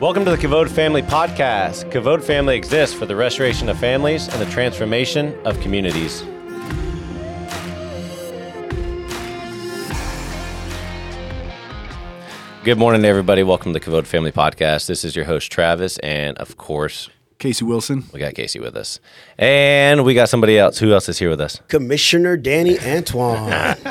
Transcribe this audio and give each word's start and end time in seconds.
Welcome 0.00 0.24
to 0.24 0.32
the 0.32 0.36
Kavod 0.36 0.68
Family 0.68 1.02
Podcast. 1.02 1.92
Kavod 1.92 2.20
Family 2.20 2.56
exists 2.56 2.92
for 2.92 3.06
the 3.06 3.14
restoration 3.14 3.68
of 3.68 3.78
families 3.78 4.26
and 4.26 4.42
the 4.42 4.50
transformation 4.50 5.32
of 5.46 5.60
communities. 5.60 6.22
Good 12.64 12.76
morning, 12.76 13.04
everybody. 13.04 13.44
Welcome 13.44 13.72
to 13.72 13.78
the 13.78 13.84
Kavod 13.84 14.06
Family 14.06 14.32
Podcast. 14.32 14.88
This 14.88 15.04
is 15.04 15.14
your 15.14 15.26
host, 15.26 15.52
Travis, 15.52 15.98
and 15.98 16.36
of 16.38 16.56
course, 16.56 17.08
Casey 17.44 17.62
Wilson. 17.66 18.04
we 18.10 18.20
got 18.20 18.32
Casey 18.32 18.58
with 18.58 18.74
us. 18.74 19.00
And 19.36 20.02
we 20.02 20.14
got 20.14 20.30
somebody 20.30 20.58
else. 20.58 20.78
Who 20.78 20.94
else 20.94 21.10
is 21.10 21.18
here 21.18 21.28
with 21.28 21.42
us? 21.42 21.60
Commissioner 21.68 22.38
Danny 22.38 22.80
Antoine. 22.80 23.76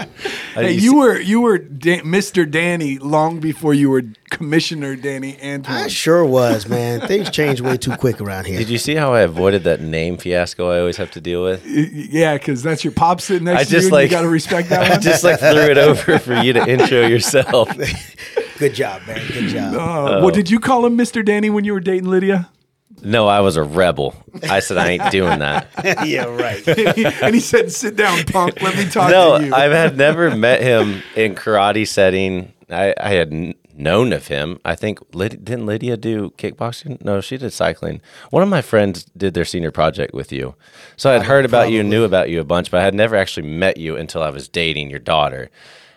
Hey, 0.55 0.71
you 0.73 0.97
were 0.97 1.19
you 1.19 1.41
were 1.41 1.57
da- 1.57 2.01
Mr. 2.01 2.49
Danny 2.49 2.99
long 2.99 3.39
before 3.39 3.73
you 3.73 3.89
were 3.89 4.03
Commissioner 4.29 4.95
Danny 4.95 5.35
Antoine. 5.43 5.75
I 5.75 5.87
sure 5.87 6.23
was, 6.23 6.67
man. 6.67 7.01
Things 7.07 7.31
change 7.31 7.59
way 7.59 7.75
too 7.75 7.95
quick 7.97 8.21
around 8.21 8.45
here. 8.45 8.59
Did 8.59 8.69
you 8.69 8.77
see 8.77 8.93
how 8.93 9.13
I 9.13 9.21
avoided 9.21 9.63
that 9.63 9.81
name 9.81 10.17
fiasco 10.17 10.69
I 10.69 10.79
always 10.79 10.97
have 10.97 11.09
to 11.11 11.21
deal 11.21 11.43
with? 11.43 11.65
Yeah, 11.65 12.33
because 12.35 12.61
that's 12.61 12.83
your 12.83 12.93
pop 12.93 13.19
sitting 13.19 13.45
next 13.45 13.61
I 13.61 13.63
to 13.63 13.69
you. 13.69 13.75
just 13.77 13.85
and 13.85 13.93
like 13.93 14.11
you 14.11 14.15
got 14.17 14.21
to 14.21 14.29
respect 14.29 14.69
that 14.69 14.83
I 14.87 14.89
one. 14.91 15.01
just 15.01 15.23
like 15.23 15.39
threw 15.39 15.49
it 15.71 15.77
over 15.79 16.19
for 16.19 16.35
you 16.35 16.53
to 16.53 16.67
intro 16.69 17.07
yourself. 17.07 17.69
Good 18.59 18.75
job, 18.75 19.01
man. 19.07 19.25
Good 19.31 19.47
job. 19.49 19.73
uh, 19.73 20.19
well, 20.21 20.29
did 20.31 20.51
you 20.51 20.59
call 20.59 20.85
him 20.85 20.95
Mr. 20.97 21.25
Danny 21.25 21.49
when 21.49 21.65
you 21.65 21.73
were 21.73 21.79
dating 21.79 22.09
Lydia? 22.11 22.49
No, 23.03 23.27
I 23.27 23.41
was 23.41 23.57
a 23.57 23.63
rebel. 23.63 24.15
I 24.43 24.59
said 24.59 24.77
I 24.77 24.91
ain't 24.91 25.11
doing 25.11 25.39
that. 25.39 25.67
yeah, 26.05 26.25
right. 26.25 26.65
and, 27.23 27.35
he, 27.35 27.41
said, 27.41 27.71
"Sit 27.71 27.95
down, 27.95 28.23
punk. 28.25 28.61
Let 28.61 28.77
me 28.77 28.89
talk 28.89 29.11
No, 29.11 29.37
to 29.37 29.43
you." 29.43 29.49
No, 29.49 29.55
I 29.55 29.63
had 29.67 29.97
never 29.97 30.35
met 30.35 30.61
him 30.61 31.03
in 31.15 31.35
karate 31.35 31.87
setting. 31.87 32.53
I, 32.69 32.93
I 32.99 33.09
had 33.09 33.33
n- 33.33 33.55
known 33.75 34.13
of 34.13 34.27
him. 34.27 34.59
I 34.63 34.75
think 34.75 34.99
Lyd- 35.11 35.43
didn't 35.43 35.65
Lydia 35.65 35.97
do 35.97 36.31
kickboxing? 36.37 37.03
No, 37.03 37.21
she 37.21 37.37
did 37.37 37.51
cycling. 37.51 38.01
One 38.29 38.43
of 38.43 38.49
my 38.49 38.61
friends 38.61 39.05
did 39.17 39.33
their 39.33 39.45
senior 39.45 39.71
project 39.71 40.13
with 40.13 40.31
you, 40.31 40.55
so 40.95 41.11
I'd 41.11 41.21
uh, 41.21 41.23
heard 41.23 41.45
about 41.45 41.71
you, 41.71 41.83
knew 41.83 42.03
about 42.03 42.29
you 42.29 42.39
a 42.39 42.45
bunch, 42.45 42.71
but 42.71 42.79
I 42.79 42.83
had 42.83 42.93
never 42.93 43.15
actually 43.15 43.47
met 43.47 43.77
you 43.77 43.95
until 43.97 44.23
I 44.23 44.29
was 44.29 44.47
dating 44.47 44.89
your 44.89 44.99
daughter. 44.99 45.49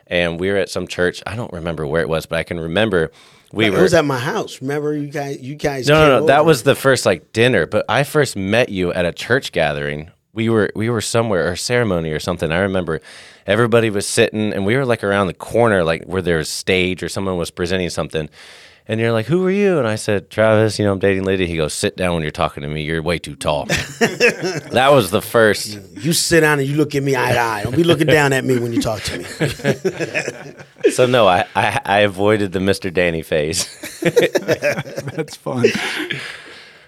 And 0.09 0.39
we 0.39 0.51
were 0.51 0.57
at 0.57 0.71
some 0.71 0.87
church. 0.87 1.21
I 1.27 1.35
don't 1.35 1.53
remember 1.53 1.85
where 1.87 2.03
it 2.03 2.09
was, 2.09 2.27
but 2.27 2.39
I 2.39 2.45
can 2.45 2.61
remember 2.61 3.11
we 3.53 3.67
it 3.67 3.73
were. 3.73 3.83
was 3.83 3.95
at 3.95 4.05
my 4.05 4.19
house. 4.19 4.61
Remember, 4.61 4.97
you 4.97 5.09
guys. 5.09 5.41
You 5.41 5.55
guys. 5.55 5.87
No, 5.89 5.95
came 5.95 6.09
no, 6.09 6.21
no. 6.21 6.27
That 6.27 6.45
was 6.45 6.63
the 6.63 6.75
first 6.75 7.07
like 7.07 7.33
dinner, 7.33 7.67
but 7.67 7.85
I 7.89 8.05
first 8.05 8.37
met 8.37 8.69
you 8.69 8.93
at 8.93 9.05
a 9.05 9.13
church 9.13 9.53
gathering. 9.53 10.11
We 10.33 10.49
were 10.49 10.71
we 10.75 10.91
were 10.91 11.01
somewhere 11.01 11.51
or 11.51 11.57
ceremony 11.57 12.11
or 12.11 12.21
something. 12.21 12.53
I 12.53 12.59
remember 12.59 13.01
everybody 13.47 13.89
was 13.89 14.07
sitting 14.07 14.53
and 14.53 14.67
we 14.67 14.77
were 14.77 14.85
like 14.85 15.03
around 15.03 15.29
the 15.29 15.35
corner, 15.35 15.83
like 15.85 16.05
where 16.05 16.21
there 16.21 16.39
was 16.39 16.49
stage 16.49 17.03
or 17.03 17.09
someone 17.09 17.37
was 17.39 17.51
presenting 17.51 17.89
something. 17.91 18.29
And 18.89 19.01
you're 19.01 19.11
like, 19.11 19.27
"Who 19.27 19.45
are 19.45 19.51
you?" 19.51 19.79
And 19.79 19.89
I 19.89 19.97
said, 19.97 20.31
"Travis. 20.31 20.79
You 20.79 20.85
know, 20.85 20.93
I'm 20.93 21.01
dating 21.01 21.25
Lydia." 21.25 21.47
He 21.47 21.57
goes, 21.57 21.75
"Sit 21.75 21.97
down 21.97 22.15
when 22.15 22.23
you're 22.23 22.31
talking 22.31 22.63
to 22.63 22.69
me. 22.69 22.83
You're 22.83 23.03
way 23.03 23.19
too 23.19 23.35
tall." 23.35 23.65
that 23.67 24.91
was 24.93 25.11
the 25.11 25.21
first. 25.21 25.81
You 25.95 26.13
sit 26.13 26.41
down 26.41 26.61
and 26.61 26.69
you 26.69 26.77
look 26.77 26.95
at 26.95 27.03
me 27.03 27.17
eye 27.17 27.33
to 27.33 27.39
eye. 27.39 27.63
Don't 27.65 27.75
be 27.75 27.83
looking 27.83 28.07
down 28.07 28.33
at 28.33 28.45
me 28.45 28.59
when 28.59 28.73
you 28.73 28.81
talk 28.81 29.03
to 29.03 29.19
me. 29.19 30.55
So 30.93 31.05
no, 31.05 31.27
I 31.27 31.45
I, 31.57 31.81
I 31.85 31.99
avoided 32.01 32.53
the 32.53 32.61
Mr. 32.61 32.95
Danny 32.95 33.23
phase. 33.23 33.67
that's 34.01 35.37
fun. 35.37 35.67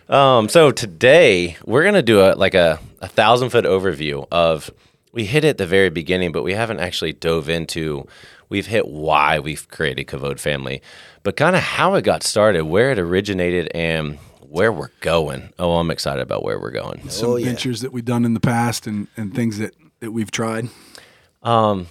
Um, 0.09 0.49
so 0.49 0.71
today 0.71 1.57
we're 1.65 1.83
gonna 1.83 2.01
do 2.01 2.21
a 2.21 2.35
like 2.35 2.55
a, 2.55 2.79
a 3.01 3.09
thousand 3.09 3.51
foot 3.51 3.65
overview 3.65 4.25
of 4.31 4.71
we 5.13 5.25
hit 5.25 5.45
it 5.45 5.49
at 5.49 5.59
the 5.59 5.67
very 5.67 5.91
beginning, 5.91 6.31
but 6.31 6.45
we 6.45 6.53
haven't 6.55 6.79
actually 6.79 7.13
dove 7.13 7.49
into 7.49 8.07
we've 8.49 8.67
hit 8.67 8.89
why 8.89 9.39
we've 9.39 9.69
created 9.69 10.07
Kavod 10.07 10.39
Family, 10.39 10.81
but 11.29 11.37
kind 11.37 11.55
of 11.55 11.63
how 11.63 11.93
it 11.93 12.05
got 12.05 12.23
started, 12.23 12.65
where 12.65 12.91
it 12.91 12.99
originated, 12.99 13.71
and 13.75 14.17
where 14.41 14.73
we're 14.73 14.89
going. 15.03 15.53
Oh, 15.59 15.77
I'm 15.77 15.91
excited 15.91 16.23
about 16.23 16.43
where 16.43 16.59
we're 16.59 16.71
going. 16.71 17.07
Some 17.11 17.29
Oh, 17.33 17.37
yeah. 17.37 17.45
ventures 17.45 17.83
that 17.83 17.93
we've 17.93 18.03
done 18.07 18.25
in 18.25 18.33
the 18.33 18.41
past 18.41 18.87
and, 18.87 19.09
and 19.15 19.35
things 19.35 19.59
that, 19.59 19.75
that 20.01 20.11
we've 20.13 20.31
tried. 20.31 20.71
Um, 21.43 21.89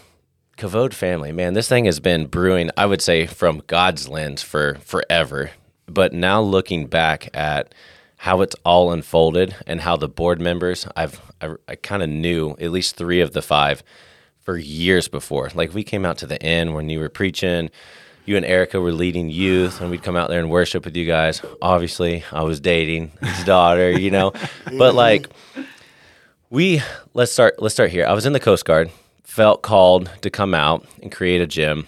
Kavod 0.57 0.91
family, 0.91 1.31
man, 1.31 1.53
this 1.53 1.67
thing 1.69 1.85
has 1.85 1.99
been 1.99 2.25
brewing, 2.25 2.71
I 2.75 2.87
would 2.87 2.99
say, 2.99 3.27
from 3.27 3.61
God's 3.67 4.09
lens 4.09 4.41
for 4.41 4.79
forever. 4.83 5.51
But 5.85 6.13
now 6.13 6.41
looking 6.41 6.87
back 6.87 7.29
at 7.35 7.75
how 8.15 8.41
it's 8.41 8.55
all 8.65 8.91
unfolded 8.91 9.55
and 9.67 9.81
how 9.81 9.97
the 9.97 10.09
board 10.09 10.41
members, 10.41 10.87
I've 10.95 11.21
I, 11.39 11.53
I 11.67 11.75
kind 11.75 12.01
of 12.01 12.09
knew 12.09 12.55
at 12.59 12.71
least 12.71 12.95
three 12.95 13.21
of 13.21 13.33
the 13.33 13.43
five 13.43 13.83
for 14.39 14.57
years 14.57 15.07
before. 15.07 15.51
Like 15.53 15.75
we 15.75 15.83
came 15.83 16.05
out 16.05 16.17
to 16.17 16.25
the 16.25 16.41
end 16.41 16.73
when 16.73 16.89
you 16.89 16.99
were 16.99 17.07
preaching, 17.09 17.69
you 18.27 18.35
and 18.35 18.45
Erica 18.45 18.79
were 18.79 18.91
leading 18.91 19.29
youth, 19.29 19.79
and 19.79 19.89
we'd 19.89 20.03
come 20.03 20.17
out 20.17 20.29
there 20.29 20.39
and 20.39 20.49
worship 20.49 20.83
with 20.83 20.97
you 20.97 21.05
guys. 21.05 21.41
Obviously, 21.61 22.25
I 22.31 22.43
was 22.43 22.59
dating 22.59 23.11
his 23.21 23.45
daughter, 23.45 23.89
you 23.89 24.11
know, 24.11 24.33
but 24.77 24.93
like 24.93 25.29
we 26.49 26.81
let's 27.13 27.31
start 27.31 27.61
let's 27.61 27.73
start 27.73 27.89
here. 27.89 28.05
I 28.05 28.13
was 28.13 28.25
in 28.25 28.33
the 28.33 28.39
Coast 28.39 28.65
Guard, 28.65 28.91
felt 29.23 29.61
called 29.61 30.11
to 30.21 30.29
come 30.29 30.53
out 30.53 30.85
and 31.01 31.11
create 31.11 31.41
a 31.41 31.47
gym, 31.47 31.87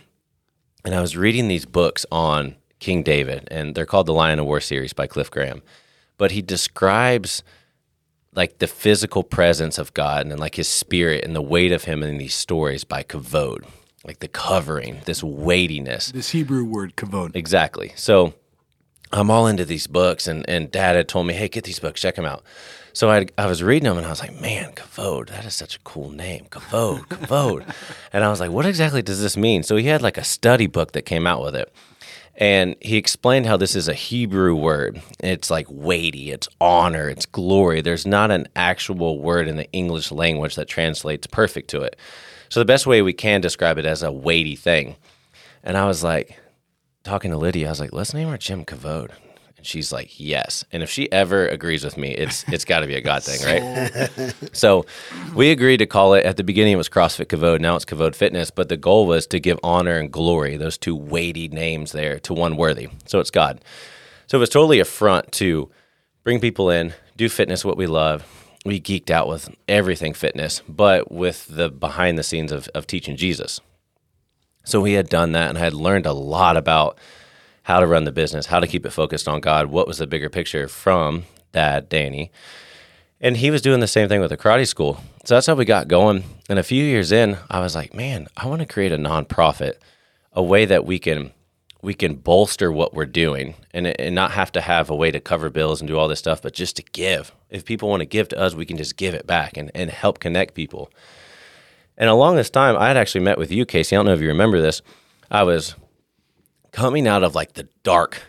and 0.86 0.96
I 0.96 1.02
was 1.02 1.18
reading 1.18 1.50
these 1.50 1.66
books 1.66 2.06
on 2.12 2.56
King 2.80 3.04
David, 3.04 3.48
and 3.52 3.76
they're 3.76 3.86
called 3.86 4.08
the 4.08 4.14
Lion 4.14 4.40
of 4.40 4.46
War 4.46 4.62
series 4.62 4.94
by 4.94 5.08
Cliff 5.08 5.30
Graham. 5.30 5.62
But 6.18 6.32
he 6.32 6.42
describes 6.42 7.44
like 8.34 8.60
the 8.60 8.68
physical 8.68 9.24
presence 9.24 9.78
of 9.78 9.94
God 9.94 10.22
and 10.22 10.32
then 10.32 10.38
like 10.38 10.56
his 10.56 10.68
spirit 10.68 11.26
and 11.26 11.36
the 11.36 11.42
weight 11.42 11.72
of 11.72 11.84
him 11.84 12.04
in 12.04 12.18
these 12.18 12.36
stories 12.36 12.84
by 12.86 13.04
kavod, 13.04 13.66
like 14.04 14.20
the 14.20 14.28
covering, 14.28 15.02
this 15.06 15.24
weightiness. 15.24 16.12
This 16.12 16.32
Hebrew 16.32 16.64
word, 16.64 16.96
kavod. 16.96 17.36
Exactly. 17.36 17.92
So 17.96 18.34
I'm 19.12 19.30
all 19.32 19.48
into 19.48 19.66
these 19.66 19.88
books, 19.88 20.28
and, 20.28 20.48
and 20.50 20.72
dad 20.72 20.96
had 20.96 21.08
told 21.08 21.28
me, 21.28 21.34
hey, 21.34 21.48
get 21.48 21.64
these 21.64 21.80
books, 21.80 22.02
check 22.02 22.16
them 22.16 22.26
out. 22.26 22.44
So 22.94 23.10
I, 23.10 23.28
I 23.38 23.46
was 23.46 23.64
reading 23.64 23.88
them, 23.88 23.98
and 23.98 24.06
I 24.06 24.10
was 24.10 24.22
like, 24.22 24.40
man, 24.40 24.74
Kavod, 24.74 25.30
that 25.30 25.46
is 25.46 25.54
such 25.54 25.76
a 25.76 25.80
cool 25.80 26.10
name. 26.10 26.46
Kavod, 26.50 27.08
Kavod. 27.08 27.74
and 28.14 28.24
I 28.24 28.30
was 28.30 28.40
like, 28.40 28.52
what 28.52 28.66
exactly 28.66 29.02
does 29.02 29.22
this 29.22 29.38
mean? 29.38 29.64
So 29.64 29.76
he 29.76 29.88
had 29.88 30.02
like 30.02 30.18
a 30.18 30.24
study 30.24 30.68
book 30.68 30.94
that 30.94 31.04
came 31.04 31.28
out 31.28 31.42
with 31.42 31.56
it. 31.56 31.74
And 32.36 32.78
he 32.80 32.96
explained 32.96 33.48
how 33.48 33.58
this 33.58 33.76
is 33.76 33.90
a 33.90 33.94
Hebrew 33.94 34.56
word. 34.56 35.02
It's 35.20 35.52
like 35.52 35.68
weighty, 35.70 36.32
it's 36.32 36.48
honor, 36.62 37.10
it's 37.10 37.26
glory. 37.26 37.82
There's 37.82 38.08
not 38.08 38.32
an 38.32 38.48
actual 38.56 39.20
word 39.20 39.50
in 39.50 39.58
the 39.58 39.70
English 39.74 40.10
language 40.10 40.56
that 40.56 40.70
translates 40.70 41.28
perfect 41.28 41.70
to 41.72 41.82
it. 41.82 41.98
So 42.50 42.60
the 42.60 42.66
best 42.66 42.88
way 42.88 43.02
we 43.02 43.14
can 43.14 43.42
describe 43.42 43.78
it 43.78 43.86
as 43.86 44.04
a 44.04 44.12
weighty 44.12 44.56
thing. 44.56 44.96
And 45.64 45.78
I 45.78 45.86
was 45.86 46.04
like, 46.04 46.40
talking 47.04 47.32
to 47.32 47.38
Lydia, 47.38 47.68
I 47.68 47.70
was 47.70 47.80
like, 47.80 47.94
let's 47.94 48.14
name 48.14 48.28
our 48.28 48.38
gym 48.38 48.66
Kavod. 48.66 49.12
And 49.58 49.66
she's 49.66 49.92
like, 49.92 50.20
yes. 50.20 50.64
And 50.72 50.82
if 50.82 50.90
she 50.90 51.12
ever 51.12 51.48
agrees 51.48 51.84
with 51.84 51.98
me, 51.98 52.12
it's 52.12 52.46
it's 52.48 52.64
got 52.64 52.80
to 52.80 52.88
be 52.88 52.96
a 52.96 53.02
God 53.02 53.24
thing, 53.24 53.42
right? 53.46 54.34
so 54.54 54.86
we 55.36 55.52
agreed 55.52 55.78
to 55.78 55.86
call 55.86 56.14
it, 56.14 56.26
at 56.26 56.38
the 56.38 56.44
beginning 56.44 56.74
it 56.74 56.78
was 56.78 56.88
CrossFit 56.88 57.26
Kavod, 57.26 57.60
now 57.60 57.76
it's 57.76 57.84
Kavod 57.84 58.16
Fitness, 58.16 58.52
but 58.52 58.70
the 58.70 58.78
goal 58.78 59.06
was 59.06 59.28
to 59.28 59.40
give 59.40 59.60
honor 59.62 59.98
and 59.98 60.12
glory, 60.12 60.56
those 60.56 60.78
two 60.78 60.96
weighty 60.96 61.50
names 61.50 61.92
there, 61.92 62.20
to 62.20 62.34
one 62.34 62.56
worthy. 62.56 62.88
So 63.06 63.20
it's 63.20 63.32
God. 63.32 63.62
So 64.28 64.38
it 64.38 64.40
was 64.40 64.50
totally 64.50 64.80
a 64.80 64.86
front 64.86 65.32
to 65.34 65.70
bring 66.24 66.40
people 66.40 66.70
in, 66.70 66.94
do 67.18 67.28
fitness 67.28 67.66
what 67.66 67.76
we 67.76 67.86
love. 67.86 68.26
We 68.70 68.80
geeked 68.80 69.10
out 69.10 69.28
with 69.28 69.50
everything 69.68 70.14
fitness, 70.14 70.62
but 70.70 71.12
with 71.12 71.48
the 71.48 71.72
behind 71.72 72.20
the 72.20 72.24
scenes 72.24 72.52
of, 72.52 72.68
of 72.76 72.86
teaching 72.86 73.18
Jesus. 73.18 73.62
So 74.64 74.80
we 74.80 74.94
had 74.94 75.10
done 75.10 75.32
that 75.32 75.50
and 75.50 75.58
I 75.58 75.62
had 75.62 75.74
learned 75.74 76.06
a 76.06 76.14
lot 76.14 76.56
about 76.56 77.00
how 77.64 77.80
to 77.80 77.88
run 77.88 78.04
the 78.04 78.12
business, 78.12 78.46
how 78.46 78.60
to 78.60 78.68
keep 78.68 78.86
it 78.86 78.92
focused 78.92 79.28
on 79.28 79.42
God, 79.42 79.72
what 79.72 79.88
was 79.88 79.98
the 79.98 80.06
bigger 80.06 80.30
picture 80.30 80.68
from 80.68 81.24
dad, 81.52 81.90
Danny. 81.90 82.32
And 83.20 83.38
he 83.38 83.50
was 83.50 83.64
doing 83.64 83.80
the 83.80 83.88
same 83.88 84.08
thing 84.08 84.22
with 84.22 84.30
the 84.30 84.38
karate 84.38 84.68
school. 84.68 85.02
So 85.26 85.34
that's 85.34 85.48
how 85.48 85.56
we 85.56 85.66
got 85.66 85.88
going. 85.88 86.24
And 86.48 86.60
a 86.60 86.64
few 86.64 86.84
years 86.84 87.12
in, 87.12 87.40
I 87.50 87.62
was 87.62 87.74
like, 87.74 87.96
man, 87.96 88.28
I 88.38 88.46
want 88.46 88.62
to 88.62 88.68
create 88.68 88.92
a 88.92 89.00
nonprofit, 89.00 89.78
a 90.32 90.44
way 90.44 90.66
that 90.66 90.86
we 90.86 91.00
can 91.00 91.32
we 91.82 91.94
can 91.94 92.16
bolster 92.16 92.72
what 92.72 92.94
we're 92.94 93.06
doing 93.06 93.56
and, 93.74 93.88
and 93.88 94.14
not 94.14 94.32
have 94.32 94.52
to 94.52 94.62
have 94.62 94.90
a 94.90 94.96
way 94.96 95.12
to 95.12 95.20
cover 95.20 95.50
bills 95.50 95.80
and 95.80 95.88
do 95.88 95.98
all 95.98 96.08
this 96.08 96.20
stuff, 96.20 96.42
but 96.42 96.54
just 96.54 96.76
to 96.76 96.84
give. 96.92 97.34
If 97.50 97.64
people 97.64 97.90
want 97.90 98.02
to 98.02 98.06
give 98.06 98.28
to 98.30 98.38
us, 98.40 98.54
we 98.54 98.66
can 98.66 98.76
just 98.78 98.98
give 98.98 99.14
it 99.14 99.26
back 99.26 99.56
and, 99.56 99.72
and 99.74 99.90
help 99.90 100.20
connect 100.20 100.56
people. 100.56 100.92
And 101.98 102.10
along 102.10 102.36
this 102.36 102.50
time, 102.50 102.76
I 102.78 102.88
had 102.88 102.98
actually 102.98 103.22
met 103.22 103.38
with 103.38 103.52
you, 103.52 103.66
Casey. 103.66 103.96
I 103.96 104.00
don't 104.00 104.06
know 104.08 104.14
if 104.14 104.22
you 104.22 104.28
remember 104.28 104.62
this. 104.62 104.82
I 105.32 105.44
was 105.44 105.76
coming 106.72 107.08
out 107.08 107.24
of 107.24 107.36
like 107.36 107.54
the 107.54 107.68
dark, 107.84 108.22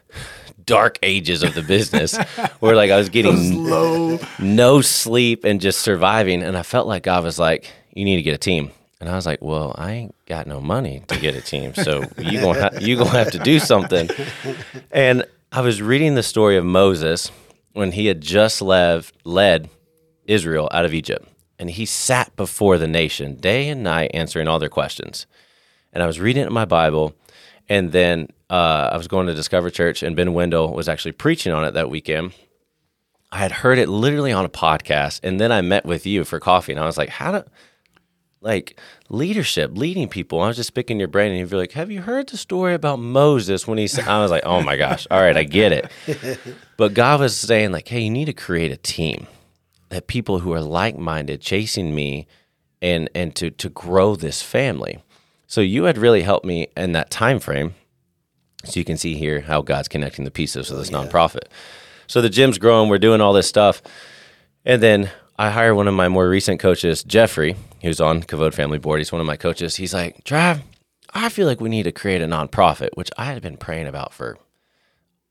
dark 0.64 0.99
ages 1.02 1.43
of 1.43 1.55
the 1.55 1.62
business 1.62 2.17
where 2.61 2.76
like 2.76 2.91
I 2.91 2.97
was 2.97 3.08
getting 3.08 3.37
Slow. 3.37 4.19
no 4.38 4.81
sleep 4.81 5.44
and 5.44 5.61
just 5.61 5.81
surviving. 5.81 6.43
And 6.43 6.56
I 6.56 6.62
felt 6.62 6.87
like 6.87 7.02
God 7.02 7.25
was 7.25 7.38
like, 7.38 7.70
you 7.94 8.05
need 8.05 8.17
to 8.17 8.23
get 8.23 8.35
a 8.35 8.38
team. 8.38 8.70
And 9.00 9.08
I 9.08 9.17
was 9.17 9.25
like, 9.25 9.41
well, 9.41 9.75
I 9.79 9.93
ain't 9.93 10.14
got 10.26 10.47
no 10.47 10.61
money 10.61 11.02
to 11.08 11.19
get 11.19 11.35
a 11.35 11.41
team. 11.41 11.75
So 11.75 12.05
you 12.19 12.41
gonna 12.41 12.61
ha- 12.61 12.79
you 12.81 12.97
gonna 12.97 13.11
have 13.11 13.31
to 13.32 13.38
do 13.38 13.58
something. 13.58 14.11
And 14.93 15.25
I 15.52 15.62
was 15.62 15.81
reading 15.81 16.14
the 16.14 16.23
story 16.23 16.56
of 16.56 16.64
Moses 16.64 17.31
when 17.73 17.93
he 17.93 18.06
had 18.06 18.20
just 18.20 18.61
led 18.61 19.70
Israel 20.26 20.69
out 20.73 20.85
of 20.85 20.93
Egypt. 20.93 21.26
And 21.58 21.70
he 21.70 21.87
sat 21.87 22.35
before 22.37 22.79
the 22.79 22.87
nation 22.88 23.37
day 23.37 23.69
and 23.69 23.82
night 23.82 24.11
answering 24.14 24.49
all 24.49 24.58
their 24.58 24.69
questions. 24.69 25.26
And 25.93 26.02
I 26.02 26.06
was 26.06 26.20
reading 26.20 26.43
it 26.43 26.47
in 26.47 26.52
my 26.52 26.64
Bible 26.64 27.14
And 27.69 27.93
then 27.93 28.29
uh, 28.50 28.91
I 28.93 28.97
was 28.97 29.06
going 29.08 29.29
to 29.29 29.35
Discover 29.35 29.70
Church, 29.70 30.02
and 30.02 30.17
Ben 30.17 30.35
Wendell 30.35 30.75
was 30.75 30.88
actually 30.88 31.12
preaching 31.12 31.52
on 31.52 31.64
it 31.64 31.73
that 31.75 31.88
weekend. 31.88 32.32
I 33.31 33.38
had 33.38 33.52
heard 33.52 33.79
it 33.79 33.88
literally 33.88 34.32
on 34.32 34.44
a 34.44 34.49
podcast, 34.49 35.20
and 35.23 35.41
then 35.41 35.52
I 35.52 35.61
met 35.61 35.87
with 35.87 36.05
you 36.05 36.25
for 36.25 36.41
coffee, 36.41 36.73
and 36.73 36.81
I 36.81 36.85
was 36.85 36.99
like, 36.99 37.11
"How 37.11 37.31
do 37.31 37.44
like 38.40 38.78
leadership, 39.08 39.72
leading 39.75 40.08
people?" 40.08 40.40
I 40.40 40.48
was 40.48 40.56
just 40.56 40.75
picking 40.75 40.98
your 40.98 41.08
brain, 41.08 41.31
and 41.31 41.38
you'd 41.38 41.50
be 41.50 41.56
like, 41.56 41.72
"Have 41.72 41.90
you 41.90 42.02
heard 42.02 42.28
the 42.28 42.37
story 42.37 42.75
about 42.75 42.98
Moses 42.98 43.66
when 43.66 43.78
he?" 43.78 43.87
Said, 43.87 44.08
I 44.08 44.20
was 44.20 44.31
like, 44.31 44.44
"Oh 44.44 44.62
my 44.62 44.76
gosh! 44.76 45.06
All 45.10 45.20
right, 45.20 45.37
I 45.37 45.44
get 45.44 45.72
it." 45.72 45.90
But 46.76 46.94
God 46.94 47.20
was 47.20 47.37
saying 47.37 47.72
like, 47.72 47.88
"Hey, 47.88 48.00
you 48.00 48.10
need 48.10 48.25
to 48.25 48.32
create 48.32 48.72
a 48.72 48.76
team 48.76 49.26
that 49.90 50.06
people 50.06 50.38
who 50.38 50.52
are 50.52 50.62
like-minded, 50.62 51.42
chasing 51.42 51.94
me, 51.94 52.26
and 52.81 53.10
and 53.14 53.34
to 53.37 53.50
to 53.50 53.69
grow 53.69 54.16
this 54.16 54.42
family." 54.42 55.02
So 55.46 55.60
you 55.60 55.84
had 55.84 55.98
really 55.98 56.22
helped 56.22 56.46
me 56.46 56.69
in 56.76 56.92
that 56.92 57.10
time 57.10 57.40
frame. 57.40 57.75
So 58.64 58.78
you 58.78 58.84
can 58.84 58.96
see 58.96 59.16
here 59.16 59.40
how 59.40 59.62
God's 59.62 59.88
connecting 59.88 60.25
the 60.25 60.31
pieces 60.31 60.70
of 60.70 60.76
oh, 60.76 60.78
this 60.78 60.90
nonprofit. 60.90 61.48
So 62.06 62.20
the 62.20 62.31
gym's 62.31 62.56
growing, 62.56 62.88
we're 62.88 62.98
doing 62.98 63.20
all 63.20 63.32
this 63.32 63.48
stuff. 63.48 63.82
And 64.64 64.81
then 64.81 65.10
I 65.40 65.48
hire 65.48 65.75
one 65.75 65.88
of 65.88 65.94
my 65.94 66.10
more 66.10 66.28
recent 66.28 66.60
coaches, 66.60 67.02
Jeffrey, 67.02 67.56
who's 67.81 67.98
on 67.98 68.22
Kavod 68.22 68.52
Family 68.52 68.76
Board. 68.76 69.00
He's 69.00 69.10
one 69.10 69.22
of 69.22 69.26
my 69.26 69.38
coaches. 69.38 69.76
He's 69.76 69.94
like, 69.94 70.22
Trav, 70.22 70.60
I 71.14 71.31
feel 71.31 71.46
like 71.46 71.62
we 71.62 71.70
need 71.70 71.84
to 71.84 71.92
create 71.92 72.20
a 72.20 72.26
nonprofit, 72.26 72.90
which 72.92 73.08
I 73.16 73.25
had 73.25 73.40
been 73.40 73.56
praying 73.56 73.87
about 73.87 74.12
for 74.12 74.37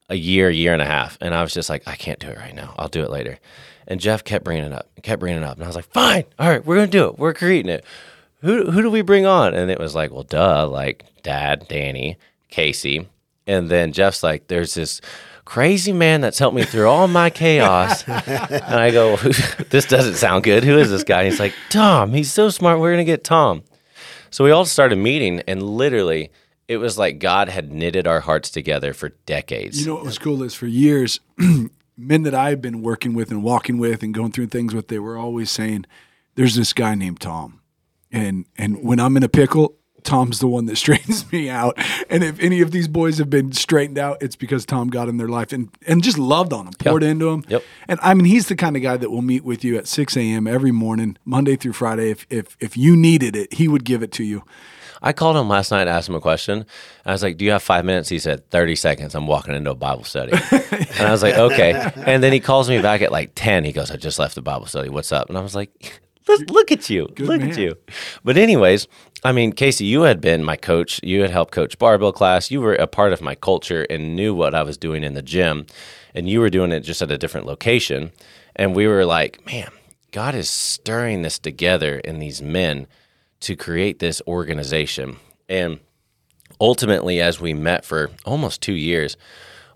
a 0.10 0.16
year, 0.16 0.50
year 0.50 0.74
and 0.74 0.82
a 0.82 0.86
half. 0.86 1.20
And 1.22 1.36
I 1.36 1.44
was 1.44 1.54
just 1.54 1.70
like, 1.70 1.88
I 1.88 1.96
can't 1.96 2.18
do 2.18 2.28
it 2.28 2.40
right 2.40 2.56
now. 2.56 2.74
I'll 2.80 2.88
do 2.88 3.04
it 3.04 3.12
later. 3.12 3.38
And 3.88 4.00
Jeff 4.00 4.24
kept 4.24 4.44
bringing 4.44 4.64
it 4.64 4.74
up, 4.74 4.90
kept 5.04 5.20
bringing 5.20 5.44
it 5.44 5.46
up. 5.46 5.58
And 5.58 5.64
I 5.64 5.68
was 5.68 5.76
like, 5.76 5.86
fine. 5.86 6.24
All 6.40 6.50
right, 6.50 6.66
we're 6.66 6.78
going 6.78 6.90
to 6.90 6.98
do 6.98 7.06
it. 7.06 7.20
We're 7.20 7.36
creating 7.36 7.72
it. 7.72 7.86
Who, 8.42 8.72
who 8.72 8.82
do 8.82 8.90
we 8.90 9.04
bring 9.04 9.28
on? 9.28 9.54
And 9.54 9.70
it 9.70 9.78
was 9.78 9.94
like, 9.94 10.10
well, 10.12 10.24
duh, 10.24 10.68
like 10.68 11.06
dad, 11.22 11.68
Danny, 11.70 12.18
Casey. 12.50 13.08
And 13.46 13.70
then 13.70 13.94
Jeff's 13.94 14.24
like, 14.24 14.48
there's 14.48 14.74
this 14.74 15.02
crazy 15.50 15.92
man 15.92 16.22
that's 16.22 16.38
helped 16.38 16.56
me 16.56 16.64
through 16.64 16.88
all 16.88 17.08
my 17.08 17.32
chaos. 17.32 18.04
and 18.08 18.76
I 18.76 18.92
go, 18.92 19.16
this 19.72 19.86
doesn't 19.86 20.16
sound 20.16 20.44
good. 20.44 20.64
Who 20.64 20.78
is 20.78 20.92
this 20.92 21.04
guy? 21.04 21.26
He's 21.26 21.40
like, 21.40 21.56
Tom. 21.70 22.14
He's 22.14 22.32
so 22.32 22.50
smart. 22.50 22.80
We're 22.80 22.94
going 22.94 23.06
to 23.06 23.12
get 23.12 23.24
Tom. 23.24 23.64
So 24.30 24.44
we 24.44 24.52
all 24.52 24.66
started 24.66 24.98
meeting, 24.98 25.42
and 25.48 25.64
literally, 25.64 26.32
it 26.68 26.78
was 26.78 27.00
like 27.00 27.18
God 27.18 27.50
had 27.50 27.72
knitted 27.72 28.06
our 28.06 28.20
hearts 28.20 28.52
together 28.52 28.94
for 28.94 29.10
decades. 29.26 29.80
You 29.80 29.88
know 29.88 29.96
what 29.96 30.04
was 30.04 30.20
cool 30.20 30.44
is 30.44 30.54
for 30.54 30.68
years, 30.68 31.20
men 31.98 32.22
that 32.24 32.36
I've 32.36 32.62
been 32.62 32.84
working 32.84 33.16
with 33.16 33.32
and 33.32 33.42
walking 33.42 33.80
with 33.80 34.04
and 34.04 34.14
going 34.14 34.32
through 34.32 34.48
things 34.48 34.76
with, 34.76 34.88
they 34.88 35.00
were 35.00 35.18
always 35.18 35.50
saying, 35.50 35.86
"There's 36.36 36.54
this 36.54 36.74
guy 36.74 36.94
named 36.94 37.22
Tom," 37.22 37.62
and 38.12 38.46
and 38.56 38.84
when 38.84 39.00
I'm 39.00 39.18
in 39.18 39.24
a 39.24 39.30
pickle, 39.30 39.79
Tom's 40.04 40.40
the 40.40 40.48
one 40.48 40.66
that 40.66 40.76
straightens 40.84 41.32
me 41.32 41.50
out. 41.50 41.78
And 42.10 42.24
if 42.24 42.40
any 42.40 42.62
of 42.62 42.72
these 42.72 42.88
boys 42.88 43.18
have 43.18 43.30
been 43.30 43.52
straightened 43.52 43.98
out, 43.98 44.18
it's 44.22 44.36
because 44.36 44.66
Tom 44.66 44.90
got 44.90 45.10
in 45.10 45.18
their 45.18 45.28
life 45.30 45.52
and, 45.54 45.70
and 45.88 46.04
just 46.04 46.18
loved 46.18 46.54
on 46.54 46.66
them, 46.66 46.74
poured 46.80 47.04
Yep. 47.04 47.12
into 47.12 47.26
them. 47.26 47.44
Yep. 47.48 47.64
And 47.88 48.00
I 48.02 48.14
mean, 48.14 48.26
he's 48.26 48.48
the 48.48 48.56
kind 48.56 48.76
of 48.76 48.82
guy 48.82 48.98
that 48.98 49.10
will 49.12 49.22
meet 49.22 49.44
with 49.44 49.64
you 49.64 49.78
at 49.78 49.88
6 49.88 50.18
a.m. 50.18 50.48
every 50.48 50.72
morning, 50.72 51.18
Monday 51.26 51.56
through 51.56 51.74
Friday. 51.74 52.12
If, 52.12 52.26
if, 52.30 52.58
if 52.60 52.76
you 52.78 52.96
needed 52.96 53.36
it, 53.36 53.54
he 53.54 53.68
would 53.68 53.84
give 53.86 54.04
it 54.04 54.12
to 54.14 54.24
you. 54.24 54.44
I 55.02 55.14
called 55.14 55.38
him 55.38 55.48
last 55.48 55.72
night 55.72 55.88
asked 55.88 56.10
him 56.10 56.16
a 56.16 56.20
question. 56.20 56.66
I 57.06 57.14
was 57.14 57.24
like, 57.24 57.38
Do 57.38 57.46
you 57.46 57.52
have 57.52 57.64
five 57.64 57.86
minutes? 57.86 58.10
He 58.10 58.20
said, 58.20 58.50
30 58.50 58.76
seconds. 58.76 59.16
I'm 59.16 59.28
walking 59.28 59.56
into 59.56 59.72
a 59.72 59.76
Bible 59.76 60.04
study. 60.04 60.34
and 60.52 61.02
I 61.08 61.12
was 61.12 61.24
like, 61.24 61.36
Okay. 61.36 61.72
And 62.06 62.22
then 62.22 62.34
he 62.34 62.42
calls 62.42 62.70
me 62.70 62.82
back 62.82 63.02
at 63.02 63.10
like 63.10 63.32
10. 63.36 63.64
He 63.64 63.72
goes, 63.72 63.92
I 63.92 63.96
just 63.96 64.20
left 64.20 64.36
the 64.36 64.42
Bible 64.42 64.66
study. 64.66 64.90
What's 64.90 65.14
up? 65.14 65.30
And 65.30 65.38
I 65.38 65.42
was 65.42 65.56
like, 65.56 66.02
Look, 66.30 66.50
look 66.50 66.72
at 66.72 66.90
you. 66.90 67.08
look 67.18 67.42
man. 67.42 67.52
at 67.52 67.58
you. 67.58 67.76
But, 68.24 68.38
anyways, 68.38 68.88
I 69.24 69.32
mean, 69.32 69.52
Casey, 69.52 69.86
you 69.86 70.04
had 70.04 70.22
been 70.22 70.44
my 70.44 70.56
coach. 70.56 71.00
You 71.04 71.22
had 71.22 71.32
helped 71.32 71.54
coach 71.54 71.78
barbell 71.78 72.14
class. 72.14 72.52
You 72.52 72.62
were 72.62 72.76
a 72.76 72.88
part 72.88 73.12
of 73.12 73.22
my 73.22 73.36
culture 73.36 73.86
and 73.90 74.16
knew 74.16 74.34
what 74.34 74.56
I 74.56 74.64
was 74.64 74.78
doing 74.78 75.04
in 75.04 75.14
the 75.14 75.22
gym. 75.22 75.66
And 76.16 76.30
you 76.30 76.40
were 76.40 76.50
doing 76.50 76.72
it 76.72 76.82
just 76.82 77.02
at 77.02 77.12
a 77.12 77.18
different 77.18 77.46
location. 77.46 78.12
And 78.56 78.76
we 78.76 78.88
were 78.88 79.06
like, 79.06 79.46
Man, 79.46 79.70
God 80.12 80.36
is 80.36 80.50
stirring 80.50 81.22
this 81.22 81.38
together 81.38 82.00
in 82.00 82.20
these 82.20 82.42
men 82.42 82.88
to 83.42 83.56
create 83.56 84.00
this 84.00 84.22
organization. 84.28 85.18
And 85.48 85.80
ultimately, 86.60 87.22
as 87.22 87.40
we 87.40 87.54
met 87.54 87.86
for 87.86 88.12
almost 88.26 88.62
two 88.62 88.74
years 88.74 89.18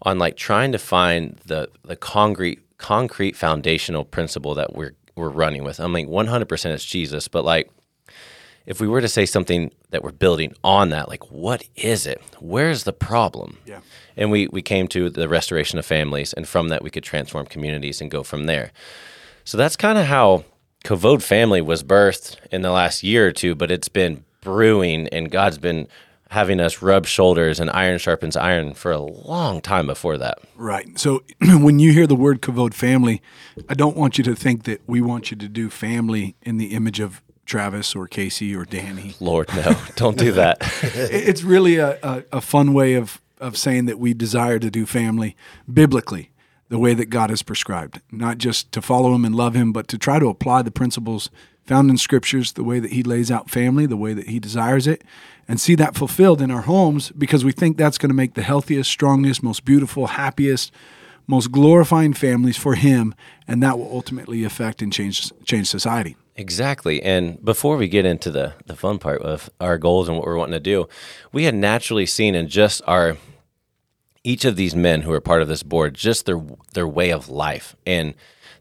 on 0.02 0.20
like 0.20 0.38
trying 0.38 0.72
to 0.72 0.78
find 0.78 1.40
the 1.46 1.70
the 1.84 1.96
concrete 1.96 2.60
concrete 2.78 3.36
foundational 3.36 4.04
principle 4.04 4.56
that 4.56 4.76
we're 4.76 4.94
we're 5.16 5.30
running 5.30 5.64
with. 5.64 5.80
I 5.80 5.88
mean, 5.88 6.08
100% 6.08 6.66
it's 6.74 6.86
Jesus, 6.86 7.28
but 7.28 7.46
like 7.46 7.70
if 8.66 8.80
we 8.80 8.88
were 8.88 9.02
to 9.02 9.08
say 9.08 9.26
something 9.26 9.72
that 9.90 10.04
we're 10.04 10.12
building 10.12 10.54
on 10.64 10.90
that, 10.90 11.10
like 11.10 11.30
what 11.32 11.64
is 11.76 12.08
it? 12.08 12.22
Where's 12.40 12.84
the 12.84 12.94
problem? 12.94 13.58
Yeah. 13.66 13.80
And 14.16 14.32
we 14.32 14.48
we 14.48 14.62
came 14.62 14.88
to 14.90 15.10
the 15.10 15.28
restoration 15.28 15.80
of 15.80 15.86
families, 15.86 16.34
and 16.34 16.48
from 16.48 16.70
that 16.70 16.84
we 16.84 16.90
could 16.90 17.04
transform 17.04 17.46
communities 17.46 18.02
and 18.02 18.10
go 18.10 18.24
from 18.24 18.46
there. 18.46 18.72
So 19.44 19.58
that's 19.58 19.76
kind 19.76 19.98
of 19.98 20.06
how 20.06 20.46
Kavod 20.86 21.22
Family 21.22 21.62
was 21.62 21.84
birthed 21.84 22.38
in 22.52 22.62
the 22.62 22.72
last 22.72 23.04
year 23.04 23.28
or 23.28 23.32
two, 23.32 23.56
but 23.56 23.72
it's 23.72 23.90
been 23.90 24.24
brewing, 24.42 25.08
and 25.10 25.32
God's 25.32 25.58
been 25.58 25.88
having 26.34 26.60
us 26.60 26.82
rub 26.82 27.06
shoulders 27.06 27.60
and 27.60 27.70
iron 27.70 28.00
sharpens 28.00 28.36
iron 28.36 28.74
for 28.74 28.92
a 28.92 28.98
long 28.98 29.62
time 29.62 29.86
before 29.86 30.18
that. 30.18 30.40
Right. 30.56 30.98
So 30.98 31.24
when 31.42 31.78
you 31.78 31.94
hear 31.94 32.08
the 32.08 32.16
word 32.16 32.42
Kavod 32.42 32.74
family, 32.74 33.22
I 33.70 33.76
don't 33.76 33.96
want 33.96 34.18
you 34.18 34.24
to 34.24 34.36
think 34.36 34.64
that 34.64 34.82
we 34.88 35.00
want 35.00 35.30
you 35.30 35.38
to 35.38 35.48
do 35.48 35.70
family 35.70 36.36
in 36.42 36.58
the 36.58 36.74
image 36.74 37.00
of 37.00 37.22
Travis 37.46 37.96
or 37.96 38.08
Casey 38.08 38.56
or 38.56 38.66
Danny. 38.66 39.14
Lord, 39.20 39.48
no, 39.56 39.76
don't 39.96 40.18
do 40.18 40.32
that. 40.32 40.58
It's 40.94 41.44
really 41.44 41.78
a, 41.78 42.00
a, 42.02 42.24
a 42.32 42.42
fun 42.42 42.74
way 42.74 42.96
of, 42.96 43.22
of 43.40 43.56
saying 43.56 43.86
that 43.86 44.00
we 44.00 44.16
desire 44.16 44.58
to 44.58 44.72
do 44.72 44.88
family 44.88 45.36
biblically, 45.72 46.32
the 46.70 46.80
way 46.80 46.94
that 46.94 47.10
God 47.10 47.30
has 47.30 47.44
prescribed, 47.44 48.02
not 48.12 48.38
just 48.38 48.72
to 48.72 48.82
follow 48.82 49.14
Him 49.14 49.26
and 49.26 49.36
love 49.36 49.56
Him, 49.56 49.72
but 49.72 49.88
to 49.90 49.98
try 49.98 50.20
to 50.20 50.28
apply 50.28 50.62
the 50.62 50.72
principles 50.72 51.30
found 51.66 51.90
in 51.90 51.98
scriptures, 51.98 52.54
the 52.54 52.64
way 52.64 52.80
that 52.80 52.92
He 52.92 53.04
lays 53.04 53.32
out 53.32 53.50
family, 53.50 53.86
the 53.86 53.98
way 53.98 54.14
that 54.14 54.28
He 54.28 54.40
desires 54.40 54.88
it, 54.88 55.04
and 55.48 55.60
see 55.60 55.76
that 55.76 55.96
fulfilled 55.96 56.42
in 56.42 56.52
our 56.52 56.62
homes 56.62 57.12
because 57.12 57.46
we 57.46 57.52
think 57.52 57.78
that's 57.78 57.98
going 57.98 58.10
to 58.10 58.16
make 58.16 58.34
the 58.34 58.42
healthiest, 58.42 58.90
strongest, 58.90 59.44
most 59.44 59.66
beautiful, 59.66 60.08
happiest, 60.08 60.72
most 61.28 61.52
glorifying 61.52 62.14
families 62.14 62.58
for 62.58 62.76
Him, 62.76 63.14
and 63.48 63.62
that 63.64 63.78
will 63.78 63.92
ultimately 63.92 64.44
affect 64.44 64.82
and 64.82 64.92
change 64.92 65.32
change 65.46 65.68
society. 65.68 66.16
Exactly. 66.36 67.02
And 67.04 67.44
before 67.44 67.78
we 67.78 67.88
get 67.88 68.06
into 68.06 68.32
the, 68.32 68.54
the 68.66 68.76
fun 68.76 68.98
part 68.98 69.22
of 69.22 69.50
our 69.62 69.78
goals 69.78 70.08
and 70.08 70.18
what 70.18 70.26
we're 70.26 70.38
wanting 70.38 70.54
to 70.54 70.60
do, 70.60 70.88
we 71.32 71.44
had 71.44 71.54
naturally 71.54 72.08
seen 72.08 72.34
in 72.34 72.48
just 72.48 72.82
our 72.88 73.18
each 74.24 74.46
of 74.46 74.56
these 74.56 74.76
men 74.76 75.02
who 75.02 75.12
are 75.12 75.22
part 75.22 75.42
of 75.42 75.48
this 75.48 75.64
board, 75.64 75.94
just 75.94 76.26
their 76.26 76.42
their 76.74 76.88
way 76.88 77.12
of 77.12 77.30
life 77.30 77.76
and 77.86 78.14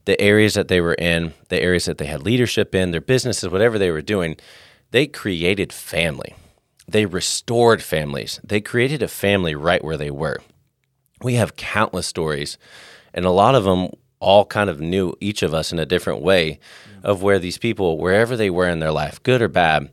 the 0.05 0.21
areas 0.21 0.55
that 0.55 0.69
they 0.69 0.81
were 0.81 0.95
in, 0.95 1.33
the 1.49 1.63
areas 1.63 1.85
that 1.85 1.99
they 1.99 2.07
had 2.07 2.23
leadership 2.23 2.75
in, 2.75 2.91
their 2.91 3.01
businesses, 3.01 3.49
whatever 3.49 3.79
they 3.79 3.91
were 3.91 4.03
doing, 4.03 4.37
they 4.91 5.07
created 5.07 5.73
family. 5.73 6.35
They 6.89 7.07
restored 7.07 7.83
families. 7.83 8.41
They 8.43 8.61
created 8.61 9.03
a 9.03 9.09
family 9.09 9.55
right 9.55 9.85
where 9.85 9.97
they 9.97 10.11
were. 10.11 10.39
We 11.23 11.35
have 11.35 11.55
countless 11.55 12.09
stories, 12.09 12.59
and 13.15 13.25
a 13.25 13.31
lot 13.31 13.55
of 13.55 13.63
them 13.63 13.91
all 14.19 14.45
kind 14.45 14.69
of 14.69 14.81
knew 14.81 15.15
each 15.21 15.43
of 15.43 15.55
us 15.55 15.73
in 15.73 15.79
a 15.79 15.87
different 15.87 16.21
way 16.21 16.59
of 17.05 17.23
where 17.23 17.39
these 17.39 17.59
people, 17.59 17.99
wherever 17.99 18.37
they 18.37 18.51
were 18.51 18.69
in 18.69 18.81
their 18.81 18.91
life, 18.91 19.23
good 19.23 19.41
or 19.41 19.49
bad, 19.49 19.91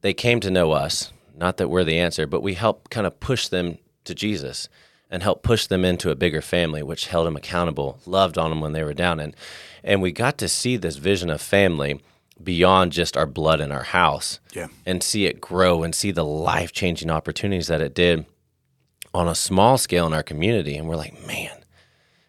they 0.00 0.12
came 0.12 0.40
to 0.40 0.50
know 0.50 0.72
us. 0.72 1.12
Not 1.36 1.56
that 1.58 1.68
we're 1.68 1.84
the 1.84 1.98
answer, 1.98 2.26
but 2.26 2.42
we 2.42 2.54
help 2.54 2.90
kind 2.90 3.06
of 3.06 3.20
push 3.20 3.46
them 3.48 3.78
to 4.04 4.14
Jesus 4.14 4.68
and 5.10 5.22
help 5.22 5.42
push 5.42 5.66
them 5.66 5.84
into 5.84 6.10
a 6.10 6.16
bigger 6.16 6.40
family, 6.42 6.82
which 6.82 7.06
held 7.08 7.26
them 7.26 7.36
accountable, 7.36 7.98
loved 8.06 8.36
on 8.38 8.50
them 8.50 8.60
when 8.60 8.72
they 8.72 8.82
were 8.82 8.94
down. 8.94 9.20
And, 9.20 9.34
and 9.84 10.02
we 10.02 10.10
got 10.12 10.36
to 10.38 10.48
see 10.48 10.76
this 10.76 10.96
vision 10.96 11.30
of 11.30 11.40
family 11.40 12.00
beyond 12.42 12.92
just 12.92 13.16
our 13.16 13.26
blood 13.26 13.60
in 13.60 13.72
our 13.72 13.84
house 13.84 14.40
Yeah. 14.52 14.66
and 14.84 15.02
see 15.02 15.26
it 15.26 15.40
grow 15.40 15.82
and 15.82 15.94
see 15.94 16.10
the 16.10 16.24
life 16.24 16.72
changing 16.72 17.10
opportunities 17.10 17.68
that 17.68 17.80
it 17.80 17.94
did 17.94 18.26
on 19.14 19.28
a 19.28 19.34
small 19.34 19.78
scale 19.78 20.06
in 20.06 20.12
our 20.12 20.22
community. 20.22 20.76
And 20.76 20.86
we're 20.88 20.96
like, 20.96 21.26
man, 21.26 21.64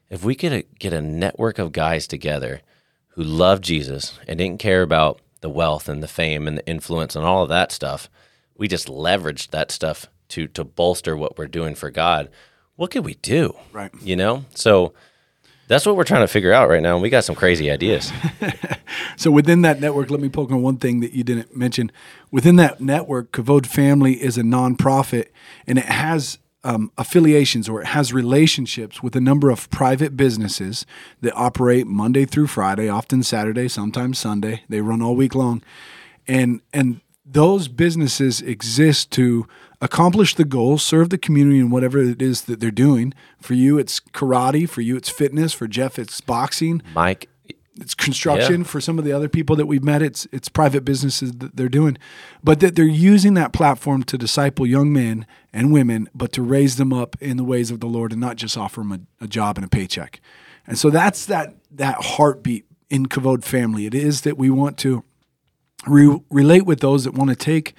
if 0.10 0.24
we 0.24 0.36
could 0.36 0.54
uh, 0.54 0.62
get 0.80 0.94
a 0.94 1.02
network 1.02 1.60
of 1.60 1.74
guys 1.74 2.08
together 2.08 2.62
who 3.10 3.24
loved 3.24 3.64
Jesus 3.64 4.18
and 4.28 4.38
didn't 4.38 4.60
care 4.62 4.82
about 4.82 5.20
the 5.42 5.50
wealth 5.50 5.90
and 5.90 6.02
the 6.02 6.08
fame 6.08 6.48
and 6.48 6.58
the 6.58 6.66
influence 6.68 7.16
and 7.16 7.26
all 7.26 7.44
of 7.44 7.50
that 7.50 7.72
stuff, 7.74 8.10
we 8.56 8.68
just 8.70 8.88
leveraged 8.88 9.50
that 9.50 9.72
stuff 9.72 10.08
to 10.30 10.48
to 10.48 10.64
bolster 10.64 11.16
what 11.18 11.38
we're 11.38 11.48
doing 11.48 11.76
for 11.76 11.90
God. 11.92 12.30
What 12.78 12.92
could 12.92 13.04
we 13.04 13.16
do? 13.16 13.56
Right. 13.74 13.92
You 14.02 14.16
know? 14.16 14.46
So 14.56 14.94
that's 15.68 15.86
what 15.86 15.98
we're 15.98 16.06
trying 16.06 16.22
to 16.22 16.28
figure 16.28 16.54
out 16.54 16.70
right 16.70 16.82
now. 16.82 16.94
And 16.94 17.04
we 17.04 17.10
got 17.10 17.26
some 17.26 17.36
crazy 17.36 17.70
ideas. 17.70 18.12
So 19.18 19.32
within 19.32 19.64
that 19.64 19.82
network, 19.82 20.12
let 20.12 20.20
me 20.20 20.30
poke 20.30 20.52
on 20.52 20.62
one 20.62 20.78
thing 20.78 21.00
that 21.00 21.12
you 21.14 21.24
didn't 21.24 21.56
mention. 21.56 21.92
Within 22.32 22.56
that 22.58 22.80
network, 22.80 23.32
Kavod 23.32 23.66
Family 23.66 24.22
is 24.22 24.38
a 24.38 24.44
nonprofit, 24.44 25.30
and 25.66 25.80
it 25.80 25.86
has 25.86 26.38
um, 26.64 26.92
affiliations 27.00 27.68
or 27.68 27.82
it 27.82 27.88
has 27.88 28.14
relationships 28.14 29.02
with 29.02 29.16
a 29.16 29.22
number 29.22 29.50
of 29.50 29.70
private 29.72 30.16
businesses 30.16 30.86
that 31.22 31.34
operate 31.36 31.88
Monday 31.88 32.26
through 32.26 32.48
Friday, 32.48 32.88
often 32.88 33.24
Saturday, 33.24 33.68
sometimes 33.68 34.20
Sunday. 34.20 34.64
They 34.70 34.82
run 34.82 35.02
all 35.02 35.16
week 35.16 35.34
long, 35.34 35.64
and 36.28 36.62
and 36.72 37.02
those 37.26 37.68
businesses 37.68 38.42
exist 38.42 39.12
to 39.12 39.48
accomplish 39.82 40.36
the 40.36 40.46
goals, 40.46 40.84
serve 40.84 41.10
the 41.10 41.18
community 41.18 41.60
in 41.60 41.70
whatever 41.70 42.00
it 42.00 42.22
is 42.22 42.44
that 42.44 42.60
they're 42.60 42.72
doing. 42.72 43.14
For 43.40 43.54
you, 43.54 43.78
it's 43.78 44.00
karate. 44.00 44.68
For 44.68 44.82
you, 44.82 44.96
it's 44.96 45.10
fitness. 45.10 45.54
For 45.54 45.68
Jeff, 45.68 46.00
it's 46.00 46.20
boxing. 46.22 46.82
Mike, 46.96 47.30
It's 47.80 47.94
construction. 47.94 48.62
Yeah. 48.62 48.68
For 48.68 48.82
some 48.82 48.98
of 48.98 49.06
the 49.06 49.12
other 49.12 49.30
people 49.30 49.56
that 49.56 49.68
we've 49.68 49.84
met, 49.84 50.02
it's 50.02 50.28
it's 50.32 50.50
private 50.50 50.84
businesses 50.84 51.32
that 51.34 51.56
they're 51.56 51.70
doing, 51.70 51.98
but 52.44 52.60
that 52.60 52.76
they're 52.76 52.86
using 52.86 53.36
that 53.36 53.54
platform 53.54 54.04
to 54.04 54.18
disciple 54.18 54.66
young 54.66 54.92
men 54.92 55.28
and 55.54 55.72
women, 55.72 56.10
but 56.16 56.32
to 56.34 56.42
raise 56.42 56.78
them 56.78 56.92
up 56.92 57.16
in 57.22 57.38
the 57.38 57.44
ways 57.44 57.70
of 57.70 57.80
the 57.80 57.88
Lord 57.88 58.12
and 58.12 58.20
not 58.22 58.36
just 58.36 58.58
offer 58.58 58.82
them 58.82 58.92
a, 58.92 59.26
a 59.26 59.28
job 59.28 59.58
and 59.58 59.66
a 59.66 59.70
paycheck. 59.70 60.20
And 60.66 60.78
so 60.78 60.90
that's 60.90 61.26
that 61.28 61.54
that 61.72 61.98
heartbeat 62.02 62.66
in 62.90 63.06
Kavod 63.06 63.44
family. 63.44 63.86
It 63.86 63.94
is 63.94 64.22
that 64.22 64.38
we 64.38 64.50
want 64.50 64.78
to 64.80 65.04
re- 65.86 66.20
relate 66.32 66.66
with 66.66 66.80
those 66.80 67.04
that 67.04 67.14
want 67.14 67.30
to 67.30 67.36
take 67.36 67.76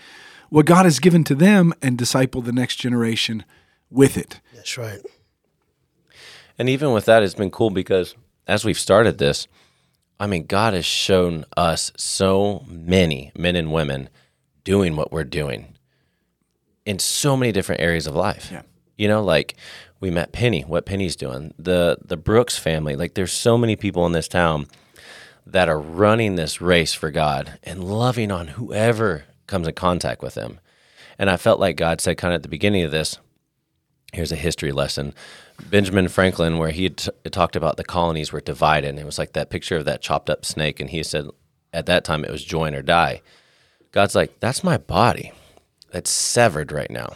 what 0.51 0.67
God 0.67 0.85
has 0.85 0.99
given 0.99 1.25
to 1.25 1.35
them 1.35 1.75
and 1.83 1.97
disciple 1.99 2.43
the 2.43 2.53
next 2.53 2.77
generation 2.77 3.45
with 3.91 4.17
it. 4.17 4.41
That's 4.55 4.77
right. 4.79 5.01
And 6.59 6.69
even 6.69 6.93
with 6.93 7.05
that, 7.05 7.23
it's 7.23 7.35
been 7.35 7.51
cool 7.51 7.71
because 7.71 8.15
as 8.47 8.65
we've 8.65 8.79
started 8.79 9.19
this, 9.19 9.47
I 10.19 10.27
mean, 10.27 10.47
God 10.47 10.75
has 10.75 10.85
shown 10.85 11.45
us 11.57 11.93
so 11.97 12.65
many 12.67 13.31
men 13.37 13.55
and 13.55 13.73
women 13.73 14.09
doing 14.65 14.97
what 14.97 15.13
we're 15.13 15.25
doing 15.25 15.77
in 16.85 16.99
so 16.99 17.37
many 17.37 17.53
different 17.53 17.81
areas 17.81 18.07
of 18.07 18.15
life. 18.17 18.49
Yeah. 18.51 18.63
You 18.97 19.07
know, 19.07 19.23
like 19.23 19.55
we 20.01 20.11
met 20.11 20.33
Penny, 20.33 20.63
what 20.63 20.87
Penny's 20.87 21.15
doing, 21.15 21.55
the 21.59 21.99
the 22.05 22.17
Brooks 22.17 22.59
family. 22.59 22.97
Like 22.97 23.15
there's 23.15 23.33
so 23.33 23.57
many 23.57 23.77
people 23.77 24.07
in 24.07 24.13
this 24.13 24.27
town 24.27 24.67
that 25.47 25.69
are 25.69 25.79
running 25.79 26.35
this 26.35 26.61
race 26.61 26.93
for 26.95 27.11
God 27.11 27.59
and 27.63 27.85
loving 27.85 28.33
on 28.33 28.49
whoever 28.49 29.25
comes 29.49 29.67
in 29.67 29.75
contact 29.75 30.23
with 30.23 30.35
them. 30.35 30.61
And 31.19 31.29
I 31.29 31.37
felt 31.37 31.59
like 31.59 31.77
God 31.77 32.01
said 32.01 32.17
kind 32.17 32.33
of 32.33 32.39
at 32.39 32.43
the 32.43 32.49
beginning 32.49 32.85
of 32.85 32.93
this, 32.93 33.19
here's 34.13 34.33
a 34.33 34.37
history 34.37 34.71
lesson. 34.71 35.15
Benjamin 35.69 36.09
Franklin, 36.09 36.59
where 36.59 36.71
he 36.71 36.91
t- 36.91 37.11
talked 37.31 37.57
about 37.57 37.77
the 37.77 37.85
colonies 37.85 38.33
were 38.33 38.41
divided, 38.41 38.91
and 38.91 38.99
it 38.99 39.05
was 39.07 39.19
like 39.19 39.33
that 39.33 39.51
picture 39.51 39.77
of 39.77 39.85
that 39.87 40.01
chopped 40.01 40.31
up 40.31 40.45
snake, 40.45 40.79
and 40.79 40.91
he 40.91 41.03
said 41.03 41.27
at 41.73 41.87
that 41.87 42.05
time 42.05 42.25
it 42.25 42.31
was 42.31 42.45
join 42.45 42.75
or 42.75 42.83
die. 42.83 43.21
God's 43.91 44.15
like, 44.15 44.39
that's 44.39 44.63
my 44.63 44.77
body 44.77 45.33
that's 45.91 46.11
severed 46.11 46.71
right 46.71 46.91
now. 46.91 47.15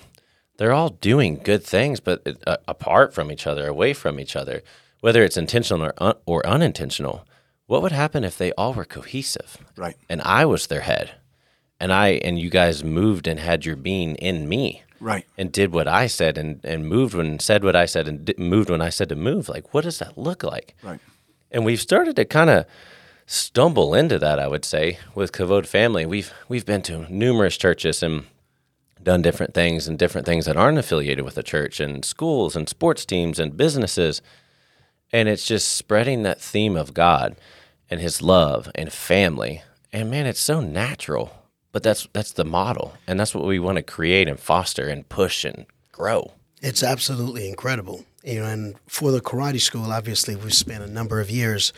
They're 0.56 0.72
all 0.72 0.90
doing 0.90 1.40
good 1.42 1.62
things, 1.64 2.00
but 2.00 2.22
it, 2.26 2.42
uh, 2.46 2.58
apart 2.68 3.14
from 3.14 3.30
each 3.30 3.46
other, 3.46 3.66
away 3.66 3.92
from 3.92 4.18
each 4.18 4.36
other, 4.36 4.62
whether 5.00 5.22
it's 5.22 5.36
intentional 5.36 5.84
or, 5.84 5.94
un- 5.98 6.16
or 6.26 6.46
unintentional. 6.46 7.26
What 7.66 7.82
would 7.82 7.92
happen 7.92 8.24
if 8.24 8.36
they 8.36 8.52
all 8.52 8.74
were 8.74 8.84
cohesive? 8.84 9.58
Right. 9.76 9.96
And 10.08 10.20
I 10.22 10.44
was 10.44 10.66
their 10.66 10.82
head, 10.82 11.12
and 11.82 11.92
I 11.92 12.08
and 12.26 12.38
you 12.38 12.48
guys 12.50 12.82
moved 12.84 13.26
and 13.26 13.38
had 13.40 13.66
your 13.66 13.76
being 13.76 14.14
in 14.16 14.48
me 14.48 14.82
Right. 15.00 15.26
and 15.36 15.50
did 15.52 15.72
what 15.72 15.88
I 15.88 16.06
said 16.06 16.38
and, 16.38 16.60
and 16.64 16.88
moved 16.88 17.14
when 17.14 17.38
said 17.40 17.64
what 17.64 17.74
I 17.76 17.86
said 17.86 18.06
and 18.08 18.24
di- 18.24 18.34
moved 18.38 18.70
when 18.70 18.80
I 18.80 18.90
said 18.90 19.08
to 19.08 19.16
move. 19.16 19.48
Like, 19.48 19.74
what 19.74 19.84
does 19.84 19.98
that 19.98 20.16
look 20.16 20.42
like? 20.44 20.74
Right. 20.82 21.00
And 21.50 21.64
we've 21.64 21.80
started 21.80 22.14
to 22.16 22.24
kind 22.24 22.50
of 22.50 22.64
stumble 23.26 23.94
into 23.94 24.18
that, 24.18 24.38
I 24.38 24.46
would 24.48 24.64
say, 24.64 24.98
with 25.14 25.32
Kavod 25.32 25.66
family. 25.66 26.06
We've 26.06 26.32
we've 26.48 26.66
been 26.66 26.82
to 26.82 27.06
numerous 27.12 27.56
churches 27.56 28.02
and 28.02 28.24
done 29.02 29.22
different 29.22 29.52
things 29.54 29.88
and 29.88 29.98
different 29.98 30.26
things 30.26 30.46
that 30.46 30.56
aren't 30.56 30.78
affiliated 30.78 31.24
with 31.24 31.34
the 31.34 31.42
church 31.42 31.80
and 31.80 32.04
schools 32.04 32.54
and 32.56 32.68
sports 32.68 33.04
teams 33.04 33.40
and 33.40 33.56
businesses. 33.56 34.22
And 35.12 35.28
it's 35.28 35.44
just 35.44 35.68
spreading 35.72 36.22
that 36.22 36.40
theme 36.40 36.76
of 36.76 36.94
God 36.94 37.34
and 37.90 38.00
his 38.00 38.22
love 38.22 38.70
and 38.76 38.92
family. 38.92 39.62
And 39.92 40.10
man, 40.10 40.26
it's 40.26 40.40
so 40.40 40.60
natural. 40.60 41.41
But 41.72 41.82
that's 41.82 42.06
that's 42.12 42.32
the 42.32 42.44
model. 42.44 42.94
And 43.06 43.18
that's 43.18 43.34
what 43.34 43.44
we 43.44 43.58
want 43.58 43.76
to 43.76 43.82
create 43.82 44.28
and 44.28 44.38
foster 44.38 44.88
and 44.88 45.08
push 45.08 45.44
and 45.44 45.66
grow. 45.90 46.32
It's 46.60 46.82
absolutely 46.82 47.48
incredible. 47.48 48.04
You 48.22 48.40
know, 48.40 48.46
and 48.46 48.76
for 48.86 49.10
the 49.10 49.20
karate 49.20 49.60
school, 49.60 49.90
obviously, 49.90 50.36
we've 50.36 50.54
spent 50.54 50.84
a 50.84 50.86
number 50.86 51.20
of 51.20 51.28
years 51.30 51.72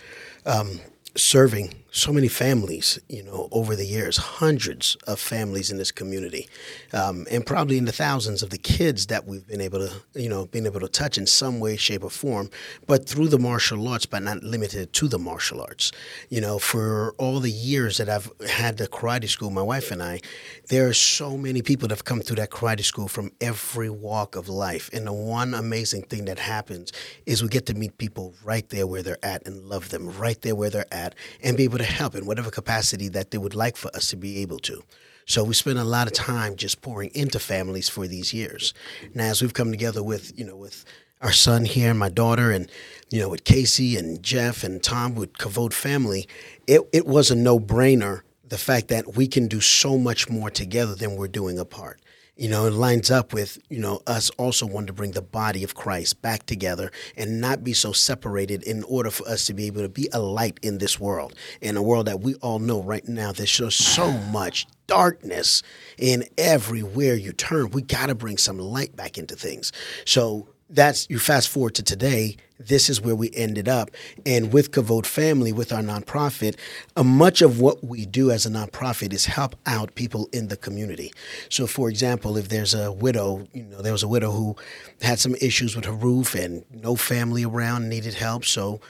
um, 0.44 0.80
serving 1.16 1.74
so 1.90 2.12
many 2.12 2.26
families. 2.26 2.98
You 3.08 3.22
know, 3.22 3.48
over 3.52 3.76
the 3.76 3.86
years, 3.86 4.16
hundreds 4.16 4.96
of 5.06 5.20
families 5.20 5.70
in 5.70 5.78
this 5.78 5.92
community, 5.92 6.48
um, 6.92 7.26
and 7.30 7.46
probably 7.46 7.78
in 7.78 7.84
the 7.84 7.92
thousands 7.92 8.42
of 8.42 8.50
the 8.50 8.58
kids 8.58 9.06
that 9.06 9.26
we've 9.26 9.46
been 9.46 9.60
able 9.60 9.78
to, 9.86 9.92
you 10.14 10.28
know, 10.28 10.46
been 10.46 10.66
able 10.66 10.80
to 10.80 10.88
touch 10.88 11.16
in 11.18 11.26
some 11.26 11.60
way, 11.60 11.76
shape, 11.76 12.02
or 12.02 12.10
form. 12.10 12.50
But 12.86 13.08
through 13.08 13.28
the 13.28 13.38
martial 13.38 13.86
arts, 13.86 14.06
but 14.06 14.22
not 14.22 14.42
limited 14.42 14.92
to 14.94 15.08
the 15.08 15.18
martial 15.18 15.60
arts. 15.60 15.92
You 16.28 16.40
know, 16.40 16.58
for 16.58 17.14
all 17.18 17.38
the 17.38 17.50
years 17.50 17.98
that 17.98 18.08
I've 18.08 18.30
had 18.48 18.78
the 18.78 18.88
karate 18.88 19.28
school, 19.28 19.50
my 19.50 19.62
wife 19.62 19.90
and 19.90 20.02
I, 20.02 20.20
there 20.68 20.88
are 20.88 20.94
so 20.94 21.36
many 21.36 21.62
people 21.62 21.88
that 21.88 21.94
have 21.94 22.04
come 22.04 22.20
through 22.20 22.36
that 22.36 22.50
karate 22.50 22.84
school 22.84 23.06
from 23.06 23.30
every 23.40 23.90
walk 23.90 24.34
of 24.34 24.48
life. 24.48 24.90
And 24.92 25.06
the 25.06 25.12
one 25.12 25.54
amazing 25.54 26.02
thing 26.02 26.24
that 26.24 26.38
happens 26.38 26.92
is 27.24 27.42
we 27.42 27.48
get 27.48 27.66
to 27.66 27.74
meet 27.74 27.98
people 27.98 28.34
right 28.42 28.68
there 28.70 28.86
where 28.86 29.02
they're 29.02 29.24
at 29.24 29.46
and 29.46 29.68
love 29.68 29.90
them 29.90 30.10
right 30.18 30.40
there 30.42 30.56
where 30.56 30.70
they're 30.70 30.92
at 30.92 31.03
and 31.42 31.56
be 31.56 31.64
able 31.64 31.78
to 31.78 31.84
help 31.84 32.14
in 32.14 32.24
whatever 32.24 32.50
capacity 32.50 33.08
that 33.08 33.32
they 33.32 33.38
would 33.38 33.54
like 33.54 33.76
for 33.76 33.94
us 33.96 34.08
to 34.10 34.16
be 34.16 34.38
able 34.38 34.60
to. 34.60 34.82
So 35.26 35.42
we 35.42 35.54
spent 35.54 35.78
a 35.78 35.84
lot 35.84 36.06
of 36.06 36.12
time 36.12 36.56
just 36.56 36.82
pouring 36.82 37.10
into 37.14 37.38
families 37.38 37.88
for 37.88 38.06
these 38.06 38.32
years. 38.32 38.74
Now, 39.14 39.24
as 39.24 39.40
we've 39.42 39.54
come 39.54 39.70
together 39.70 40.02
with, 40.02 40.38
you 40.38 40.44
know, 40.44 40.56
with 40.56 40.84
our 41.22 41.32
son 41.32 41.64
here, 41.64 41.94
my 41.94 42.10
daughter, 42.10 42.50
and 42.50 42.70
you 43.10 43.20
know, 43.20 43.30
with 43.30 43.44
Casey 43.44 43.96
and 43.96 44.22
Jeff 44.22 44.62
and 44.62 44.82
Tom 44.82 45.14
with 45.14 45.32
Kavod 45.34 45.72
family, 45.72 46.28
it, 46.66 46.82
it 46.92 47.06
was 47.06 47.30
a 47.30 47.34
no 47.34 47.58
brainer. 47.58 48.20
The 48.46 48.58
fact 48.58 48.88
that 48.88 49.16
we 49.16 49.26
can 49.26 49.48
do 49.48 49.60
so 49.60 49.96
much 49.96 50.28
more 50.28 50.50
together 50.50 50.94
than 50.94 51.16
we're 51.16 51.28
doing 51.28 51.58
apart. 51.58 52.00
You 52.36 52.48
know, 52.48 52.66
it 52.66 52.72
lines 52.72 53.12
up 53.12 53.32
with, 53.32 53.58
you 53.68 53.78
know, 53.78 54.00
us 54.08 54.28
also 54.30 54.66
wanting 54.66 54.88
to 54.88 54.92
bring 54.92 55.12
the 55.12 55.22
body 55.22 55.62
of 55.62 55.76
Christ 55.76 56.20
back 56.20 56.46
together 56.46 56.90
and 57.16 57.40
not 57.40 57.62
be 57.62 57.72
so 57.72 57.92
separated 57.92 58.64
in 58.64 58.82
order 58.84 59.10
for 59.10 59.28
us 59.28 59.46
to 59.46 59.54
be 59.54 59.66
able 59.66 59.82
to 59.82 59.88
be 59.88 60.08
a 60.12 60.18
light 60.18 60.58
in 60.60 60.78
this 60.78 60.98
world. 60.98 61.34
In 61.60 61.76
a 61.76 61.82
world 61.82 62.06
that 62.06 62.20
we 62.20 62.34
all 62.36 62.58
know 62.58 62.82
right 62.82 63.06
now, 63.06 63.30
there's 63.30 63.52
just 63.52 63.78
so 63.78 64.10
much 64.10 64.66
darkness 64.88 65.62
in 65.96 66.24
everywhere 66.36 67.14
you 67.14 67.32
turn. 67.32 67.70
We 67.70 67.82
got 67.82 68.06
to 68.06 68.16
bring 68.16 68.36
some 68.36 68.58
light 68.58 68.96
back 68.96 69.16
into 69.16 69.36
things. 69.36 69.70
So 70.04 70.48
that's 70.70 71.08
you 71.10 71.18
fast 71.18 71.48
forward 71.48 71.74
to 71.74 71.82
today 71.82 72.36
this 72.58 72.88
is 72.88 73.00
where 73.00 73.16
we 73.16 73.30
ended 73.34 73.68
up. 73.68 73.90
And 74.24 74.52
with 74.52 74.70
kavod 74.70 75.06
family 75.06 75.52
with 75.52 75.72
our 75.72 75.82
nonprofit 75.82 76.56
uh, 76.96 77.02
much 77.02 77.42
of 77.42 77.60
what 77.60 77.82
we 77.84 78.06
do 78.06 78.30
as 78.30 78.46
a 78.46 78.50
nonprofit 78.50 79.12
is 79.12 79.26
help 79.26 79.56
out 79.66 79.94
people 79.94 80.28
in 80.32 80.48
the 80.48 80.56
community. 80.56 81.12
So 81.48 81.66
for 81.66 81.88
example 81.88 82.36
if 82.36 82.48
there's 82.48 82.74
a 82.74 82.92
widow 82.92 83.46
you 83.52 83.64
know 83.64 83.82
there 83.82 83.92
was 83.92 84.02
a 84.02 84.08
widow 84.08 84.30
who 84.30 84.56
had 85.02 85.18
some 85.18 85.34
issues 85.36 85.74
with 85.76 85.84
her 85.84 85.92
roof 85.92 86.34
and 86.34 86.64
no 86.70 86.96
family 86.96 87.44
around 87.44 87.88
needed 87.88 88.14
help. 88.14 88.44
So 88.44 88.80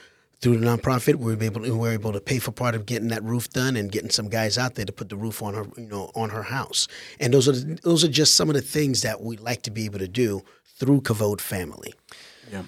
through 0.45 0.57
the 0.59 0.65
nonprofit, 0.67 1.15
we 1.15 1.35
were 1.35 1.43
able 1.43 1.63
to, 1.63 1.71
we 1.71 1.75
were 1.75 1.91
able 1.91 2.13
to 2.13 2.21
pay 2.21 2.37
for 2.37 2.51
part 2.51 2.75
of 2.75 2.85
getting 2.85 3.07
that 3.07 3.23
roof 3.23 3.49
done 3.49 3.75
and 3.75 3.91
getting 3.91 4.11
some 4.11 4.29
guys 4.29 4.59
out 4.59 4.75
there 4.75 4.85
to 4.85 4.91
put 4.91 5.09
the 5.09 5.17
roof 5.17 5.41
on 5.41 5.55
her, 5.55 5.65
you 5.75 5.87
know, 5.87 6.11
on 6.13 6.29
her 6.29 6.43
house. 6.43 6.87
And 7.19 7.33
those 7.33 7.47
are 7.47 7.53
the, 7.53 7.79
those 7.81 8.03
are 8.03 8.07
just 8.07 8.35
some 8.35 8.47
of 8.47 8.53
the 8.53 8.61
things 8.61 9.01
that 9.01 9.21
we 9.21 9.37
like 9.37 9.63
to 9.63 9.71
be 9.71 9.85
able 9.85 9.97
to 9.97 10.07
do 10.07 10.43
through 10.63 11.01
Kavod 11.01 11.41
family. 11.41 11.95
Yeah. 12.51 12.61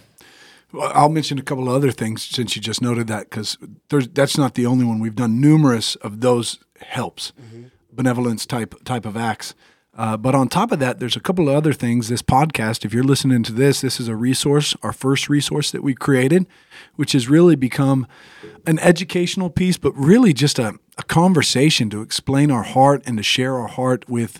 Well, 0.71 0.91
I'll 0.95 1.09
mention 1.09 1.37
a 1.37 1.43
couple 1.43 1.69
of 1.69 1.75
other 1.75 1.91
things 1.91 2.23
since 2.23 2.55
you 2.55 2.63
just 2.63 2.81
noted 2.81 3.05
that 3.09 3.29
because 3.29 3.59
that's 3.89 4.39
not 4.39 4.55
the 4.55 4.65
only 4.65 4.83
one. 4.83 4.97
We've 4.97 5.13
done 5.13 5.39
numerous 5.39 5.93
of 5.97 6.21
those 6.21 6.57
helps, 6.81 7.31
mm-hmm. 7.39 7.65
benevolence 7.91 8.47
type 8.47 8.73
type 8.85 9.05
of 9.05 9.15
acts. 9.15 9.53
Uh, 9.97 10.15
but 10.15 10.35
on 10.35 10.47
top 10.47 10.71
of 10.71 10.77
that, 10.79 10.99
there's 10.99 11.15
a 11.15 11.19
couple 11.19 11.49
of 11.49 11.55
other 11.55 11.73
things. 11.73 12.07
This 12.07 12.21
podcast, 12.21 12.85
if 12.85 12.93
you're 12.93 13.03
listening 13.03 13.41
to 13.43 13.51
this, 13.51 13.81
this 13.81 13.99
is 13.99 14.07
a 14.07 14.15
resource, 14.15 14.75
our 14.83 14.93
first 14.93 15.27
resource 15.27 15.71
that 15.71 15.81
we 15.81 15.95
created, 15.95 16.45
which 16.95 17.13
has 17.13 17.27
really 17.27 17.55
become 17.55 18.05
an 18.67 18.77
educational 18.79 19.49
piece, 19.49 19.77
but 19.77 19.91
really 19.97 20.33
just 20.33 20.59
a, 20.59 20.75
a 20.99 21.03
conversation 21.03 21.89
to 21.89 22.01
explain 22.01 22.51
our 22.51 22.61
heart 22.61 23.01
and 23.07 23.17
to 23.17 23.23
share 23.23 23.55
our 23.55 23.67
heart 23.67 24.07
with 24.07 24.39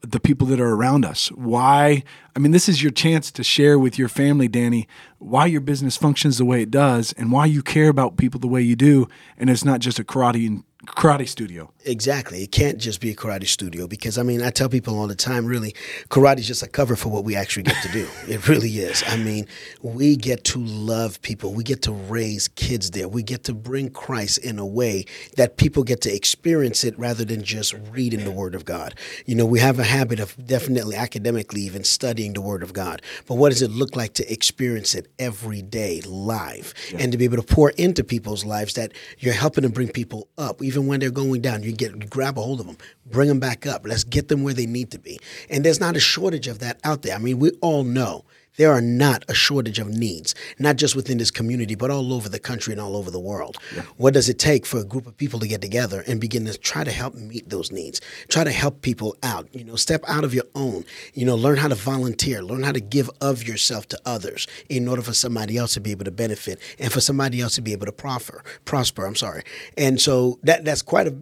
the 0.00 0.20
people 0.20 0.46
that 0.48 0.60
are 0.60 0.74
around 0.74 1.04
us. 1.04 1.28
Why? 1.32 2.02
I 2.34 2.38
mean, 2.38 2.52
this 2.52 2.68
is 2.68 2.82
your 2.82 2.92
chance 2.92 3.30
to 3.32 3.44
share 3.44 3.78
with 3.78 3.98
your 3.98 4.08
family, 4.08 4.48
Danny, 4.48 4.88
why 5.18 5.46
your 5.46 5.60
business 5.60 5.96
functions 5.96 6.38
the 6.38 6.44
way 6.44 6.62
it 6.62 6.70
does 6.70 7.12
and 7.14 7.32
why 7.32 7.46
you 7.46 7.62
care 7.62 7.88
about 7.88 8.16
people 8.16 8.40
the 8.40 8.46
way 8.46 8.60
you 8.60 8.76
do. 8.76 9.08
And 9.38 9.50
it's 9.50 9.64
not 9.64 9.80
just 9.80 9.98
a 9.98 10.04
karate 10.04 10.62
karate 10.86 11.28
studio. 11.28 11.72
Exactly. 11.86 12.42
It 12.42 12.50
can't 12.50 12.78
just 12.78 13.00
be 13.00 13.10
a 13.10 13.14
karate 13.14 13.46
studio 13.46 13.86
because 13.86 14.18
I 14.18 14.24
mean, 14.24 14.42
I 14.42 14.50
tell 14.50 14.68
people 14.68 14.98
all 14.98 15.06
the 15.06 15.14
time, 15.14 15.46
really, 15.46 15.72
karate 16.08 16.38
is 16.38 16.48
just 16.48 16.64
a 16.64 16.66
cover 16.66 16.96
for 16.96 17.10
what 17.10 17.22
we 17.22 17.36
actually 17.36 17.62
get 17.62 17.80
to 17.82 17.92
do. 17.92 18.08
it 18.28 18.48
really 18.48 18.70
is. 18.70 19.04
I 19.06 19.16
mean, 19.16 19.46
we 19.82 20.16
get 20.16 20.42
to 20.44 20.58
love 20.58 21.22
people. 21.22 21.54
We 21.54 21.62
get 21.62 21.82
to 21.82 21.92
raise 21.92 22.48
kids 22.48 22.90
there. 22.90 23.06
We 23.06 23.22
get 23.22 23.44
to 23.44 23.54
bring 23.54 23.90
Christ 23.90 24.38
in 24.38 24.58
a 24.58 24.66
way 24.66 25.04
that 25.36 25.58
people 25.58 25.84
get 25.84 26.00
to 26.02 26.12
experience 26.12 26.82
it 26.82 26.98
rather 26.98 27.24
than 27.24 27.44
just 27.44 27.72
reading 27.92 28.24
the 28.24 28.32
Word 28.32 28.56
of 28.56 28.64
God. 28.64 28.96
You 29.24 29.36
know, 29.36 29.46
we 29.46 29.60
have 29.60 29.78
a 29.78 29.84
habit 29.84 30.18
of 30.18 30.36
definitely 30.44 30.96
academically 30.96 31.60
even 31.60 31.84
studying 31.84 32.32
the 32.32 32.40
Word 32.40 32.64
of 32.64 32.72
God. 32.72 33.00
But 33.28 33.36
what 33.36 33.50
does 33.50 33.62
it 33.62 33.70
look 33.70 33.94
like 33.94 34.14
to 34.14 34.32
experience 34.32 34.96
it 34.96 35.06
every 35.20 35.62
day 35.62 36.00
live 36.00 36.74
yeah. 36.90 36.98
and 36.98 37.12
to 37.12 37.18
be 37.18 37.26
able 37.26 37.36
to 37.36 37.54
pour 37.54 37.70
into 37.70 38.02
people's 38.02 38.44
lives 38.44 38.74
that 38.74 38.92
you're 39.20 39.34
helping 39.34 39.62
to 39.62 39.68
bring 39.68 39.88
people 39.88 40.26
up, 40.36 40.62
even 40.64 40.88
when 40.88 40.98
they're 40.98 41.10
going 41.12 41.42
down? 41.42 41.62
You're 41.62 41.75
get 41.76 42.10
grab 42.10 42.38
a 42.38 42.42
hold 42.42 42.60
of 42.60 42.66
them, 42.66 42.76
bring 43.06 43.28
them 43.28 43.40
back 43.40 43.66
up. 43.66 43.86
Let's 43.86 44.04
get 44.04 44.28
them 44.28 44.42
where 44.42 44.54
they 44.54 44.66
need 44.66 44.90
to 44.92 44.98
be. 44.98 45.18
And 45.48 45.64
there's 45.64 45.80
not 45.80 45.96
a 45.96 46.00
shortage 46.00 46.48
of 46.48 46.58
that 46.60 46.80
out 46.84 47.02
there. 47.02 47.14
I 47.14 47.18
mean, 47.18 47.38
we 47.38 47.50
all 47.60 47.84
know 47.84 48.24
there 48.56 48.72
are 48.72 48.80
not 48.80 49.24
a 49.28 49.34
shortage 49.34 49.78
of 49.78 49.88
needs, 49.88 50.34
not 50.58 50.76
just 50.76 50.96
within 50.96 51.18
this 51.18 51.30
community, 51.30 51.74
but 51.74 51.90
all 51.90 52.12
over 52.12 52.28
the 52.28 52.38
country 52.38 52.72
and 52.72 52.80
all 52.80 52.96
over 52.96 53.10
the 53.10 53.20
world. 53.20 53.56
Yeah. 53.74 53.82
What 53.96 54.14
does 54.14 54.28
it 54.28 54.38
take 54.38 54.66
for 54.66 54.78
a 54.78 54.84
group 54.84 55.06
of 55.06 55.16
people 55.16 55.38
to 55.40 55.48
get 55.48 55.60
together 55.60 56.02
and 56.06 56.20
begin 56.20 56.44
to 56.46 56.56
try 56.58 56.84
to 56.84 56.90
help 56.90 57.14
meet 57.14 57.48
those 57.48 57.70
needs? 57.70 58.00
Try 58.28 58.44
to 58.44 58.52
help 58.52 58.82
people 58.82 59.16
out. 59.22 59.48
You 59.54 59.64
know, 59.64 59.76
step 59.76 60.02
out 60.08 60.24
of 60.24 60.34
your 60.34 60.44
own. 60.54 60.84
You 61.14 61.26
know, 61.26 61.34
learn 61.34 61.56
how 61.56 61.68
to 61.68 61.74
volunteer. 61.74 62.42
Learn 62.42 62.62
how 62.62 62.72
to 62.72 62.80
give 62.80 63.10
of 63.20 63.46
yourself 63.46 63.86
to 63.88 64.00
others 64.04 64.46
in 64.68 64.88
order 64.88 65.02
for 65.02 65.12
somebody 65.12 65.56
else 65.56 65.74
to 65.74 65.80
be 65.80 65.90
able 65.90 66.04
to 66.04 66.10
benefit 66.10 66.60
and 66.78 66.92
for 66.92 67.00
somebody 67.00 67.40
else 67.40 67.54
to 67.56 67.62
be 67.62 67.72
able 67.72 67.86
to 67.86 67.92
prosper. 67.92 68.42
Prosper. 68.64 69.06
I'm 69.06 69.14
sorry. 69.14 69.42
And 69.76 70.00
so 70.00 70.38
that 70.42 70.64
that's 70.64 70.82
quite 70.82 71.06
a 71.06 71.14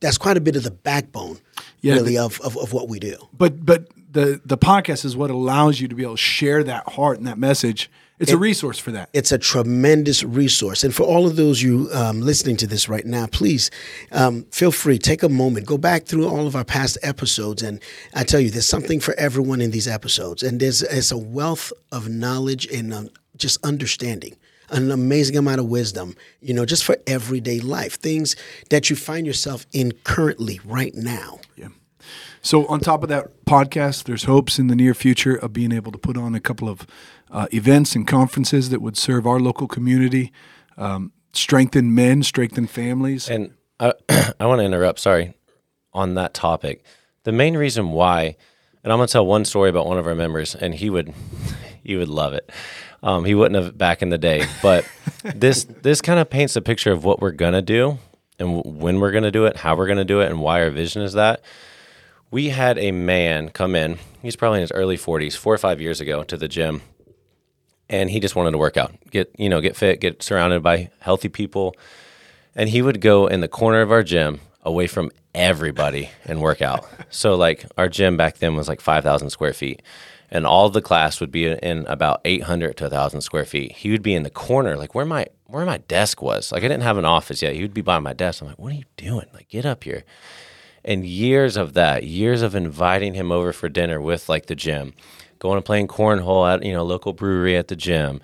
that's 0.00 0.18
quite 0.18 0.36
a 0.36 0.40
bit 0.40 0.56
of 0.56 0.62
the 0.62 0.70
backbone, 0.70 1.38
yeah, 1.80 1.94
really, 1.94 2.18
of, 2.18 2.40
of 2.40 2.56
of 2.56 2.72
what 2.72 2.88
we 2.88 2.98
do. 2.98 3.16
But 3.32 3.64
but 3.64 3.88
the 4.10 4.40
the 4.44 4.58
podcast 4.58 5.04
is 5.04 5.16
what 5.16 5.30
allows 5.30 5.80
you 5.80 5.88
to 5.88 5.94
be 5.94 6.02
able 6.02 6.14
to 6.14 6.22
share 6.22 6.64
that 6.64 6.88
heart 6.90 7.18
and 7.18 7.26
that 7.26 7.38
message. 7.38 7.90
It's 8.18 8.32
it, 8.32 8.34
a 8.34 8.38
resource 8.38 8.78
for 8.78 8.90
that. 8.90 9.08
It's 9.14 9.32
a 9.32 9.38
tremendous 9.38 10.22
resource, 10.22 10.84
and 10.84 10.94
for 10.94 11.04
all 11.04 11.26
of 11.26 11.36
those 11.36 11.62
you 11.62 11.88
um, 11.94 12.20
listening 12.20 12.56
to 12.58 12.66
this 12.66 12.88
right 12.88 13.06
now, 13.06 13.26
please 13.26 13.70
um, 14.12 14.44
feel 14.50 14.72
free 14.72 14.98
take 14.98 15.22
a 15.22 15.28
moment, 15.28 15.66
go 15.66 15.78
back 15.78 16.04
through 16.04 16.28
all 16.28 16.46
of 16.46 16.54
our 16.54 16.64
past 16.64 16.98
episodes, 17.02 17.62
and 17.62 17.80
I 18.14 18.24
tell 18.24 18.40
you, 18.40 18.50
there's 18.50 18.66
something 18.66 19.00
for 19.00 19.14
everyone 19.14 19.60
in 19.60 19.70
these 19.70 19.88
episodes, 19.88 20.42
and 20.42 20.60
there's 20.60 20.82
it's 20.82 21.12
a 21.12 21.18
wealth 21.18 21.72
of 21.92 22.08
knowledge 22.08 22.66
and 22.66 22.92
um, 22.92 23.10
just 23.36 23.64
understanding 23.64 24.36
an 24.72 24.90
amazing 24.92 25.36
amount 25.36 25.58
of 25.58 25.66
wisdom, 25.66 26.14
you 26.40 26.54
know, 26.54 26.64
just 26.64 26.84
for 26.84 26.96
everyday 27.06 27.58
life, 27.58 27.98
things 27.98 28.36
that 28.68 28.88
you 28.88 28.94
find 28.94 29.26
yourself 29.26 29.66
in 29.72 29.90
currently 30.04 30.60
right 30.64 30.94
now. 30.94 31.40
Yeah. 31.56 31.68
So, 32.42 32.66
on 32.66 32.80
top 32.80 33.02
of 33.02 33.08
that 33.10 33.44
podcast, 33.44 34.04
there's 34.04 34.24
hopes 34.24 34.58
in 34.58 34.68
the 34.68 34.76
near 34.76 34.94
future 34.94 35.34
of 35.34 35.52
being 35.52 35.72
able 35.72 35.92
to 35.92 35.98
put 35.98 36.16
on 36.16 36.34
a 36.34 36.40
couple 36.40 36.68
of 36.68 36.86
uh, 37.30 37.46
events 37.52 37.94
and 37.94 38.06
conferences 38.06 38.70
that 38.70 38.80
would 38.80 38.96
serve 38.96 39.26
our 39.26 39.38
local 39.38 39.68
community, 39.68 40.32
um, 40.78 41.12
strengthen 41.32 41.94
men, 41.94 42.22
strengthen 42.22 42.66
families. 42.66 43.28
And 43.28 43.52
I, 43.80 43.92
I 44.40 44.46
want 44.46 44.60
to 44.60 44.64
interrupt, 44.64 45.00
sorry, 45.00 45.34
on 45.92 46.14
that 46.14 46.32
topic. 46.32 46.82
The 47.24 47.32
main 47.32 47.56
reason 47.56 47.90
why, 47.90 48.36
and 48.82 48.92
I'm 48.92 48.98
going 48.98 49.06
to 49.06 49.12
tell 49.12 49.26
one 49.26 49.44
story 49.44 49.68
about 49.68 49.86
one 49.86 49.98
of 49.98 50.06
our 50.06 50.14
members, 50.14 50.54
and 50.54 50.74
he 50.74 50.88
would, 50.88 51.12
he 51.84 51.96
would 51.96 52.08
love 52.08 52.32
it. 52.32 52.50
Um, 53.02 53.26
he 53.26 53.34
wouldn't 53.34 53.62
have 53.62 53.76
back 53.76 54.00
in 54.00 54.08
the 54.08 54.18
day, 54.18 54.44
but 54.62 54.86
this 55.34 55.64
this 55.64 56.02
kind 56.02 56.20
of 56.20 56.28
paints 56.28 56.54
a 56.56 56.60
picture 56.60 56.92
of 56.92 57.02
what 57.02 57.20
we're 57.20 57.30
gonna 57.32 57.62
do 57.62 57.98
and 58.38 58.62
when 58.62 59.00
we're 59.00 59.10
gonna 59.10 59.30
do 59.30 59.46
it, 59.46 59.56
how 59.56 59.74
we're 59.74 59.86
gonna 59.86 60.04
do 60.04 60.20
it, 60.20 60.30
and 60.30 60.40
why 60.40 60.62
our 60.62 60.70
vision 60.70 61.00
is 61.00 61.14
that 61.14 61.42
we 62.30 62.50
had 62.50 62.78
a 62.78 62.92
man 62.92 63.48
come 63.48 63.74
in. 63.74 63.98
He's 64.22 64.36
probably 64.36 64.58
in 64.58 64.62
his 64.62 64.72
early 64.72 64.96
40s, 64.96 65.36
four 65.36 65.52
or 65.52 65.58
five 65.58 65.80
years 65.80 66.00
ago, 66.00 66.22
to 66.24 66.36
the 66.36 66.48
gym, 66.48 66.82
and 67.88 68.10
he 68.10 68.20
just 68.20 68.36
wanted 68.36 68.52
to 68.52 68.58
work 68.58 68.76
out, 68.76 68.94
get 69.10 69.34
you 69.38 69.48
know, 69.48 69.60
get 69.60 69.76
fit, 69.76 70.00
get 70.00 70.22
surrounded 70.22 70.62
by 70.62 70.90
healthy 71.00 71.28
people, 71.28 71.74
and 72.54 72.68
he 72.68 72.82
would 72.82 73.00
go 73.00 73.26
in 73.26 73.40
the 73.40 73.48
corner 73.48 73.80
of 73.80 73.90
our 73.90 74.02
gym, 74.02 74.40
away 74.62 74.86
from 74.86 75.10
everybody, 75.34 76.10
and 76.24 76.40
work 76.40 76.62
out. 76.62 76.86
so 77.10 77.34
like 77.34 77.66
our 77.76 77.88
gym 77.88 78.16
back 78.16 78.38
then 78.38 78.54
was 78.54 78.68
like 78.68 78.80
5,000 78.80 79.30
square 79.30 79.52
feet. 79.52 79.82
And 80.32 80.46
all 80.46 80.70
the 80.70 80.80
class 80.80 81.18
would 81.18 81.32
be 81.32 81.46
in 81.46 81.84
about 81.86 82.20
800 82.24 82.76
to 82.76 82.84
1,000 82.84 83.20
square 83.20 83.44
feet. 83.44 83.72
He 83.72 83.90
would 83.90 84.02
be 84.02 84.14
in 84.14 84.22
the 84.22 84.30
corner, 84.30 84.76
like 84.76 84.94
where 84.94 85.04
my 85.04 85.26
where 85.46 85.66
my 85.66 85.78
desk 85.78 86.22
was. 86.22 86.52
Like 86.52 86.62
I 86.62 86.68
didn't 86.68 86.84
have 86.84 86.98
an 86.98 87.04
office 87.04 87.42
yet. 87.42 87.54
He 87.54 87.62
would 87.62 87.74
be 87.74 87.80
by 87.80 87.98
my 87.98 88.12
desk. 88.12 88.40
I'm 88.40 88.46
like, 88.46 88.56
what 88.56 88.70
are 88.70 88.76
you 88.76 88.84
doing? 88.96 89.26
Like 89.34 89.48
get 89.48 89.66
up 89.66 89.82
here 89.82 90.04
and 90.84 91.06
years 91.06 91.56
of 91.56 91.74
that, 91.74 92.04
years 92.04 92.42
of 92.42 92.54
inviting 92.54 93.14
him 93.14 93.30
over 93.30 93.52
for 93.52 93.68
dinner 93.68 94.00
with 94.00 94.28
like 94.28 94.46
the 94.46 94.54
gym, 94.54 94.92
going 95.38 95.56
and 95.56 95.64
playing 95.64 95.88
cornhole 95.88 96.52
at 96.52 96.64
you 96.64 96.72
know 96.72 96.84
local 96.84 97.12
brewery 97.12 97.56
at 97.56 97.68
the 97.68 97.76
gym, 97.76 98.20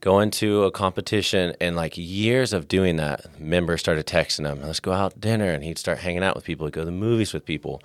going 0.00 0.30
to 0.32 0.64
a 0.64 0.70
competition, 0.70 1.54
and 1.60 1.76
like 1.76 1.96
years 1.96 2.52
of 2.52 2.68
doing 2.68 2.96
that. 2.96 3.40
Members 3.40 3.80
started 3.80 4.06
texting 4.06 4.50
him, 4.50 4.62
"Let's 4.62 4.80
go 4.80 4.92
out 4.92 5.14
to 5.14 5.20
dinner," 5.20 5.50
and 5.50 5.64
he'd 5.64 5.78
start 5.78 5.98
hanging 5.98 6.22
out 6.22 6.36
with 6.36 6.44
people, 6.44 6.66
he'd 6.66 6.74
go 6.74 6.82
to 6.82 6.86
the 6.86 6.92
movies 6.92 7.32
with 7.32 7.44
people. 7.44 7.82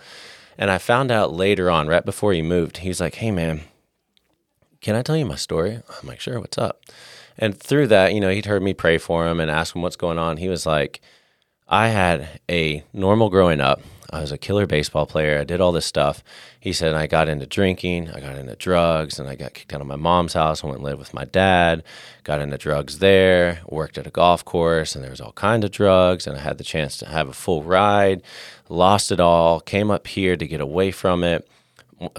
And 0.57 0.69
I 0.69 0.77
found 0.77 1.11
out 1.11 1.33
later 1.33 1.69
on, 1.69 1.87
right 1.87 2.03
before 2.03 2.33
he 2.33 2.41
moved, 2.41 2.77
he's 2.77 2.99
like, 2.99 3.15
"Hey 3.15 3.31
man, 3.31 3.61
can 4.81 4.95
I 4.95 5.01
tell 5.01 5.17
you 5.17 5.25
my 5.25 5.35
story?" 5.35 5.81
I'm 6.01 6.07
like, 6.07 6.19
"Sure, 6.19 6.39
what's 6.39 6.57
up?" 6.57 6.81
And 7.37 7.57
through 7.57 7.87
that, 7.87 8.13
you 8.13 8.19
know, 8.19 8.29
he'd 8.29 8.45
heard 8.45 8.61
me 8.61 8.73
pray 8.73 8.97
for 8.97 9.25
him 9.25 9.39
and 9.39 9.49
ask 9.49 9.73
him 9.73 9.81
what's 9.81 9.95
going 9.95 10.19
on. 10.19 10.35
He 10.37 10.49
was 10.49 10.65
like, 10.65 10.99
I 11.69 11.87
had 11.87 12.41
a 12.49 12.83
normal 12.91 13.29
growing 13.29 13.61
up. 13.61 13.81
I 14.11 14.21
was 14.21 14.31
a 14.31 14.37
killer 14.37 14.65
baseball 14.65 15.05
player. 15.05 15.39
I 15.39 15.43
did 15.43 15.61
all 15.61 15.71
this 15.71 15.85
stuff. 15.85 16.23
He 16.59 16.73
said 16.73 16.93
I 16.93 17.07
got 17.07 17.29
into 17.29 17.45
drinking, 17.45 18.09
I 18.09 18.19
got 18.19 18.37
into 18.37 18.55
drugs, 18.55 19.19
and 19.19 19.29
I 19.29 19.35
got 19.35 19.53
kicked 19.53 19.73
out 19.73 19.81
of 19.81 19.87
my 19.87 19.95
mom's 19.95 20.33
house. 20.33 20.63
I 20.63 20.67
went 20.67 20.77
and 20.77 20.85
lived 20.85 20.99
with 20.99 21.13
my 21.13 21.25
dad, 21.25 21.83
got 22.23 22.39
into 22.39 22.57
drugs 22.57 22.99
there, 22.99 23.59
worked 23.67 23.97
at 23.97 24.07
a 24.07 24.11
golf 24.11 24.43
course, 24.43 24.95
and 24.95 25.03
there 25.03 25.11
was 25.11 25.21
all 25.21 25.33
kinds 25.33 25.65
of 25.65 25.71
drugs. 25.71 26.25
And 26.25 26.37
I 26.37 26.41
had 26.41 26.57
the 26.57 26.63
chance 26.63 26.97
to 26.97 27.05
have 27.07 27.29
a 27.29 27.33
full 27.33 27.63
ride, 27.63 28.21
lost 28.67 29.11
it 29.11 29.19
all, 29.19 29.59
came 29.59 29.91
up 29.91 30.07
here 30.07 30.35
to 30.35 30.47
get 30.47 30.61
away 30.61 30.91
from 30.91 31.23
it. 31.23 31.47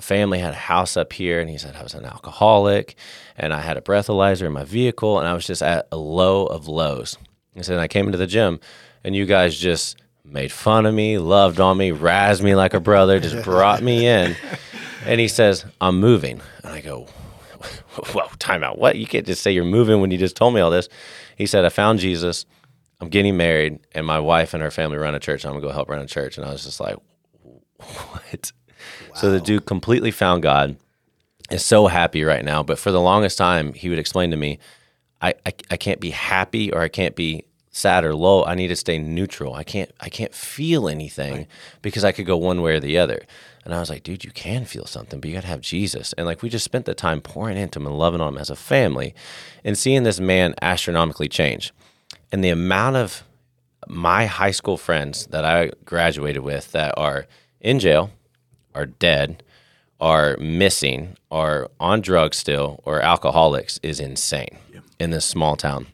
Family 0.01 0.39
had 0.39 0.53
a 0.53 0.57
house 0.57 0.97
up 0.97 1.13
here, 1.13 1.41
and 1.41 1.49
he 1.49 1.59
said 1.59 1.75
I 1.75 1.83
was 1.83 1.95
an 1.95 2.05
alcoholic, 2.05 2.97
and 3.37 3.53
I 3.53 3.61
had 3.63 3.77
a 3.77 3.81
breathalyzer 3.81 4.47
in 4.47 4.53
my 4.53 4.65
vehicle, 4.65 5.19
and 5.19 5.27
I 5.27 5.33
was 5.33 5.47
just 5.47 5.63
at 5.63 5.89
a 5.91 5.97
low 5.97 6.47
of 6.47 6.69
lows. 6.69 7.17
He 7.55 7.63
said 7.63 7.79
I 7.79 7.89
came 7.89 8.07
into 8.07 8.19
the 8.19 8.27
gym, 8.27 8.61
and 9.03 9.17
you 9.17 9.27
guys 9.27 9.57
just 9.57 9.97
made 10.25 10.53
fun 10.53 10.87
of 10.87 10.95
me, 10.95 11.19
loved 11.19 11.61
on 11.61 11.77
me, 11.77 11.91
razzed 11.91 12.43
me 12.43 12.55
like 12.55 12.75
a 12.75 12.81
brother, 12.81 13.21
just 13.21 13.45
brought 13.45 13.83
me 13.83 14.07
in. 14.07 14.37
And 15.05 15.21
he 15.21 15.29
says, 15.29 15.65
I'm 15.81 15.99
moving. 15.99 16.41
And 16.63 16.73
I 16.73 16.81
go, 16.81 17.07
Whoa, 18.13 18.29
time 18.39 18.63
out. 18.63 18.79
What? 18.79 18.97
You 18.97 19.07
can't 19.07 19.27
just 19.27 19.43
say 19.43 19.53
you're 19.53 19.65
moving 19.65 20.01
when 20.01 20.11
you 20.11 20.19
just 20.19 20.37
told 20.37 20.55
me 20.55 20.61
all 20.61 20.71
this. 20.71 20.89
He 21.37 21.47
said, 21.47 21.65
I 21.65 21.69
found 21.69 21.99
Jesus. 21.99 22.47
I'm 23.01 23.09
getting 23.09 23.37
married, 23.37 23.81
and 23.93 24.07
my 24.07 24.21
wife 24.21 24.53
and 24.53 24.63
her 24.63 24.71
family 24.71 24.99
run 24.99 25.15
a 25.15 25.21
church. 25.21 25.47
I'm 25.47 25.53
going 25.53 25.63
to 25.63 25.69
go 25.69 25.73
help 25.73 25.89
run 25.89 26.01
a 26.01 26.07
church. 26.07 26.37
And 26.37 26.47
I 26.47 26.53
was 26.53 26.65
just 26.65 26.81
like, 26.81 26.97
What? 27.79 28.53
Wow. 29.09 29.15
So 29.15 29.31
the 29.31 29.41
dude 29.41 29.67
completely 29.67 30.11
found 30.11 30.43
God, 30.43 30.77
is 31.51 31.65
so 31.65 31.89
happy 31.89 32.25
right 32.25 32.45
now. 32.45 32.63
But 32.63 32.79
for 32.79 32.93
the 32.93 33.01
longest 33.01 33.37
time, 33.37 33.73
he 33.73 33.89
would 33.89 33.99
explain 33.99 34.31
to 34.31 34.37
me, 34.37 34.59
I, 35.21 35.35
I, 35.45 35.53
I 35.71 35.77
can't 35.77 36.01
be 36.01 36.11
happy 36.11 36.73
or 36.73 36.81
I 36.81 36.89
can't 36.89 37.15
be 37.15 37.45
sad 37.71 38.05
or 38.05 38.15
low, 38.15 38.45
I 38.45 38.55
need 38.55 38.69
to 38.69 38.77
stay 38.77 38.99
neutral. 38.99 39.55
I 39.55 39.65
can't 39.65 39.91
I 40.01 40.09
can't 40.09 40.35
feel 40.35 40.89
anything 40.89 41.35
right. 41.35 41.49
because 41.83 42.05
I 42.05 42.13
could 42.13 42.27
go 42.27 42.37
one 42.37 42.63
way 42.63 42.77
or 42.77 42.81
the 42.81 42.99
other. 42.99 43.23
And 43.65 43.75
I 43.75 43.81
was 43.81 43.91
like, 43.91 44.03
dude, 44.03 44.25
you 44.25 44.31
can 44.31 44.65
feel 44.65 44.87
something, 44.87 45.21
but 45.21 45.29
you 45.29 45.35
got 45.35 45.43
to 45.43 45.49
have 45.49 45.61
Jesus. 45.61 46.13
And 46.15 46.27
like 46.27 46.43
we 46.43 46.49
just 46.49 46.65
spent 46.65 46.87
the 46.87 46.95
time 46.95 47.21
pouring 47.21 47.59
into 47.59 47.79
him 47.79 47.87
and 47.87 47.99
loving 47.99 48.21
on 48.21 48.35
him 48.35 48.39
as 48.39 48.51
a 48.51 48.57
family 48.57 49.15
and 49.65 49.77
seeing 49.77 50.03
this 50.03 50.19
man 50.19 50.55
astronomically 50.63 51.29
change. 51.29 51.73
And 52.33 52.43
the 52.43 52.49
amount 52.49 52.97
of 52.97 53.23
my 53.87 54.27
high 54.27 54.51
school 54.51 54.77
friends 54.77 55.27
that 55.27 55.45
I 55.45 55.73
graduated 55.85 56.43
with 56.43 56.73
that 56.73 56.95
are 56.97 57.27
in 57.61 57.79
jail, 57.79 58.11
are 58.75 58.87
dead, 58.87 59.43
are 60.01 60.37
missing, 60.39 61.17
are 61.31 61.69
on 61.79 62.01
drugs 62.01 62.39
still, 62.39 62.81
or 62.85 63.01
alcoholics 63.01 63.79
is 63.83 64.01
insane 64.01 64.59
yeah. 64.73 64.81
in 64.99 65.11
this 65.11 65.25
small 65.25 65.57
town. 65.57 65.87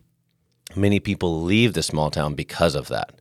Many 0.77 1.01
people 1.01 1.43
leave 1.43 1.73
the 1.73 1.83
small 1.83 2.11
town 2.11 2.35
because 2.35 2.75
of 2.75 2.89
that, 2.89 3.21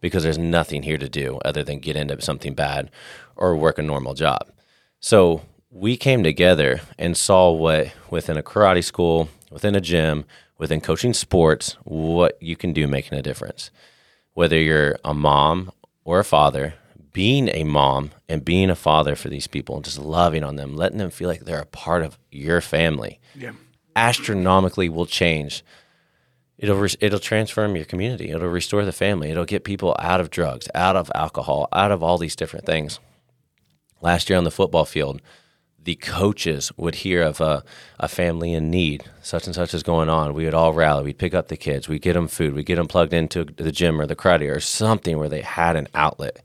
because 0.00 0.22
there's 0.22 0.38
nothing 0.38 0.84
here 0.84 0.98
to 0.98 1.08
do 1.08 1.38
other 1.44 1.64
than 1.64 1.80
get 1.80 1.96
into 1.96 2.20
something 2.22 2.54
bad 2.54 2.90
or 3.36 3.56
work 3.56 3.78
a 3.78 3.82
normal 3.82 4.14
job. 4.14 4.50
So 5.00 5.42
we 5.70 5.96
came 5.96 6.22
together 6.22 6.80
and 6.98 7.16
saw 7.16 7.50
what 7.50 7.92
within 8.08 8.36
a 8.36 8.42
karate 8.42 8.84
school, 8.84 9.28
within 9.50 9.74
a 9.74 9.80
gym, 9.80 10.24
within 10.58 10.80
coaching 10.80 11.12
sports, 11.12 11.76
what 11.82 12.40
you 12.40 12.54
can 12.54 12.72
do 12.72 12.86
making 12.86 13.18
a 13.18 13.22
difference. 13.22 13.70
Whether 14.34 14.58
you're 14.58 14.96
a 15.04 15.12
mom 15.12 15.72
or 16.04 16.20
a 16.20 16.24
father, 16.24 16.74
being 17.12 17.48
a 17.48 17.64
mom 17.64 18.12
and 18.28 18.44
being 18.44 18.70
a 18.70 18.76
father 18.76 19.16
for 19.16 19.28
these 19.28 19.46
people 19.46 19.74
and 19.74 19.84
just 19.84 19.98
loving 19.98 20.44
on 20.44 20.56
them, 20.56 20.76
letting 20.76 20.98
them 20.98 21.10
feel 21.10 21.28
like 21.28 21.40
they're 21.40 21.58
a 21.58 21.66
part 21.66 22.02
of 22.02 22.16
your 22.30 22.60
family, 22.60 23.18
yeah. 23.34 23.52
astronomically 23.96 24.88
will 24.88 25.04
change 25.04 25.64
It'll 26.62 26.76
re- 26.76 26.94
it'll 27.00 27.18
transform 27.18 27.74
your 27.74 27.84
community. 27.84 28.30
It'll 28.30 28.48
restore 28.48 28.84
the 28.84 28.92
family. 28.92 29.30
It'll 29.30 29.44
get 29.44 29.64
people 29.64 29.96
out 29.98 30.20
of 30.20 30.30
drugs, 30.30 30.68
out 30.76 30.94
of 30.94 31.10
alcohol, 31.12 31.68
out 31.72 31.90
of 31.90 32.04
all 32.04 32.18
these 32.18 32.36
different 32.36 32.66
things. 32.66 33.00
Last 34.00 34.30
year 34.30 34.38
on 34.38 34.44
the 34.44 34.50
football 34.52 34.84
field, 34.84 35.20
the 35.82 35.96
coaches 35.96 36.70
would 36.76 36.94
hear 36.94 37.22
of 37.22 37.40
a, 37.40 37.64
a 37.98 38.06
family 38.06 38.52
in 38.52 38.70
need, 38.70 39.02
such 39.22 39.46
and 39.46 39.56
such 39.56 39.74
is 39.74 39.82
going 39.82 40.08
on. 40.08 40.34
We 40.34 40.44
would 40.44 40.54
all 40.54 40.72
rally. 40.72 41.02
We'd 41.02 41.18
pick 41.18 41.34
up 41.34 41.48
the 41.48 41.56
kids. 41.56 41.88
We'd 41.88 42.00
get 42.00 42.12
them 42.12 42.28
food. 42.28 42.54
We'd 42.54 42.66
get 42.66 42.76
them 42.76 42.86
plugged 42.86 43.12
into 43.12 43.44
the 43.44 43.72
gym 43.72 44.00
or 44.00 44.06
the 44.06 44.14
karate 44.14 44.48
or 44.48 44.60
something 44.60 45.18
where 45.18 45.28
they 45.28 45.42
had 45.42 45.74
an 45.74 45.88
outlet. 45.94 46.44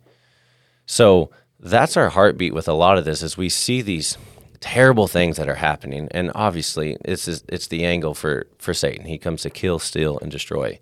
So 0.88 1.30
that's 1.60 1.96
our 1.96 2.10
heartbeat 2.10 2.56
with 2.56 2.68
a 2.68 2.74
lot 2.74 2.98
of 2.98 3.06
this 3.06 3.22
is 3.22 3.38
we 3.38 3.50
see 3.50 3.84
these 3.84 4.18
terrible 4.60 5.08
things 5.08 5.38
that 5.38 5.50
are 5.50 5.56
happening. 5.56 6.08
And 6.12 6.32
obviously, 6.36 6.98
it's 7.04 7.28
it's 7.28 7.68
the 7.68 7.86
angle 7.86 8.14
for 8.14 8.48
for 8.58 8.74
Satan. 8.74 9.06
He 9.06 9.18
comes 9.18 9.42
to 9.44 9.50
kill, 9.50 9.80
steal, 9.80 10.18
and 10.20 10.32
destroy. 10.32 10.80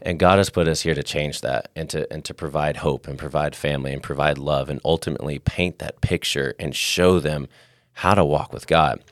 And 0.00 0.18
God 0.18 0.38
has 0.38 0.48
put 0.48 0.68
us 0.68 0.82
here 0.82 0.94
to 0.94 1.02
change 1.02 1.40
that 1.40 1.70
and 1.74 1.90
to 1.90 2.10
and 2.12 2.24
to 2.24 2.34
provide 2.34 2.78
hope 2.78 3.08
and 3.08 3.18
provide 3.18 3.56
family 3.56 3.92
and 3.92 4.02
provide 4.02 4.38
love 4.38 4.68
and 4.68 4.80
ultimately 4.84 5.38
paint 5.38 5.78
that 5.78 6.00
picture 6.00 6.54
and 6.58 6.74
show 6.74 7.20
them 7.20 7.48
how 7.94 8.14
to 8.14 8.24
walk 8.24 8.52
with 8.52 8.66
God. 8.66 9.02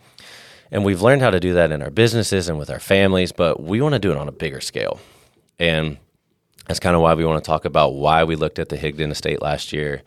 And 0.71 0.85
we've 0.85 1.03
learned 1.03 1.23
how 1.23 1.31
to 1.31 1.41
do 1.41 1.55
that 1.55 1.71
in 1.71 1.83
our 1.83 1.91
businesses 1.91 2.49
and 2.49 2.59
with 2.59 2.71
our 2.71 2.81
families, 2.81 3.33
but 3.33 3.63
we 3.63 3.81
want 3.81 3.95
to 3.95 3.99
do 3.99 4.13
it 4.13 4.19
on 4.19 4.29
a 4.29 4.33
bigger 4.33 4.61
scale. 4.61 5.01
And 5.59 5.99
that's 6.67 6.81
kind 6.81 6.97
of 6.97 7.03
why 7.03 7.15
we 7.15 7.25
want 7.25 7.43
to 7.43 7.47
talk 7.47 7.65
about 7.65 7.95
why 7.95 8.25
we 8.25 8.37
looked 8.37 8.59
at 8.59 8.69
the 8.69 8.77
Higdon 8.77 9.11
estate 9.11 9.41
last 9.41 9.73
year 9.73 10.03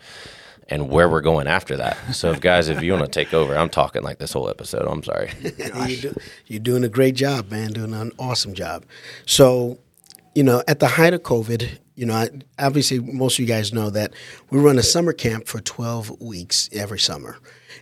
and 0.69 0.89
where 0.89 1.09
we're 1.09 1.21
going 1.21 1.47
after 1.47 1.75
that. 1.77 1.97
So, 2.13 2.31
if 2.31 2.41
guys, 2.41 2.69
if 2.69 2.81
you 2.81 2.93
want 2.93 3.05
to 3.05 3.11
take 3.11 3.33
over, 3.33 3.57
I'm 3.57 3.69
talking 3.69 4.03
like 4.03 4.19
this 4.19 4.33
whole 4.33 4.49
episode. 4.49 4.87
I'm 4.87 5.03
sorry. 5.03 5.31
you 5.87 5.97
do, 5.97 6.15
you're 6.47 6.59
doing 6.59 6.83
a 6.83 6.89
great 6.89 7.15
job, 7.15 7.51
man. 7.51 7.71
Doing 7.71 7.93
an 7.93 8.11
awesome 8.19 8.53
job. 8.53 8.85
So, 9.25 9.79
you 10.35 10.43
know, 10.43 10.63
at 10.67 10.79
the 10.79 10.87
height 10.87 11.13
of 11.13 11.23
COVID, 11.23 11.79
you 11.95 12.05
know, 12.05 12.13
I, 12.13 12.29
obviously 12.57 12.99
most 12.99 13.35
of 13.35 13.39
you 13.39 13.45
guys 13.45 13.73
know 13.73 13.89
that 13.89 14.13
we 14.51 14.59
run 14.59 14.79
a 14.79 14.83
summer 14.83 15.11
camp 15.11 15.47
for 15.47 15.59
12 15.59 16.21
weeks 16.21 16.69
every 16.71 16.99
summer. 16.99 17.37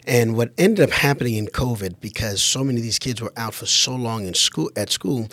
And 0.07 0.35
what 0.35 0.53
ended 0.57 0.89
up 0.89 0.91
happening 0.91 1.35
in 1.35 1.47
COVID, 1.47 1.99
because 1.99 2.41
so 2.41 2.63
many 2.63 2.79
of 2.79 2.83
these 2.83 2.97
kids 2.97 3.21
were 3.21 3.33
out 3.37 3.53
for 3.53 3.65
so 3.65 3.95
long 3.95 4.25
in 4.25 4.33
school 4.33 4.71
at 4.75 4.89
school, 4.89 5.27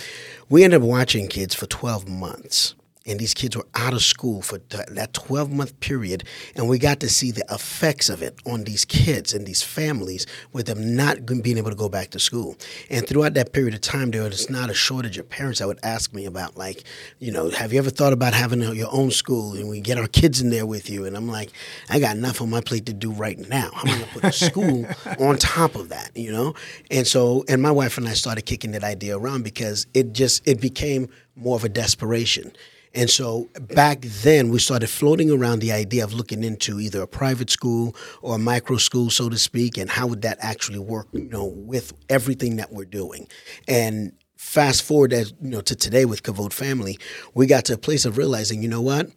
we 0.50 0.64
ended 0.64 0.82
up 0.82 0.86
watching 0.86 1.28
kids 1.28 1.54
for 1.54 1.66
12 1.66 2.08
months 2.08 2.74
and 3.06 3.18
these 3.18 3.34
kids 3.34 3.56
were 3.56 3.66
out 3.74 3.92
of 3.92 4.02
school 4.02 4.40
for 4.40 4.58
that 4.68 5.12
12 5.12 5.52
month 5.52 5.78
period 5.80 6.24
and 6.56 6.68
we 6.68 6.78
got 6.78 7.00
to 7.00 7.08
see 7.08 7.30
the 7.30 7.44
effects 7.50 8.08
of 8.08 8.22
it 8.22 8.38
on 8.46 8.64
these 8.64 8.84
kids 8.84 9.34
and 9.34 9.46
these 9.46 9.62
families 9.62 10.26
with 10.52 10.66
them 10.66 10.96
not 10.96 11.26
being 11.26 11.58
able 11.58 11.70
to 11.70 11.76
go 11.76 11.88
back 11.88 12.10
to 12.10 12.18
school. 12.18 12.56
And 12.90 13.06
throughout 13.06 13.34
that 13.34 13.52
period 13.52 13.74
of 13.74 13.80
time 13.80 14.10
there 14.10 14.22
was 14.22 14.48
not 14.48 14.70
a 14.70 14.74
shortage 14.74 15.18
of 15.18 15.28
parents 15.28 15.58
that 15.58 15.66
would 15.66 15.80
ask 15.82 16.12
me 16.14 16.24
about 16.24 16.56
like 16.56 16.84
you 17.18 17.30
know 17.30 17.50
have 17.50 17.72
you 17.72 17.78
ever 17.78 17.90
thought 17.90 18.12
about 18.12 18.34
having 18.34 18.62
your 18.62 18.88
own 18.92 19.10
school 19.10 19.54
and 19.54 19.68
we 19.68 19.80
get 19.80 19.98
our 19.98 20.08
kids 20.08 20.40
in 20.40 20.50
there 20.50 20.66
with 20.66 20.88
you? 20.88 21.04
And 21.04 21.16
i'm 21.16 21.28
like 21.28 21.50
i 21.90 21.98
got 21.98 22.16
enough 22.16 22.40
on 22.40 22.50
my 22.50 22.60
plate 22.60 22.86
to 22.86 22.94
do 22.94 23.10
right 23.12 23.38
now. 23.48 23.70
I'm 23.74 23.86
going 23.86 24.00
to 24.00 24.06
put 24.08 24.24
a 24.24 24.32
school 24.32 24.86
on 25.18 25.36
top 25.36 25.74
of 25.74 25.90
that 25.90 26.12
you 26.14 26.32
know? 26.32 26.54
And 26.90 27.06
so 27.06 27.44
and 27.48 27.60
my 27.60 27.70
wife 27.70 27.98
and 27.98 28.08
i 28.08 28.14
started 28.14 28.42
kicking 28.42 28.72
that 28.72 28.84
idea 28.84 29.18
around 29.18 29.44
because 29.44 29.86
it 29.94 30.12
just 30.12 30.46
it 30.48 30.60
became 30.60 31.08
more 31.36 31.56
of 31.56 31.64
a 31.64 31.68
desperation 31.68 32.52
and 32.94 33.10
so 33.10 33.48
back 33.74 34.02
then, 34.02 34.50
we 34.50 34.58
started 34.60 34.88
floating 34.88 35.30
around 35.30 35.58
the 35.60 35.72
idea 35.72 36.04
of 36.04 36.14
looking 36.14 36.44
into 36.44 36.78
either 36.78 37.02
a 37.02 37.06
private 37.06 37.50
school 37.50 37.96
or 38.22 38.36
a 38.36 38.38
micro 38.38 38.76
school, 38.76 39.10
so 39.10 39.28
to 39.28 39.36
speak, 39.36 39.76
and 39.76 39.90
how 39.90 40.06
would 40.06 40.22
that 40.22 40.38
actually 40.40 40.78
work, 40.78 41.08
you 41.12 41.28
know, 41.28 41.44
with 41.44 41.92
everything 42.08 42.56
that 42.56 42.72
we're 42.72 42.84
doing. 42.84 43.26
And 43.66 44.12
fast 44.36 44.82
forward 44.82 45.12
as 45.12 45.32
you 45.40 45.50
know 45.50 45.60
to 45.62 45.74
today 45.74 46.04
with 46.04 46.22
Kavod 46.22 46.52
family, 46.52 46.98
we 47.34 47.46
got 47.46 47.64
to 47.66 47.74
a 47.74 47.78
place 47.78 48.04
of 48.04 48.16
realizing, 48.16 48.62
you 48.62 48.68
know 48.68 48.82
what? 48.82 49.10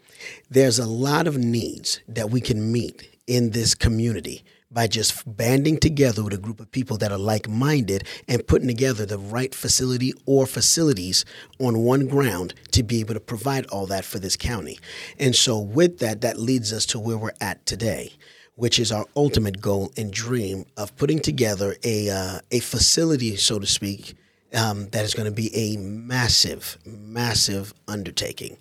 There's 0.49 0.79
a 0.79 0.87
lot 0.87 1.27
of 1.27 1.37
needs 1.37 2.01
that 2.07 2.31
we 2.31 2.41
can 2.41 2.71
meet 2.71 3.07
in 3.27 3.51
this 3.51 3.75
community 3.75 4.43
by 4.77 4.85
just 4.85 5.23
banding 5.35 5.75
together 5.79 6.23
with 6.23 6.35
a 6.35 6.37
group 6.37 6.59
of 6.59 6.69
people 6.69 6.97
that 6.97 7.11
are 7.11 7.17
like 7.17 7.49
minded 7.49 8.03
and 8.27 8.45
putting 8.45 8.67
together 8.67 9.07
the 9.07 9.17
right 9.17 9.55
facility 9.55 10.13
or 10.27 10.45
facilities 10.45 11.25
on 11.59 11.79
one 11.79 12.05
ground 12.05 12.53
to 12.69 12.83
be 12.83 12.99
able 12.99 13.15
to 13.15 13.19
provide 13.19 13.65
all 13.71 13.87
that 13.87 14.05
for 14.05 14.19
this 14.19 14.37
county. 14.37 14.77
And 15.17 15.35
so, 15.35 15.57
with 15.57 15.97
that, 15.97 16.21
that 16.21 16.37
leads 16.37 16.71
us 16.71 16.85
to 16.87 16.99
where 16.99 17.17
we're 17.17 17.31
at 17.41 17.65
today. 17.65 18.13
Which 18.53 18.77
is 18.77 18.91
our 18.91 19.05
ultimate 19.15 19.61
goal 19.61 19.91
and 19.97 20.11
dream 20.11 20.65
of 20.77 20.95
putting 20.95 21.19
together 21.19 21.75
a 21.83 22.09
uh, 22.11 22.39
a 22.51 22.59
facility, 22.59 23.35
so 23.35 23.57
to 23.57 23.65
speak, 23.67 24.15
um, 24.53 24.89
that 24.89 25.05
is 25.05 25.13
going 25.13 25.27
to 25.27 25.35
be 25.35 25.55
a 25.55 25.77
massive, 25.77 26.77
massive 26.85 27.73
undertaking. 27.87 28.57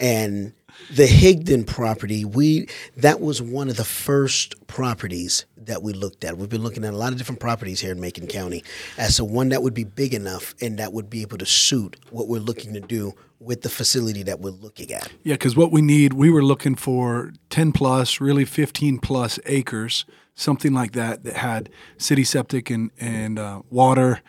And 0.00 0.52
the 0.90 1.06
Higdon 1.06 1.66
property, 1.66 2.24
we 2.24 2.68
that 2.96 3.20
was 3.20 3.42
one 3.42 3.68
of 3.68 3.76
the 3.76 3.84
first 3.84 4.66
properties 4.66 5.44
that 5.56 5.82
we 5.82 5.92
looked 5.92 6.24
at. 6.24 6.38
We've 6.38 6.48
been 6.48 6.62
looking 6.62 6.84
at 6.84 6.94
a 6.94 6.96
lot 6.96 7.12
of 7.12 7.18
different 7.18 7.40
properties 7.40 7.80
here 7.80 7.92
in 7.92 8.00
Macon 8.00 8.26
County 8.26 8.64
as 8.96 9.16
to 9.16 9.24
one 9.24 9.50
that 9.50 9.62
would 9.62 9.74
be 9.74 9.84
big 9.84 10.14
enough 10.14 10.54
and 10.60 10.78
that 10.78 10.92
would 10.92 11.10
be 11.10 11.22
able 11.22 11.38
to 11.38 11.46
suit 11.46 11.96
what 12.10 12.28
we're 12.28 12.40
looking 12.40 12.72
to 12.74 12.80
do 12.80 13.14
with 13.40 13.62
the 13.62 13.68
facility 13.68 14.22
that 14.24 14.40
we're 14.40 14.50
looking 14.50 14.92
at. 14.92 15.12
Yeah, 15.22 15.34
because 15.34 15.56
what 15.56 15.70
we 15.70 15.82
need, 15.82 16.14
we 16.14 16.30
were 16.30 16.42
looking 16.42 16.74
for 16.74 17.32
10 17.50 17.72
plus, 17.72 18.20
really 18.20 18.44
15 18.44 18.98
plus 18.98 19.38
acres, 19.46 20.04
something 20.34 20.72
like 20.72 20.92
that, 20.92 21.22
that 21.24 21.36
had 21.36 21.68
city 21.98 22.24
septic 22.24 22.70
and, 22.70 22.90
and 22.98 23.38
uh, 23.38 23.62
water. 23.70 24.22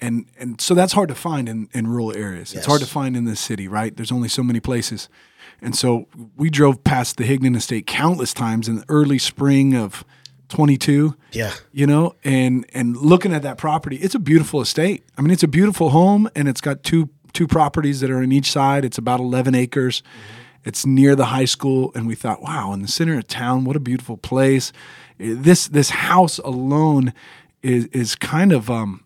And, 0.00 0.26
and 0.38 0.60
so 0.60 0.74
that's 0.74 0.92
hard 0.94 1.08
to 1.10 1.14
find 1.14 1.48
in, 1.48 1.68
in 1.72 1.86
rural 1.86 2.16
areas. 2.16 2.52
Yes. 2.52 2.58
It's 2.58 2.66
hard 2.66 2.80
to 2.80 2.86
find 2.86 3.16
in 3.16 3.24
the 3.24 3.36
city, 3.36 3.68
right? 3.68 3.96
There's 3.96 4.12
only 4.12 4.28
so 4.28 4.42
many 4.42 4.60
places. 4.60 5.08
And 5.60 5.76
so 5.76 6.06
we 6.36 6.50
drove 6.50 6.84
past 6.84 7.16
the 7.16 7.24
Higdon 7.24 7.56
estate 7.56 7.86
countless 7.86 8.34
times 8.34 8.68
in 8.68 8.76
the 8.76 8.84
early 8.88 9.18
spring 9.18 9.74
of 9.74 10.04
22. 10.48 11.16
Yeah. 11.32 11.52
You 11.72 11.86
know, 11.86 12.14
and 12.24 12.66
and 12.72 12.96
looking 12.96 13.32
at 13.32 13.42
that 13.42 13.58
property, 13.58 13.96
it's 13.96 14.14
a 14.14 14.18
beautiful 14.18 14.60
estate. 14.60 15.04
I 15.18 15.22
mean, 15.22 15.30
it's 15.30 15.42
a 15.42 15.48
beautiful 15.48 15.90
home 15.90 16.28
and 16.34 16.48
it's 16.48 16.60
got 16.60 16.82
two 16.82 17.10
two 17.32 17.46
properties 17.46 18.00
that 18.00 18.10
are 18.10 18.22
in 18.22 18.32
each 18.32 18.50
side. 18.50 18.84
It's 18.84 18.98
about 18.98 19.20
11 19.20 19.54
acres. 19.54 20.02
Mm-hmm. 20.02 20.68
It's 20.68 20.86
near 20.86 21.14
the 21.14 21.26
high 21.26 21.44
school 21.44 21.92
and 21.94 22.06
we 22.06 22.14
thought, 22.14 22.42
wow, 22.42 22.72
in 22.72 22.82
the 22.82 22.88
center 22.88 23.18
of 23.18 23.28
town, 23.28 23.64
what 23.64 23.76
a 23.76 23.80
beautiful 23.80 24.16
place. 24.16 24.72
This 25.18 25.68
this 25.68 25.90
house 25.90 26.38
alone 26.38 27.12
is 27.62 27.86
is 27.86 28.14
kind 28.14 28.52
of 28.52 28.70
um 28.70 29.04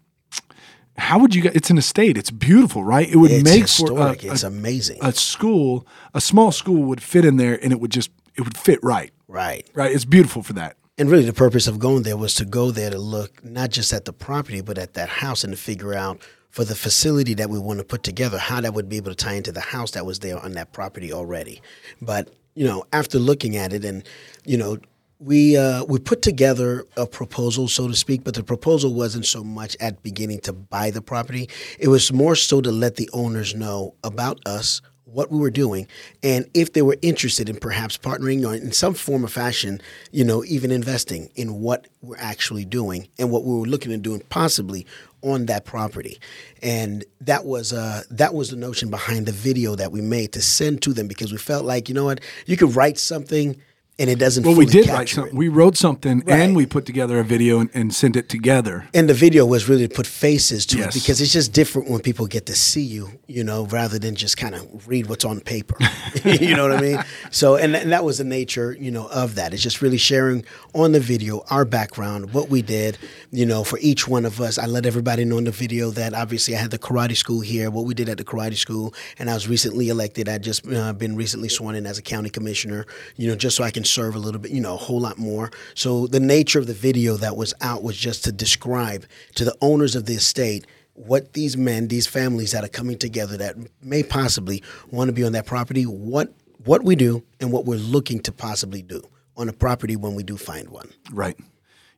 how 1.01 1.19
would 1.19 1.35
you 1.35 1.43
get 1.43 1.57
it's 1.57 1.71
an 1.71 1.79
estate 1.79 2.17
it's 2.17 2.31
beautiful 2.31 2.85
right? 2.85 3.09
It 3.09 3.17
would 3.17 3.31
it's 3.31 3.45
make 3.45 3.63
historic. 3.63 4.21
for 4.21 4.29
a, 4.29 4.33
it's 4.33 4.43
amazing. 4.43 4.99
a 5.03 5.13
school 5.13 5.87
a 6.15 6.21
small 6.21 6.53
school 6.53 6.83
would 6.85 7.03
fit 7.03 7.25
in 7.25 7.37
there 7.37 7.59
and 7.63 7.73
it 7.73 7.81
would 7.81 7.91
just 7.91 8.11
it 8.37 8.43
would 8.43 8.57
fit 8.57 8.79
right. 8.83 9.13
Right. 9.29 9.69
Right 9.75 9.93
it's 9.93 10.05
beautiful 10.05 10.43
for 10.43 10.53
that. 10.55 10.77
And 10.99 11.11
really 11.11 11.25
the 11.25 11.33
purpose 11.33 11.67
of 11.67 11.79
going 11.79 12.03
there 12.03 12.17
was 12.17 12.35
to 12.35 12.45
go 12.45 12.71
there 12.71 12.91
to 12.91 12.99
look 12.99 13.43
not 13.45 13.71
just 13.71 13.93
at 13.93 14.05
the 14.05 14.13
property 14.13 14.61
but 14.61 14.79
at 14.79 14.95
that 14.95 15.09
house 15.09 15.45
and 15.45 15.53
to 15.53 15.57
figure 15.57 15.95
out 15.95 16.21
for 16.51 16.65
the 16.65 16.75
facility 16.75 17.35
that 17.35 17.49
we 17.49 17.59
want 17.59 17.79
to 17.79 17.85
put 17.85 18.03
together 18.03 18.37
how 18.37 18.61
that 18.61 18.75
would 18.75 18.89
be 18.89 18.97
able 18.97 19.11
to 19.11 19.17
tie 19.17 19.35
into 19.35 19.53
the 19.53 19.61
house 19.61 19.93
that 19.93 20.05
was 20.05 20.19
there 20.19 20.39
on 20.39 20.53
that 20.53 20.73
property 20.73 21.13
already. 21.13 21.63
But 22.03 22.31
you 22.55 22.67
know 22.67 22.85
after 22.93 23.19
looking 23.19 23.57
at 23.57 23.73
it 23.73 23.85
and 23.85 24.03
you 24.45 24.57
know 24.57 24.79
we 25.21 25.57
uh, 25.57 25.85
we 25.85 25.99
put 25.99 26.23
together 26.23 26.87
a 26.97 27.07
proposal, 27.07 27.69
so 27.69 27.87
to 27.87 27.95
speak, 27.95 28.25
but 28.25 28.35
the 28.35 28.43
proposal 28.43 28.95
wasn't 28.95 29.27
so 29.27 29.45
much 29.45 29.77
at 29.79 30.03
beginning 30.03 30.41
to 30.41 30.53
buy 30.53 30.91
the 30.91 31.03
property. 31.03 31.49
It 31.79 31.89
was 31.89 32.11
more 32.11 32.35
so 32.35 32.61
to 32.63 32.73
let 32.73 32.97
the 32.97 33.09
owners 33.13 33.55
know 33.55 33.95
about 34.03 34.41
us, 34.47 34.81
what 35.05 35.31
we 35.31 35.39
were 35.39 35.51
doing, 35.51 35.87
and 36.23 36.49
if 36.55 36.73
they 36.73 36.81
were 36.81 36.97
interested 37.03 37.51
in 37.51 37.57
perhaps 37.57 37.99
partnering 37.99 38.49
or 38.49 38.55
in 38.55 38.73
some 38.73 38.95
form 38.95 39.23
or 39.23 39.29
fashion, 39.29 39.83
you 40.11 40.25
know, 40.25 40.43
even 40.45 40.71
investing 40.71 41.31
in 41.35 41.61
what 41.61 41.87
we're 42.01 42.17
actually 42.17 42.65
doing 42.65 43.07
and 43.19 43.31
what 43.31 43.45
we 43.45 43.53
were 43.53 43.67
looking 43.67 43.93
at 43.93 44.01
doing 44.01 44.23
possibly 44.31 44.87
on 45.21 45.45
that 45.47 45.67
property. 45.67 46.19
And 46.63 47.05
that 47.21 47.45
was 47.45 47.75
uh, 47.75 48.05
that 48.11 48.33
was 48.33 48.49
the 48.49 48.57
notion 48.57 48.89
behind 48.89 49.27
the 49.27 49.33
video 49.33 49.75
that 49.75 49.93
we 49.93 50.01
made 50.01 50.33
to 50.33 50.41
send 50.41 50.81
to 50.83 50.95
them 50.95 51.09
because 51.09 51.31
we 51.31 51.37
felt 51.37 51.67
like, 51.67 51.91
you 51.91 51.95
know 51.95 52.07
what, 52.07 52.23
you 52.47 52.57
could 52.57 52.75
write 52.75 52.97
something 52.97 53.61
and 54.01 54.09
it 54.09 54.19
doesn't. 54.19 54.45
Well, 54.45 54.57
we 54.57 54.65
did 54.65 54.89
write 54.89 55.11
something. 55.11 55.37
We 55.37 55.49
wrote 55.49 55.77
something, 55.77 56.21
right. 56.21 56.41
and 56.41 56.57
we 56.57 56.65
put 56.65 56.87
together 56.87 57.21
a 57.21 57.25
video 57.25 57.61
and, 57.61 57.69
and, 57.75 57.95
sent 57.95 58.17
it 58.17 58.31
together. 58.31 58.89
And 58.95 59.09
the 59.11 59.15
video 59.15 59.45
was 59.45 59.69
really 59.69 59.87
to 59.87 59.95
put 59.95 60.07
faces 60.07 60.65
to 60.67 60.79
yes. 60.79 60.97
it 60.97 61.01
because 61.01 61.21
it's 61.21 61.33
just 61.33 61.53
different 61.53 61.91
when 61.91 62.01
people 62.01 62.27
get 62.27 62.47
to 62.47 62.55
see 62.55 62.83
you, 62.83 63.11
you 63.27 63.45
know, 63.45 63.67
rather 63.67 63.99
than 63.99 64.15
just 64.15 64.39
kind 64.39 64.55
of 64.55 64.89
read 64.89 65.09
what's 65.09 65.27
on 65.27 65.41
paper. 65.41 65.77
you 66.25 66.57
know 66.57 66.67
what 66.67 66.79
I 66.79 66.81
mean? 66.81 67.05
So, 67.31 67.57
and, 67.57 67.77
and 67.77 67.93
that 67.93 68.03
was 68.03 68.19
the 68.19 68.25
nature, 68.25 68.73
you 68.73 68.91
know, 68.91 69.07
of 69.09 69.35
that. 69.35 69.53
It's 69.53 69.63
just 69.63 69.83
really 69.83 69.99
sharing 69.99 70.47
on 70.75 70.93
the 70.93 71.01
video 71.01 71.45
our 71.51 71.67
background, 71.67 72.33
what 72.33 72.49
we 72.49 72.63
did, 72.63 72.97
you 73.31 73.45
know, 73.45 73.65
for 73.65 73.79
each 73.81 74.09
one 74.09 74.25
of 74.25 74.41
us. 74.41 74.57
I 74.57 74.65
let 74.65 74.87
everybody 74.87 75.27
know 75.27 75.37
in 75.37 75.45
the 75.45 75.51
video 75.51 75.91
that 75.91 76.15
obviously 76.15 76.57
I 76.57 76.59
had 76.59 76.71
the 76.71 76.79
karate 76.79 77.17
school 77.17 77.41
here, 77.41 77.71
what 77.71 77.85
we 77.85 77.93
did 77.93 78.09
at 78.09 78.17
the 78.17 78.25
karate 78.25 78.57
school, 78.57 78.95
and 79.19 79.29
I 79.29 79.35
was 79.35 79.47
recently 79.47 79.91
elected. 79.91 80.27
I 80.27 80.39
just 80.39 80.67
uh, 80.67 80.95
been 80.95 81.17
recently 81.17 81.51
sworn 81.51 81.75
in 81.75 81.87
as 81.87 81.99
a 81.99 82.03
county 82.03 82.31
commissioner, 82.31 82.87
you 83.17 83.29
know, 83.29 83.37
just 83.37 83.57
so 83.57 83.65
I 83.65 83.71
can 83.71 83.85
serve 83.93 84.15
a 84.15 84.19
little 84.19 84.41
bit, 84.41 84.51
you 84.51 84.61
know, 84.61 84.75
a 84.75 84.79
whole 84.79 85.01
lot 85.01 85.19
more. 85.19 85.51
So 85.75 86.07
the 86.07 86.21
nature 86.21 86.59
of 86.59 86.67
the 86.67 86.75
video 86.75 87.17
that 87.17 87.37
was 87.37 87.55
out 87.61 87.83
was 87.83 87.97
just 87.97 88.25
to 88.25 88.33
describe 88.33 89.07
to 89.35 89.45
the 89.45 89.57
owners 89.61 89.95
of 89.95 90.07
the 90.07 90.15
estate 90.15 90.67
what 90.95 91.33
these 91.33 91.57
men, 91.57 91.89
these 91.89 92.07
families 92.07 92.53
that 92.53 92.65
are 92.65 92.69
coming 92.69 92.99
together 92.99 93.37
that 93.39 93.57
may 93.83 94.03
possibly 94.03 94.63
want 94.91 95.09
to 95.09 95.13
be 95.13 95.25
on 95.25 95.33
that 95.33 95.47
property, 95.47 95.85
what 95.85 96.33
what 96.65 96.85
we 96.85 96.95
do 96.95 97.23
and 97.41 97.53
what 97.53 97.65
we're 97.65 97.79
looking 97.79 98.21
to 98.21 98.33
possibly 98.33 98.83
do 98.83 99.03
on 99.37 99.49
a 99.49 99.53
property 99.53 99.97
when 99.97 100.15
we 100.15 100.23
do 100.23 100.37
find 100.37 100.69
one. 100.69 100.91
Right. 101.11 101.39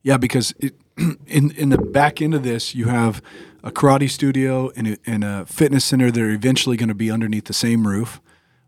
Yeah, 0.02 0.18
because 0.18 0.54
it, 0.60 0.74
in 1.26 1.50
in 1.52 1.70
the 1.70 1.78
back 1.78 2.22
end 2.22 2.34
of 2.34 2.42
this, 2.42 2.74
you 2.74 2.86
have 2.86 3.22
a 3.64 3.70
karate 3.70 4.10
studio 4.10 4.70
and 4.76 4.88
a, 4.88 4.96
and 5.06 5.24
a 5.24 5.46
fitness 5.46 5.84
center 5.84 6.10
that 6.10 6.20
are 6.20 6.30
eventually 6.30 6.76
going 6.76 6.88
to 6.88 6.94
be 6.94 7.10
underneath 7.10 7.44
the 7.44 7.52
same 7.52 7.86
roof 7.86 8.20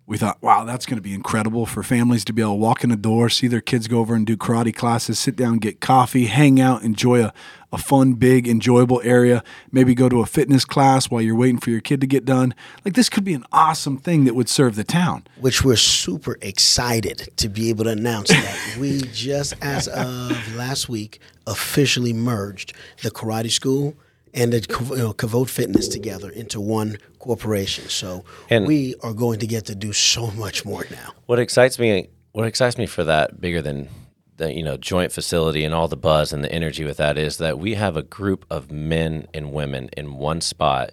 we 0.07 0.19
thought, 0.19 0.43
wow, 0.43 0.65
that's 0.65 0.85
going 0.85 0.99
to 0.99 1.03
be 1.03 1.15
incredible 1.15 1.65
for 1.65 1.83
families 1.83 2.25
to 2.27 2.33
be 2.35 2.43
able 2.43 2.53
to 2.53 2.57
walk 2.57 2.85
in 2.85 2.91
the 2.91 2.97
door, 2.97 3.31
see 3.31 3.49
their 3.49 3.63
kids 3.63 3.89
go 3.89 4.01
over 4.01 4.15
and 4.15 4.27
do 4.27 4.37
karate 4.37 4.75
classes, 4.75 5.19
sit 5.19 5.35
down, 5.35 5.57
get 5.57 5.81
coffee, 5.81 6.27
hang 6.27 6.61
out, 6.61 6.83
enjoy 6.83 7.25
a, 7.25 7.33
a 7.73 7.79
fun, 7.79 8.13
big, 8.13 8.47
enjoyable 8.47 9.01
area, 9.03 9.43
maybe 9.73 9.95
go 9.95 10.11
to 10.11 10.21
a 10.21 10.27
fitness 10.27 10.67
class 10.67 11.11
while 11.11 11.23
you're 11.23 11.35
waiting 11.35 11.59
for 11.59 11.71
your 11.71 11.81
kid 11.81 12.03
to 12.03 12.07
get 12.07 12.27
done. 12.27 12.55
Like, 12.85 12.93
this 12.95 13.09
could 13.09 13.25
be 13.25 13.33
an 13.33 13.47
awesome 13.51 13.97
thing 13.97 14.25
that 14.25 14.35
would 14.35 14.51
serve 14.51 14.77
the 14.77 14.85
town. 14.85 15.27
Which 15.41 15.65
we're 15.65 15.77
super 15.77 16.37
excited 16.43 17.31
to 17.37 17.49
be 17.49 17.71
able 17.71 17.85
to 17.85 17.91
announce 17.91 18.29
that 18.29 18.77
we 18.79 19.01
just, 19.13 19.55
as 19.63 19.89
of 19.89 20.55
last 20.55 20.91
week, 20.91 21.19
officially 21.47 22.13
merged 22.13 22.75
the 23.03 23.11
karate 23.11 23.51
school 23.51 23.97
and 24.35 24.53
the 24.53 24.61
you 24.91 24.97
know, 24.97 25.13
Kavod 25.13 25.49
Fitness 25.49 25.89
together 25.89 26.29
into 26.29 26.61
one 26.61 26.99
corporation. 27.19 27.89
So 27.89 28.25
And- 28.51 28.67
we 28.67 28.95
are 29.03 29.15
going 29.15 29.39
to 29.39 29.47
get 29.47 29.65
to 29.67 29.75
do 29.75 29.93
so 29.93 30.31
much 30.33 30.65
more 30.65 30.85
now. 30.91 31.13
What 31.27 31.39
excites 31.39 31.79
me, 31.79 32.09
what 32.33 32.47
excites 32.47 32.77
me 32.77 32.87
for 32.87 33.05
that, 33.05 33.41
bigger 33.41 33.63
than 33.63 33.89
the 34.37 34.53
you 34.53 34.65
know 34.65 34.77
joint 34.77 35.13
facility 35.13 35.65
and 35.65 35.73
all 35.73 35.87
the 35.87 35.97
buzz 35.97 36.33
and 36.33 36.43
the 36.43 36.51
energy 36.53 36.85
with 36.85 36.97
that, 36.97 37.17
is 37.17 37.39
that 37.39 37.59
we 37.59 37.75
have 37.75 37.97
a 37.97 38.03
group 38.03 38.45
of 38.51 38.71
men 38.71 39.29
and 39.33 39.53
women 39.53 39.89
in 39.97 40.15
one 40.15 40.41
spot 40.41 40.91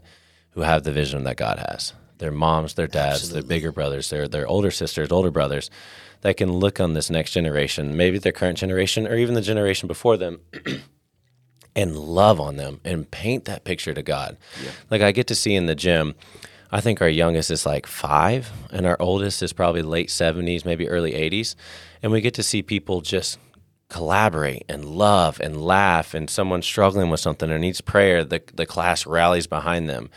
who 0.52 0.62
have 0.62 0.84
the 0.84 0.92
vision 0.92 1.24
that 1.24 1.38
God 1.38 1.58
has. 1.58 1.94
Their 2.20 2.32
moms, 2.32 2.76
their 2.76 2.86
dads, 2.86 3.32
their 3.32 3.42
bigger 3.42 3.72
brothers, 3.72 4.12
their 4.12 4.28
their 4.28 4.48
older 4.48 4.70
sisters, 4.70 5.12
older 5.12 5.32
brothers, 5.32 5.72
that 6.22 6.38
can 6.38 6.52
look 6.54 6.80
on 6.80 6.94
this 6.94 7.10
next 7.10 7.32
generation, 7.32 7.98
maybe 7.98 8.20
their 8.20 8.32
current 8.32 8.60
generation, 8.60 9.08
or 9.08 9.16
even 9.16 9.34
the 9.34 9.42
generation 9.42 9.88
before 9.88 10.18
them, 10.18 10.40
and 11.76 11.98
love 11.98 12.40
on 12.40 12.58
them 12.58 12.82
and 12.84 13.10
paint 13.10 13.46
that 13.46 13.64
picture 13.64 13.94
to 13.94 14.04
God. 14.04 14.38
Like 14.90 15.02
I 15.02 15.12
get 15.12 15.28
to 15.28 15.36
see 15.36 15.56
in 15.56 15.66
the 15.66 15.76
gym, 15.76 16.16
I 16.72 16.82
think 16.82 17.02
our 17.02 17.10
youngest 17.10 17.52
is 17.52 17.66
like 17.66 17.86
five, 17.86 18.52
and 18.72 18.86
our 18.86 18.96
oldest 19.00 19.44
is 19.44 19.52
probably 19.52 19.82
late 19.82 20.08
70s, 20.08 20.64
maybe 20.66 20.88
early 20.88 21.12
80s. 21.12 21.56
And 22.02 22.12
we 22.12 22.22
get 22.22 22.34
to 22.36 22.44
see 22.44 22.62
people 22.62 23.02
just 23.02 23.38
collaborate 23.90 24.64
and 24.70 24.86
love 24.86 25.42
and 25.42 25.62
laugh. 25.62 26.14
And 26.14 26.30
someone 26.30 26.62
struggling 26.62 27.10
with 27.10 27.20
something 27.20 27.52
or 27.52 27.60
needs 27.60 27.82
prayer, 27.82 28.24
the, 28.24 28.42
the 28.54 28.66
class 28.66 29.06
rallies 29.06 29.48
behind 29.48 29.90
them. 29.90 30.10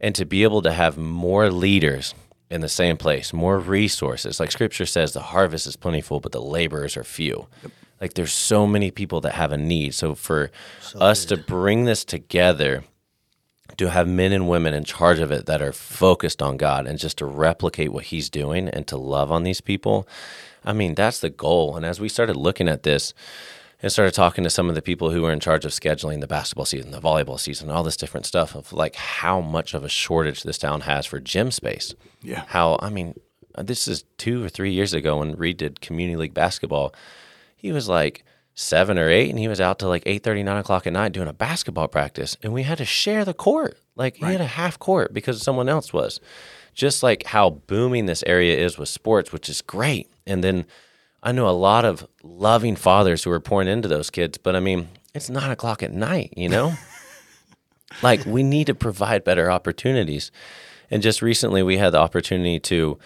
And 0.00 0.14
to 0.16 0.24
be 0.24 0.42
able 0.42 0.62
to 0.62 0.72
have 0.72 0.98
more 0.98 1.48
leaders 1.50 2.12
in 2.50 2.60
the 2.60 2.68
same 2.68 2.96
place, 2.96 3.32
more 3.32 3.58
resources. 3.58 4.38
Like 4.38 4.50
scripture 4.50 4.86
says, 4.86 5.12
the 5.12 5.20
harvest 5.20 5.66
is 5.66 5.76
plentiful, 5.76 6.20
but 6.20 6.32
the 6.32 6.42
laborers 6.42 6.96
are 6.96 7.04
few. 7.04 7.46
Like 8.00 8.14
there's 8.14 8.32
so 8.32 8.66
many 8.66 8.90
people 8.90 9.20
that 9.22 9.34
have 9.34 9.52
a 9.52 9.56
need. 9.56 9.94
So 9.94 10.14
for 10.14 10.50
us 10.94 11.24
to 11.26 11.36
bring 11.36 11.84
this 11.84 12.04
together, 12.04 12.84
to 13.78 13.90
have 13.90 14.06
men 14.06 14.32
and 14.32 14.48
women 14.48 14.74
in 14.74 14.84
charge 14.84 15.18
of 15.18 15.30
it 15.30 15.46
that 15.46 15.62
are 15.62 15.72
focused 15.72 16.42
on 16.42 16.56
God 16.56 16.86
and 16.86 16.98
just 16.98 17.18
to 17.18 17.26
replicate 17.26 17.92
what 17.92 18.04
He's 18.04 18.30
doing 18.30 18.68
and 18.68 18.86
to 18.88 18.96
love 18.96 19.32
on 19.32 19.42
these 19.42 19.60
people, 19.60 20.06
I 20.64 20.72
mean, 20.72 20.94
that's 20.94 21.20
the 21.20 21.30
goal. 21.30 21.76
And 21.76 21.84
as 21.84 22.00
we 22.00 22.08
started 22.08 22.36
looking 22.36 22.68
at 22.68 22.82
this 22.82 23.14
and 23.82 23.90
started 23.90 24.14
talking 24.14 24.44
to 24.44 24.50
some 24.50 24.68
of 24.68 24.74
the 24.74 24.82
people 24.82 25.10
who 25.10 25.22
were 25.22 25.32
in 25.32 25.40
charge 25.40 25.64
of 25.64 25.72
scheduling 25.72 26.20
the 26.20 26.26
basketball 26.26 26.64
season, 26.64 26.90
the 26.90 27.00
volleyball 27.00 27.38
season, 27.38 27.70
all 27.70 27.82
this 27.82 27.96
different 27.96 28.26
stuff 28.26 28.54
of 28.54 28.72
like 28.72 28.96
how 28.96 29.40
much 29.40 29.74
of 29.74 29.84
a 29.84 29.88
shortage 29.88 30.42
this 30.42 30.58
town 30.58 30.82
has 30.82 31.06
for 31.06 31.20
gym 31.20 31.50
space. 31.50 31.94
Yeah. 32.22 32.44
How, 32.48 32.78
I 32.80 32.90
mean, 32.90 33.14
this 33.58 33.86
is 33.86 34.04
two 34.16 34.44
or 34.44 34.48
three 34.48 34.72
years 34.72 34.94
ago 34.94 35.18
when 35.18 35.34
Reed 35.34 35.58
did 35.58 35.80
community 35.80 36.16
league 36.16 36.34
basketball. 36.34 36.94
He 37.64 37.72
was 37.72 37.88
like 37.88 38.26
seven 38.52 38.98
or 38.98 39.08
eight 39.08 39.30
and 39.30 39.38
he 39.38 39.48
was 39.48 39.58
out 39.58 39.78
till 39.78 39.88
like 39.88 40.02
eight 40.04 40.22
thirty, 40.22 40.42
nine 40.42 40.58
o'clock 40.58 40.86
at 40.86 40.92
night 40.92 41.12
doing 41.12 41.28
a 41.28 41.32
basketball 41.32 41.88
practice. 41.88 42.36
And 42.42 42.52
we 42.52 42.64
had 42.64 42.76
to 42.76 42.84
share 42.84 43.24
the 43.24 43.32
court. 43.32 43.78
Like 43.96 44.16
he 44.16 44.26
had 44.26 44.42
a 44.42 44.46
half 44.46 44.78
court 44.78 45.14
because 45.14 45.40
someone 45.40 45.66
else 45.66 45.90
was. 45.90 46.20
Just 46.74 47.02
like 47.02 47.24
how 47.24 47.48
booming 47.48 48.04
this 48.04 48.22
area 48.26 48.54
is 48.54 48.76
with 48.76 48.90
sports, 48.90 49.32
which 49.32 49.48
is 49.48 49.62
great. 49.62 50.10
And 50.26 50.44
then 50.44 50.66
I 51.22 51.32
know 51.32 51.48
a 51.48 51.56
lot 51.56 51.86
of 51.86 52.06
loving 52.22 52.76
fathers 52.76 53.24
who 53.24 53.30
are 53.30 53.40
pouring 53.40 53.66
into 53.66 53.88
those 53.88 54.10
kids, 54.10 54.36
but 54.36 54.54
I 54.54 54.60
mean, 54.60 54.88
it's 55.14 55.30
nine 55.30 55.50
o'clock 55.50 55.82
at 55.82 55.90
night, 55.90 56.34
you 56.36 56.50
know? 56.50 56.74
like 58.02 58.26
we 58.26 58.42
need 58.42 58.66
to 58.66 58.74
provide 58.74 59.24
better 59.24 59.50
opportunities. 59.50 60.30
And 60.90 61.02
just 61.02 61.22
recently 61.22 61.62
we 61.62 61.78
had 61.78 61.94
the 61.94 61.98
opportunity 61.98 62.60
to 62.60 62.98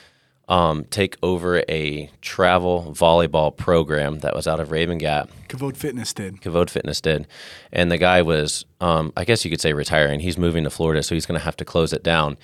um, 0.48 0.84
take 0.84 1.16
over 1.22 1.62
a 1.68 2.10
travel 2.22 2.94
volleyball 2.96 3.54
program 3.54 4.20
that 4.20 4.34
was 4.34 4.46
out 4.48 4.60
of 4.60 4.68
Rabun 4.68 4.98
Gap. 4.98 5.30
Kavod 5.48 5.76
Fitness 5.76 6.14
did. 6.14 6.40
Kavod 6.40 6.70
Fitness 6.70 7.00
did. 7.00 7.26
And 7.70 7.92
the 7.92 7.98
guy 7.98 8.22
was, 8.22 8.64
um, 8.80 9.12
I 9.16 9.24
guess 9.24 9.44
you 9.44 9.50
could 9.50 9.60
say, 9.60 9.74
retiring. 9.74 10.20
He's 10.20 10.38
moving 10.38 10.64
to 10.64 10.70
Florida, 10.70 11.02
so 11.02 11.14
he's 11.14 11.26
going 11.26 11.38
to 11.38 11.44
have 11.44 11.56
to 11.58 11.64
close 11.64 11.92
it 11.92 12.02
down. 12.02 12.38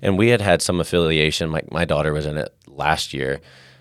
And 0.00 0.16
we 0.16 0.28
had 0.28 0.40
had 0.40 0.62
some 0.62 0.80
affiliation. 0.80 1.50
Like 1.50 1.72
my 1.72 1.84
daughter 1.84 2.12
was 2.12 2.26
in 2.26 2.38
it 2.38 2.54
last 2.68 3.12
year, 3.12 3.40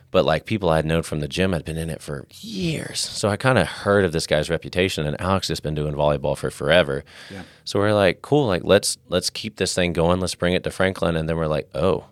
but 0.09 0.25
like 0.25 0.45
people 0.45 0.69
I 0.69 0.77
had 0.77 0.85
known 0.85 1.03
from 1.03 1.19
the 1.19 1.27
gym 1.27 1.53
had 1.53 1.63
been 1.63 1.77
in 1.77 1.91
it 1.91 2.01
for 2.01 2.25
years. 2.31 2.99
So 2.99 3.29
I 3.29 3.37
kind 3.37 3.59
of 3.59 3.67
heard 3.67 4.03
of 4.03 4.11
this 4.11 4.25
guy's 4.25 4.49
reputation. 4.49 5.05
And 5.05 5.21
Alex 5.21 5.49
has 5.49 5.59
been 5.59 5.75
doing 5.75 5.93
volleyball 5.93 6.35
for 6.35 6.49
forever. 6.49 7.03
Yeah. 7.31 7.43
So 7.63 7.77
we're 7.77 7.93
like, 7.93 8.23
cool. 8.23 8.47
Like 8.47 8.63
let's 8.63 8.97
let's 9.07 9.29
keep 9.29 9.57
this 9.57 9.75
thing 9.75 9.93
going. 9.93 10.19
Let's 10.19 10.33
bring 10.33 10.55
it 10.55 10.63
to 10.63 10.71
Franklin. 10.71 11.15
And 11.15 11.29
then 11.29 11.37
we're 11.37 11.45
like, 11.45 11.69
oh, 11.75 12.05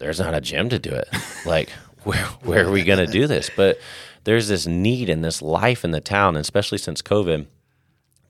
there's 0.00 0.18
not 0.18 0.34
a 0.34 0.40
gym 0.40 0.68
to 0.70 0.78
do 0.78 0.90
it. 0.90 1.08
like, 1.46 1.70
where 2.02 2.24
where 2.42 2.66
are 2.66 2.72
we 2.72 2.82
going 2.82 3.04
to 3.04 3.10
do 3.10 3.26
this? 3.26 3.50
But 3.54 3.78
there's 4.24 4.48
this 4.48 4.66
need 4.66 5.08
and 5.08 5.24
this 5.24 5.40
life 5.40 5.84
in 5.84 5.92
the 5.92 6.00
town, 6.00 6.36
and 6.36 6.42
especially 6.42 6.78
since 6.78 7.00
COVID, 7.00 7.46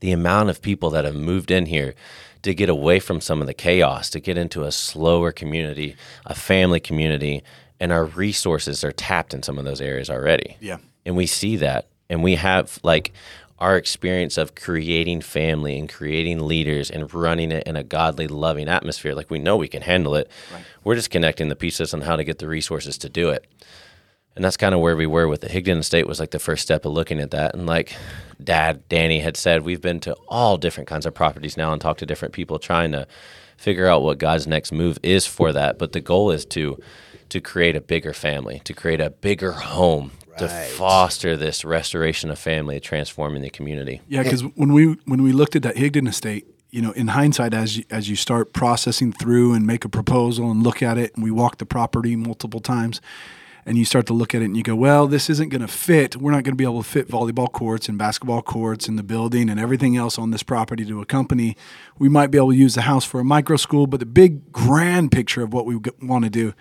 the 0.01 0.13
amount 0.13 0.51
of 0.51 0.61
people 0.61 0.91
that 0.91 1.05
have 1.05 1.15
moved 1.15 1.51
in 1.51 1.67
here 1.67 1.95
to 2.43 2.55
get 2.55 2.69
away 2.69 3.01
from 3.01 3.21
some 3.21 3.41
of 3.41 3.47
the 3.47 3.55
chaos, 3.55 4.11
to 4.11 4.21
get 4.21 4.39
into 4.39 4.65
a 4.65 4.73
slower 4.73 5.31
community, 5.31 5.95
a 6.27 6.35
family 6.35 6.81
community, 6.81 7.43
and 7.79 7.93
our 7.93 8.05
resources 8.05 8.83
are 8.83 8.93
tapped 8.93 9.35
in 9.35 9.43
some 9.43 9.59
of 9.59 9.65
those 9.65 9.81
areas 9.81 10.09
already. 10.11 10.57
Yeah. 10.61 10.79
And 11.05 11.17
we 11.17 11.27
see 11.27 11.57
that. 11.57 11.89
And 12.09 12.23
we 12.23 12.35
have 12.37 12.79
like 12.83 13.13
our 13.61 13.77
experience 13.77 14.39
of 14.39 14.55
creating 14.55 15.21
family 15.21 15.79
and 15.79 15.89
creating 15.89 16.47
leaders 16.47 16.91
and 16.91 17.13
running 17.13 17.53
it 17.53 17.67
in 17.67 17.77
a 17.77 17.85
godly, 17.85 18.27
loving 18.27 18.69
atmosphere. 18.69 19.15
Like 19.15 19.31
we 19.31 19.39
know 19.39 19.57
we 19.57 19.69
can 19.69 19.83
handle 19.83 20.15
it. 20.15 20.31
We're 20.83 20.95
just 20.95 21.11
connecting 21.11 21.49
the 21.49 21.57
pieces 21.57 21.93
on 21.93 22.01
how 22.01 22.17
to 22.17 22.25
get 22.25 22.39
the 22.39 22.49
resources 22.49 22.97
to 22.99 23.09
do 23.09 23.31
it. 23.31 23.47
And 24.35 24.45
that's 24.45 24.57
kind 24.57 24.75
of 24.75 24.81
where 24.81 24.97
we 24.97 25.07
were 25.07 25.29
with 25.29 25.43
the 25.43 25.49
Higdon 25.49 25.79
Estate 25.79 26.07
was 26.07 26.21
like 26.21 26.31
the 26.31 26.39
first 26.39 26.63
step 26.63 26.85
of 26.87 26.93
looking 26.93 27.21
at 27.21 27.33
that. 27.33 27.55
And 27.55 27.67
like 27.67 27.95
dad, 28.43 28.89
Danny 28.89 29.21
had 29.21 29.37
said, 29.37 29.63
we've 29.63 29.83
been 29.83 30.01
to 30.01 30.15
all 30.29 30.57
different 30.57 30.89
kinds 30.89 31.05
of 31.05 31.13
properties 31.13 31.57
now 31.57 31.73
and 31.73 31.81
talked 31.81 31.99
to 31.99 32.07
different 32.07 32.33
people 32.33 32.59
trying 32.59 32.93
to 32.93 33.07
figure 33.59 33.87
out 33.87 34.03
what 34.03 34.19
God's 34.19 34.47
next 34.47 34.73
move 34.73 34.99
is 35.03 35.27
for 35.27 35.53
that. 35.53 35.79
But 35.79 35.93
the 35.93 36.01
goal 36.01 36.31
is 36.31 36.47
to 36.47 36.81
to 37.31 37.41
create 37.41 37.77
a 37.77 37.81
bigger 37.81 38.13
family, 38.13 38.61
to 38.65 38.75
create 38.75 39.01
a 39.01 39.09
bigger 39.11 39.53
home, 39.53 40.11
to 40.41 40.49
foster 40.77 41.37
this 41.37 41.65
restoration 41.65 42.31
of 42.31 42.39
family, 42.39 42.81
transforming 42.81 43.43
the 43.43 43.51
community. 43.51 44.01
Yeah, 44.09 44.23
because 44.23 44.43
when 44.43 44.73
we 44.73 44.99
when 45.05 45.23
we 45.23 45.33
looked 45.33 45.57
at 45.57 45.63
that 45.63 45.77
Higdon 45.77 46.09
estate, 46.09 46.47
you 46.71 46.83
know, 46.83 46.93
in 46.93 47.09
hindsight, 47.09 47.55
as 47.55 47.79
you, 47.79 47.85
as 47.91 48.09
you 48.09 48.17
start 48.17 48.53
processing 48.53 49.13
through 49.13 49.55
and 49.55 49.67
make 49.67 49.85
a 49.85 49.89
proposal 49.89 50.51
and 50.51 50.63
look 50.63 50.83
at 50.83 50.99
it, 50.99 51.15
and 51.15 51.25
we 51.25 51.31
walk 51.31 51.59
the 51.59 51.67
property 51.67 52.17
multiple 52.17 52.61
times, 52.61 53.01
and 53.67 53.77
you 53.77 53.85
start 53.85 54.07
to 54.07 54.13
look 54.13 54.35
at 54.35 54.43
it 54.43 54.47
and 54.47 54.57
you 54.57 54.63
go, 54.63 54.75
well, 54.75 55.07
this 55.07 55.29
isn't 55.29 55.51
going 55.51 55.61
to 55.61 55.69
fit. 55.69 56.17
We're 56.17 56.31
not 56.31 56.45
going 56.45 56.53
to 56.53 56.57
be 56.57 56.65
able 56.65 56.83
to 56.83 56.89
fit 56.89 57.09
volleyball 57.09 57.51
courts 57.53 57.89
and 57.89 57.99
basketball 57.99 58.43
courts 58.43 58.89
and 58.89 58.99
the 58.99 59.03
building 59.03 59.51
and 59.51 59.61
everything 59.61 59.97
else 59.97 60.19
on 60.19 60.31
this 60.31 60.43
property 60.43 60.85
to 60.87 61.01
a 61.01 61.07
company. 61.07 61.57
We 61.99 62.09
might 62.09 62.31
be 62.31 62.39
able 62.39 62.51
to 62.51 62.57
use 62.57 62.75
the 62.75 62.83
house 62.83 63.05
for 63.05 63.21
a 63.21 63.25
micro 63.25 63.57
school, 63.57 63.87
but 63.87 64.01
the 64.01 64.07
big 64.07 64.53
grand 64.53 65.13
picture 65.13 65.43
of 65.43 65.53
what 65.53 65.67
we 65.67 65.79
want 66.03 66.25
to 66.25 66.31
do, 66.31 66.55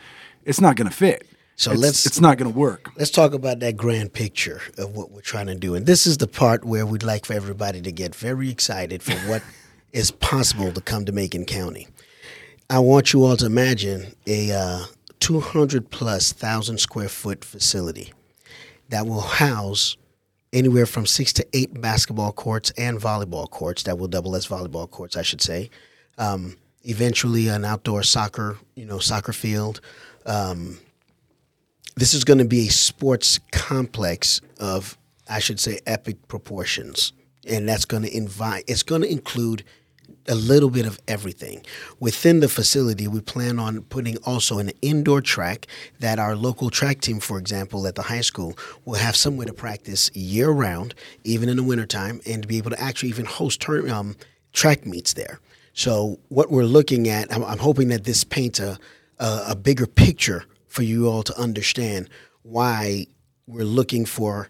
it's 0.44 0.60
not 0.60 0.76
going 0.76 0.90
to 0.90 0.96
fit. 0.96 1.26
So 1.60 1.72
It's- 1.72 1.84
let's- 1.84 2.06
It's 2.06 2.22
not 2.22 2.38
going 2.38 2.50
to 2.50 2.58
work. 2.58 2.90
Let's 2.98 3.12
talk 3.12 3.34
about 3.34 3.60
that 3.60 3.76
grand 3.76 4.14
picture 4.14 4.62
of 4.78 4.96
what 4.96 5.12
we're 5.12 5.20
trying 5.20 5.48
to 5.48 5.56
do. 5.56 5.76
And 5.76 5.86
this 5.86 6.08
is 6.08 6.16
the 6.16 6.26
part 6.28 6.64
where 6.64 6.86
we'd 6.86 7.04
like 7.04 7.26
for 7.26 7.34
everybody 7.34 7.82
to 7.82 7.92
get 7.92 8.16
very 8.16 8.50
excited 8.50 9.04
for 9.04 9.12
what 9.30 9.44
is 9.92 10.10
possible 10.10 10.72
to 10.72 10.80
come 10.80 11.04
to 11.04 11.12
Macon 11.12 11.44
County. 11.44 11.90
I 12.70 12.80
want 12.80 13.12
you 13.12 13.26
all 13.26 13.36
to 13.36 13.46
imagine 13.46 14.14
a 14.26 14.54
uh, 14.54 14.86
200 15.20 15.90
plus 15.92 16.32
thousand 16.32 16.78
square 16.80 17.10
foot 17.10 17.44
facility 17.44 18.14
that 18.88 19.06
will 19.06 19.20
house 19.20 19.98
anywhere 20.54 20.86
from 20.86 21.06
six 21.06 21.34
to 21.34 21.46
eight 21.52 21.82
basketball 21.82 22.32
courts 22.32 22.72
and 22.78 23.02
volleyball 23.02 23.50
courts 23.50 23.84
that 23.84 24.00
will 24.00 24.08
double 24.08 24.34
as 24.38 24.48
volleyball 24.48 24.90
courts, 24.90 25.18
I 25.18 25.24
should 25.24 25.42
say. 25.42 25.70
Um, 26.18 26.56
eventually, 26.84 27.50
an 27.50 27.66
outdoor 27.66 28.04
soccer, 28.04 28.58
you 28.76 28.86
know, 28.86 29.00
soccer 29.00 29.34
field. 29.34 29.82
Um, 30.26 30.80
this 32.00 32.14
is 32.14 32.24
going 32.24 32.38
to 32.38 32.46
be 32.46 32.68
a 32.68 32.72
sports 32.72 33.40
complex 33.52 34.40
of, 34.58 34.98
I 35.30 35.40
should 35.40 35.60
say, 35.60 35.80
epic 35.86 36.30
proportions, 36.30 37.12
and 37.46 37.68
that's 37.68 37.84
going 37.84 38.04
to 38.04 38.16
invite. 38.16 38.64
It's 38.68 38.84
going 38.84 39.02
to 39.02 39.12
include 39.12 39.66
a 40.30 40.36
little 40.36 40.70
bit 40.70 40.86
of 40.86 40.98
everything. 41.10 41.66
Within 42.00 42.40
the 42.40 42.48
facility, 42.48 43.08
we 43.10 43.20
plan 43.20 43.60
on 43.60 43.82
putting 43.82 44.16
also 44.18 44.60
an 44.60 44.72
indoor 44.82 45.20
track 45.20 45.68
that 46.00 46.20
our 46.20 46.38
local 46.38 46.70
track 46.70 47.02
team, 47.02 47.20
for 47.20 47.38
example, 47.38 47.86
at 47.86 47.96
the 47.96 48.04
high 48.04 48.22
school, 48.22 48.58
will 48.86 48.96
have 48.96 49.16
somewhere 49.18 49.48
to 49.48 49.54
practice 49.54 50.10
year 50.16 50.50
round, 50.52 50.96
even 51.26 51.50
in 51.50 51.58
the 51.58 51.64
wintertime, 51.64 52.22
and 52.26 52.44
to 52.44 52.48
be 52.48 52.58
able 52.58 52.70
to 52.70 52.80
actually 52.82 53.10
even 53.10 53.26
host 53.26 53.60
turn, 53.60 53.90
um, 53.90 54.16
track 54.54 54.86
meets 54.86 55.14
there. 55.14 55.42
So, 55.74 56.20
what 56.30 56.50
we're 56.50 56.64
looking 56.64 57.10
at, 57.10 57.34
I'm, 57.34 57.44
I'm 57.44 57.60
hoping 57.60 57.90
that 57.90 58.06
this 58.06 58.24
paints 58.24 58.60
a, 58.62 58.78
a, 59.20 59.44
a 59.50 59.56
bigger 59.56 59.86
picture 59.86 60.46
for 60.70 60.84
you 60.84 61.10
all 61.10 61.24
to 61.24 61.38
understand 61.38 62.10
why 62.44 63.08
we're 63.46 63.66
looking 63.66 64.06
for 64.06 64.50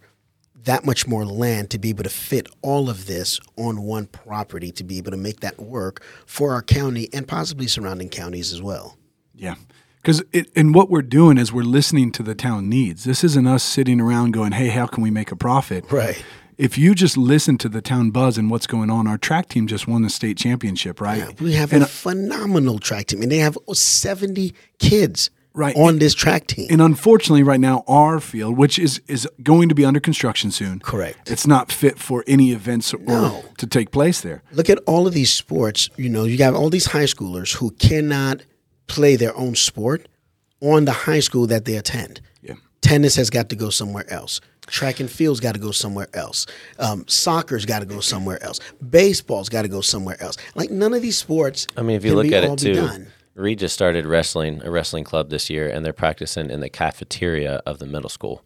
that 0.65 0.85
much 0.85 1.07
more 1.07 1.25
land 1.25 1.69
to 1.71 1.79
be 1.79 1.89
able 1.89 2.03
to 2.03 2.09
fit 2.09 2.47
all 2.61 2.89
of 2.89 3.07
this 3.07 3.39
on 3.57 3.81
one 3.81 4.05
property 4.05 4.71
to 4.73 4.83
be 4.83 4.97
able 4.97 5.11
to 5.11 5.17
make 5.17 5.39
that 5.39 5.57
work 5.59 6.03
for 6.25 6.53
our 6.53 6.61
county 6.61 7.07
and 7.13 7.27
possibly 7.27 7.65
surrounding 7.65 8.09
counties 8.09 8.51
as 8.51 8.61
well. 8.61 8.97
Yeah. 9.33 9.55
Because 10.01 10.23
and 10.55 10.73
what 10.73 10.89
we're 10.89 11.01
doing 11.01 11.37
is 11.37 11.51
we're 11.51 11.63
listening 11.63 12.11
to 12.13 12.23
the 12.23 12.35
town 12.35 12.69
needs. 12.69 13.03
This 13.03 13.23
isn't 13.23 13.47
us 13.47 13.63
sitting 13.63 13.99
around 13.99 14.31
going, 14.31 14.53
"Hey, 14.53 14.69
how 14.69 14.85
can 14.87 15.03
we 15.03 15.11
make 15.11 15.31
a 15.31 15.35
profit?" 15.35 15.91
Right. 15.91 16.23
If 16.57 16.77
you 16.77 16.95
just 16.95 17.17
listen 17.17 17.57
to 17.59 17.69
the 17.69 17.81
town 17.81 18.11
buzz 18.11 18.37
and 18.37 18.49
what's 18.49 18.67
going 18.67 18.89
on, 18.89 19.07
our 19.07 19.17
track 19.17 19.49
team 19.49 19.67
just 19.67 19.87
won 19.87 20.01
the 20.01 20.09
state 20.09 20.37
championship, 20.37 21.01
right? 21.01 21.19
Yeah, 21.19 21.31
we 21.41 21.53
have 21.53 21.73
and, 21.73 21.83
a 21.83 21.85
phenomenal 21.85 22.79
track 22.79 23.07
team, 23.07 23.21
and 23.21 23.31
they 23.31 23.37
have 23.37 23.57
seventy 23.73 24.53
kids 24.77 25.29
Right. 25.59 25.75
on 25.75 25.99
this 25.99 26.13
track 26.13 26.47
team. 26.47 26.67
and 26.69 26.81
unfortunately, 26.81 27.43
right 27.43 27.59
now, 27.59 27.83
our 27.87 28.19
field, 28.21 28.57
which 28.57 28.79
is 28.79 29.01
is 29.07 29.27
going 29.43 29.67
to 29.69 29.75
be 29.75 29.83
under 29.89 29.99
construction 29.99 30.51
soon, 30.51 30.79
Correct. 30.79 31.29
It's 31.29 31.45
not 31.45 31.71
fit 31.71 31.99
for 31.99 32.23
any 32.27 32.51
events 32.59 32.93
or 32.93 32.99
No. 32.99 33.43
to 33.57 33.67
take 33.67 33.91
place 33.91 34.21
there. 34.21 34.41
Look 34.51 34.69
at 34.69 34.79
all 34.87 35.05
of 35.07 35.13
these 35.13 35.31
sports. 35.33 35.89
You 35.97 36.09
know, 36.09 36.23
you 36.23 36.37
have 36.43 36.55
all 36.55 36.69
these 36.69 36.87
high 36.95 37.07
schoolers 37.13 37.55
who 37.57 37.71
cannot 37.71 38.37
play 38.87 39.17
their 39.17 39.35
own 39.35 39.55
sport 39.55 40.07
on 40.61 40.85
the 40.85 40.91
high 41.07 41.19
school 41.21 41.45
that 41.47 41.65
they 41.65 41.75
attend. 41.75 42.21
Yeah. 42.41 42.55
Tennis 42.81 43.15
has 43.17 43.29
got 43.29 43.49
to 43.49 43.55
go 43.55 43.69
somewhere 43.69 44.05
else. 44.11 44.41
Track 44.67 44.99
and 44.99 45.09
field's 45.09 45.39
got 45.39 45.53
to 45.55 45.59
go 45.59 45.71
somewhere 45.71 46.07
else. 46.13 46.45
Um, 46.77 47.03
soccer's 47.07 47.65
got 47.65 47.79
to 47.79 47.85
go 47.85 47.99
somewhere 48.01 48.41
else. 48.43 48.59
Baseball's 48.87 49.49
got 49.49 49.63
to 49.63 49.67
go 49.67 49.81
somewhere 49.81 50.21
else. 50.21 50.37
Like 50.55 50.69
none 50.69 50.93
of 50.93 51.01
these 51.01 51.17
sports. 51.17 51.65
I 51.75 51.81
mean, 51.81 51.95
if 51.97 52.03
you 52.05 52.11
can 52.11 52.17
look 52.17 52.27
be 52.29 52.35
at 52.35 52.43
it 52.43 52.59
too, 52.59 52.73
done. 52.75 53.07
Reed 53.39 53.59
just 53.59 53.73
started 53.73 54.05
wrestling, 54.05 54.61
a 54.63 54.69
wrestling 54.69 55.03
club 55.03 55.29
this 55.29 55.49
year, 55.49 55.67
and 55.69 55.85
they're 55.85 55.93
practicing 55.93 56.49
in 56.51 56.59
the 56.59 56.69
cafeteria 56.69 57.61
of 57.65 57.79
the 57.79 57.85
middle 57.85 58.09
school. 58.09 58.43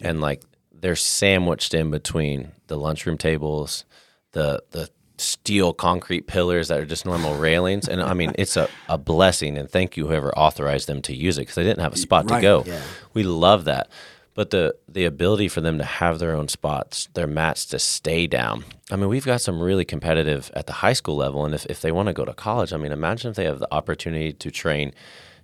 And 0.00 0.20
like 0.20 0.42
they're 0.72 0.96
sandwiched 0.96 1.74
in 1.74 1.90
between 1.90 2.52
the 2.68 2.76
lunchroom 2.78 3.18
tables, 3.18 3.84
the 4.32 4.62
the 4.70 4.88
steel 5.18 5.74
concrete 5.74 6.26
pillars 6.26 6.68
that 6.68 6.80
are 6.80 6.86
just 6.86 7.04
normal 7.04 7.34
railings. 7.34 7.86
And 7.86 8.02
I 8.02 8.14
mean, 8.14 8.32
it's 8.38 8.56
a, 8.56 8.70
a 8.88 8.96
blessing. 8.96 9.58
And 9.58 9.68
thank 9.70 9.94
you, 9.98 10.06
whoever 10.06 10.32
authorized 10.36 10.86
them 10.88 11.02
to 11.02 11.14
use 11.14 11.36
it, 11.36 11.42
because 11.42 11.56
they 11.56 11.62
didn't 11.62 11.82
have 11.82 11.92
a 11.92 11.98
spot 11.98 12.30
Right, 12.30 12.36
to 12.38 12.42
go. 12.42 12.64
yeah. 12.66 12.80
We 13.12 13.22
love 13.24 13.66
that. 13.66 13.90
But 14.34 14.50
the 14.50 14.76
the 14.88 15.04
ability 15.04 15.48
for 15.48 15.60
them 15.60 15.78
to 15.78 15.84
have 15.84 16.18
their 16.18 16.34
own 16.34 16.48
spots, 16.48 17.08
their 17.14 17.26
mats 17.26 17.66
to 17.66 17.78
stay 17.78 18.26
down. 18.26 18.64
I 18.90 18.96
mean, 18.96 19.08
we've 19.08 19.26
got 19.26 19.40
some 19.40 19.60
really 19.60 19.84
competitive 19.84 20.50
at 20.54 20.66
the 20.66 20.74
high 20.74 20.92
school 20.92 21.16
level, 21.16 21.44
and 21.44 21.54
if, 21.54 21.66
if 21.66 21.80
they 21.80 21.92
want 21.92 22.06
to 22.06 22.12
go 22.12 22.24
to 22.24 22.32
college, 22.32 22.72
I 22.72 22.76
mean, 22.76 22.92
imagine 22.92 23.30
if 23.30 23.36
they 23.36 23.44
have 23.44 23.58
the 23.58 23.72
opportunity 23.74 24.32
to 24.32 24.50
train 24.50 24.92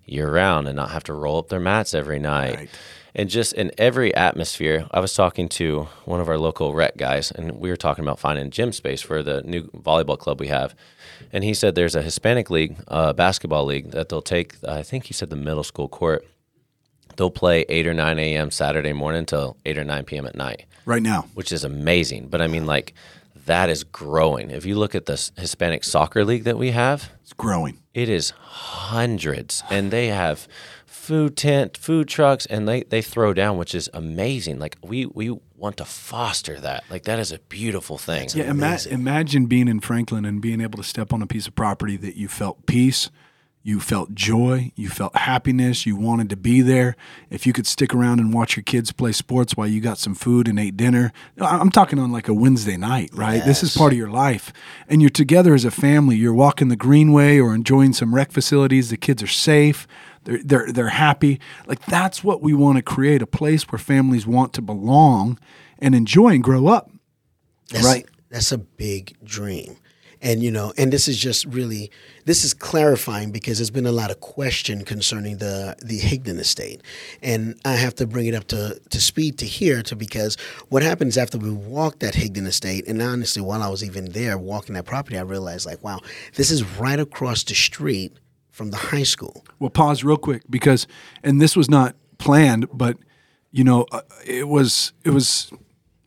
year 0.04 0.30
round 0.30 0.68
and 0.68 0.76
not 0.76 0.90
have 0.90 1.04
to 1.04 1.12
roll 1.12 1.38
up 1.38 1.48
their 1.48 1.60
mats 1.60 1.94
every 1.94 2.18
night. 2.18 2.56
Right. 2.56 2.70
And 3.18 3.30
just 3.30 3.54
in 3.54 3.72
every 3.78 4.14
atmosphere, 4.14 4.86
I 4.90 5.00
was 5.00 5.14
talking 5.14 5.48
to 5.48 5.88
one 6.04 6.20
of 6.20 6.28
our 6.28 6.38
local 6.38 6.74
rec 6.74 6.98
guys, 6.98 7.30
and 7.30 7.52
we 7.52 7.70
were 7.70 7.76
talking 7.76 8.04
about 8.04 8.18
finding 8.18 8.50
gym 8.50 8.72
space 8.72 9.00
for 9.00 9.22
the 9.22 9.42
new 9.42 9.62
volleyball 9.68 10.18
club 10.18 10.38
we 10.38 10.48
have. 10.48 10.74
And 11.32 11.42
he 11.42 11.54
said 11.54 11.74
there's 11.74 11.94
a 11.94 12.02
Hispanic 12.02 12.50
league, 12.50 12.76
uh, 12.88 13.14
basketball 13.14 13.64
league, 13.64 13.92
that 13.92 14.10
they'll 14.10 14.20
take, 14.20 14.56
I 14.68 14.82
think 14.82 15.06
he 15.06 15.14
said 15.14 15.30
the 15.30 15.36
middle 15.36 15.64
school 15.64 15.88
court 15.88 16.26
they'll 17.16 17.30
play 17.30 17.64
8 17.68 17.86
or 17.86 17.94
9 17.94 18.18
a.m. 18.18 18.50
Saturday 18.50 18.92
morning 18.92 19.24
till 19.26 19.56
8 19.64 19.78
or 19.78 19.84
9 19.84 20.04
p.m. 20.04 20.26
at 20.26 20.34
night, 20.36 20.66
Right 20.84 21.02
now, 21.02 21.26
which 21.34 21.52
is 21.52 21.64
amazing. 21.64 22.28
But 22.28 22.40
I 22.42 22.46
mean, 22.46 22.66
like, 22.66 22.94
that 23.46 23.68
is 23.70 23.84
growing. 23.84 24.50
If 24.50 24.64
you 24.66 24.76
look 24.76 24.94
at 24.94 25.06
the 25.06 25.30
Hispanic 25.36 25.84
soccer 25.84 26.24
league 26.24 26.44
that 26.44 26.58
we 26.58 26.72
have, 26.72 27.10
it's 27.22 27.32
growing. 27.32 27.78
it 27.94 28.08
is 28.08 28.30
hundreds. 28.30 29.62
And 29.70 29.90
they 29.90 30.08
have 30.08 30.48
food 30.84 31.36
tent, 31.36 31.76
food 31.76 32.08
trucks, 32.08 32.46
and 32.46 32.66
they, 32.68 32.82
they 32.82 33.02
throw 33.02 33.32
down, 33.32 33.56
which 33.56 33.74
is 33.74 33.88
amazing. 33.94 34.58
Like, 34.58 34.76
we, 34.82 35.06
we 35.06 35.30
want 35.56 35.76
to 35.76 35.84
foster 35.84 36.58
that. 36.60 36.82
Like, 36.90 37.04
that 37.04 37.18
is 37.20 37.30
a 37.30 37.38
beautiful 37.38 37.98
thing. 37.98 38.28
Yeah, 38.34 38.50
ima- 38.50 38.78
imagine 38.90 39.46
being 39.46 39.68
in 39.68 39.78
Franklin 39.80 40.24
and 40.24 40.40
being 40.42 40.60
able 40.60 40.78
to 40.78 40.84
step 40.84 41.12
on 41.12 41.22
a 41.22 41.26
piece 41.26 41.46
of 41.46 41.54
property 41.54 41.96
that 41.98 42.16
you 42.16 42.26
felt 42.28 42.66
peace, 42.66 43.10
you 43.66 43.80
felt 43.80 44.14
joy, 44.14 44.70
you 44.76 44.88
felt 44.88 45.16
happiness, 45.16 45.86
you 45.86 45.96
wanted 45.96 46.30
to 46.30 46.36
be 46.36 46.60
there. 46.60 46.94
If 47.30 47.48
you 47.48 47.52
could 47.52 47.66
stick 47.66 47.92
around 47.92 48.20
and 48.20 48.32
watch 48.32 48.54
your 48.54 48.62
kids 48.62 48.92
play 48.92 49.10
sports 49.10 49.56
while 49.56 49.66
you 49.66 49.80
got 49.80 49.98
some 49.98 50.14
food 50.14 50.46
and 50.46 50.56
ate 50.56 50.76
dinner, 50.76 51.12
I'm 51.40 51.70
talking 51.70 51.98
on 51.98 52.12
like 52.12 52.28
a 52.28 52.32
Wednesday 52.32 52.76
night, 52.76 53.10
right? 53.12 53.44
This 53.44 53.64
is 53.64 53.76
part 53.76 53.92
of 53.92 53.98
your 53.98 54.08
life. 54.08 54.52
And 54.86 55.02
you're 55.02 55.10
together 55.10 55.52
as 55.52 55.64
a 55.64 55.72
family. 55.72 56.14
You're 56.14 56.32
walking 56.32 56.68
the 56.68 56.76
greenway 56.76 57.40
or 57.40 57.56
enjoying 57.56 57.92
some 57.92 58.14
rec 58.14 58.30
facilities. 58.30 58.90
The 58.90 58.96
kids 58.96 59.20
are 59.20 59.26
safe. 59.26 59.88
They're, 60.22 60.44
they're, 60.44 60.70
they're 60.70 60.88
happy. 60.90 61.40
Like 61.66 61.84
that's 61.86 62.22
what 62.22 62.40
we 62.40 62.54
want 62.54 62.76
to 62.76 62.82
create 62.82 63.20
a 63.20 63.26
place 63.26 63.64
where 63.64 63.80
families 63.80 64.28
want 64.28 64.52
to 64.52 64.62
belong 64.62 65.40
and 65.80 65.92
enjoy 65.92 66.28
and 66.28 66.44
grow 66.44 66.68
up. 66.68 66.88
That's, 67.70 67.84
Right. 67.84 68.06
That's 68.30 68.52
a 68.52 68.58
big 68.58 69.16
dream. 69.24 69.76
And 70.22 70.42
you 70.42 70.50
know, 70.50 70.72
and 70.78 70.92
this 70.92 71.08
is 71.08 71.18
just 71.18 71.44
really 71.46 71.90
this 72.26 72.44
is 72.44 72.52
clarifying 72.52 73.30
because 73.30 73.58
there's 73.58 73.70
been 73.70 73.86
a 73.86 73.92
lot 73.92 74.10
of 74.10 74.20
question 74.20 74.84
concerning 74.84 75.38
the 75.38 75.76
the 75.82 76.00
Higdon 76.00 76.38
estate. 76.38 76.82
And 77.22 77.58
I 77.64 77.72
have 77.72 77.94
to 77.96 78.06
bring 78.06 78.26
it 78.26 78.34
up 78.34 78.48
to, 78.48 78.78
to 78.90 79.00
speed 79.00 79.38
to 79.38 79.46
here 79.46 79.82
to 79.84 79.96
because 79.96 80.36
what 80.68 80.82
happens 80.82 81.16
after 81.16 81.38
we 81.38 81.50
walked 81.50 82.00
that 82.00 82.14
Higdon 82.14 82.46
estate, 82.46 82.86
and 82.86 83.00
honestly 83.00 83.40
while 83.40 83.62
I 83.62 83.68
was 83.68 83.82
even 83.82 84.12
there 84.12 84.36
walking 84.36 84.74
that 84.74 84.84
property, 84.84 85.16
I 85.16 85.22
realized 85.22 85.64
like, 85.66 85.82
wow, 85.82 86.00
this 86.34 86.50
is 86.50 86.62
right 86.78 87.00
across 87.00 87.44
the 87.44 87.54
street 87.54 88.18
from 88.50 88.70
the 88.70 88.76
high 88.76 89.04
school. 89.04 89.44
Well, 89.58 89.70
pause 89.70 90.02
real 90.02 90.16
quick 90.16 90.42
because, 90.50 90.86
and 91.22 91.40
this 91.40 91.56
was 91.56 91.70
not 91.70 91.94
planned, 92.18 92.66
but 92.72 92.98
you 93.52 93.64
know, 93.64 93.86
uh, 93.92 94.02
it 94.26 94.48
was 94.48 94.92
it 95.04 95.10
was 95.10 95.50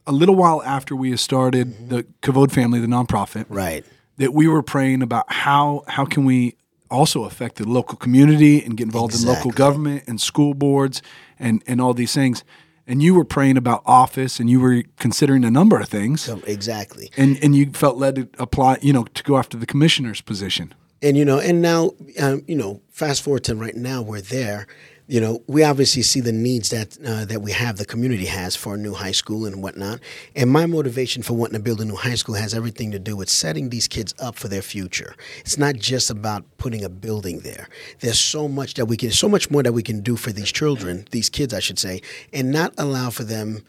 a 0.05 0.11
little 0.11 0.35
while 0.35 0.61
after 0.63 0.95
we 0.95 1.11
had 1.11 1.19
started 1.19 1.89
the 1.89 2.03
Kavod 2.21 2.51
family, 2.51 2.79
the 2.79 2.87
nonprofit, 2.87 3.45
Right. 3.47 3.85
That 4.19 4.33
we 4.33 4.47
were 4.47 4.61
praying 4.63 5.01
about 5.01 5.25
how 5.31 5.83
how 5.87 6.05
can 6.05 6.23
we 6.25 6.55
also 6.91 7.23
affect 7.25 7.55
the 7.57 7.67
local 7.67 7.97
community 7.97 8.63
and 8.63 8.77
get 8.77 8.85
involved 8.85 9.13
in 9.15 9.25
local 9.27 9.51
government 9.51 10.03
and 10.07 10.19
school 10.21 10.53
boards 10.53 11.01
and 11.39 11.63
and 11.67 11.81
all 11.81 11.93
these 11.93 12.13
things. 12.13 12.43
And 12.87 13.03
you 13.03 13.13
were 13.13 13.25
praying 13.25 13.57
about 13.57 13.83
office, 13.85 14.39
and 14.39 14.49
you 14.49 14.59
were 14.59 14.83
considering 14.97 15.43
a 15.45 15.51
number 15.51 15.79
of 15.79 15.87
things, 15.89 16.21
So 16.21 16.41
exactly. 16.47 17.11
and 17.17 17.37
and 17.43 17.55
you 17.55 17.71
felt 17.71 17.97
led 17.97 18.15
to 18.15 18.27
apply, 18.39 18.77
you 18.81 18.93
know, 18.93 19.03
to 19.03 19.23
go 19.23 19.37
after 19.37 19.57
the 19.57 19.65
commissioner's 19.67 20.21
position. 20.21 20.73
and 21.03 21.15
you 21.17 21.23
know 21.25 21.39
and 21.39 21.61
now 21.61 21.91
um, 22.19 22.41
you 22.47 22.55
know 22.57 22.81
fast 22.89 23.21
forward 23.23 23.43
to 23.43 23.55
right 23.55 23.75
now 23.75 24.01
we're 24.01 24.21
there 24.21 24.65
you 25.09 25.19
know 25.19 25.41
we 25.47 25.63
obviously 25.63 26.03
see 26.03 26.21
the 26.21 26.31
needs 26.31 26.69
that 26.69 26.97
uh, 27.03 27.25
that 27.25 27.41
we 27.41 27.51
have 27.51 27.77
the 27.77 27.85
community 27.85 28.25
has 28.25 28.55
for 28.55 28.75
a 28.75 28.77
new 28.77 28.93
high 28.93 29.11
school 29.11 29.45
and 29.45 29.61
whatnot. 29.61 29.99
And 30.35 30.49
my 30.51 30.67
motivation 30.67 31.23
for 31.23 31.33
wanting 31.33 31.55
to 31.55 31.63
build 31.63 31.81
a 31.81 31.85
new 31.85 31.95
high 31.95 32.15
school 32.15 32.35
has 32.35 32.53
everything 32.53 32.91
to 32.91 32.99
do 32.99 33.17
with 33.17 33.29
setting 33.29 33.69
these 33.69 33.87
kids 33.87 34.13
up 34.19 34.35
for 34.35 34.47
their 34.47 34.61
future. 34.61 35.15
It's 35.39 35.57
not 35.57 35.75
just 35.75 36.11
about 36.11 36.45
putting 36.57 36.83
a 36.83 36.89
building 36.89 37.39
there. 37.39 37.67
There's 37.99 38.19
so 38.19 38.47
much 38.47 38.75
that 38.75 38.85
we 38.85 38.97
can 38.97 39.09
so 39.11 39.27
much 39.27 39.49
more 39.49 39.63
that 39.63 39.73
we 39.73 39.83
can 39.83 40.01
do 40.01 40.15
for 40.15 40.31
these 40.31 40.51
children 40.51 41.07
these 41.11 41.29
kids 41.29 41.53
i 41.53 41.59
should 41.59 41.79
say 41.79 42.01
and 42.33 42.51
not 42.51 42.73
allow 42.77 43.09
for 43.09 43.23
them 43.23 43.63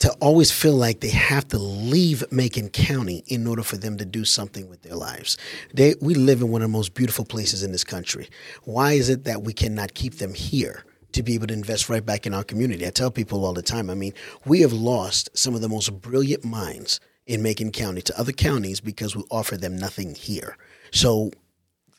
to 0.00 0.10
always 0.14 0.50
feel 0.50 0.74
like 0.74 1.00
they 1.00 1.10
have 1.10 1.46
to 1.48 1.58
leave 1.58 2.24
Macon 2.32 2.70
County 2.70 3.22
in 3.26 3.46
order 3.46 3.62
for 3.62 3.76
them 3.76 3.98
to 3.98 4.04
do 4.04 4.24
something 4.24 4.68
with 4.68 4.82
their 4.82 4.96
lives. 4.96 5.36
They, 5.72 5.94
we 6.00 6.14
live 6.14 6.40
in 6.40 6.48
one 6.48 6.62
of 6.62 6.68
the 6.68 6.76
most 6.76 6.94
beautiful 6.94 7.24
places 7.24 7.62
in 7.62 7.70
this 7.70 7.84
country. 7.84 8.28
Why 8.64 8.92
is 8.92 9.08
it 9.08 9.24
that 9.24 9.42
we 9.42 9.52
cannot 9.52 9.94
keep 9.94 10.16
them 10.16 10.34
here? 10.34 10.84
To 11.14 11.24
be 11.24 11.34
able 11.34 11.48
to 11.48 11.54
invest 11.54 11.88
right 11.88 12.06
back 12.06 12.24
in 12.24 12.32
our 12.32 12.44
community. 12.44 12.86
I 12.86 12.90
tell 12.90 13.10
people 13.10 13.44
all 13.44 13.52
the 13.52 13.62
time, 13.62 13.90
I 13.90 13.94
mean, 13.94 14.12
we 14.44 14.60
have 14.60 14.72
lost 14.72 15.28
some 15.36 15.56
of 15.56 15.60
the 15.60 15.68
most 15.68 16.00
brilliant 16.00 16.44
minds 16.44 17.00
in 17.26 17.42
Macon 17.42 17.72
County 17.72 18.00
to 18.02 18.18
other 18.18 18.30
counties 18.30 18.80
because 18.80 19.16
we 19.16 19.24
offer 19.28 19.56
them 19.56 19.76
nothing 19.76 20.14
here. 20.14 20.56
So 20.92 21.32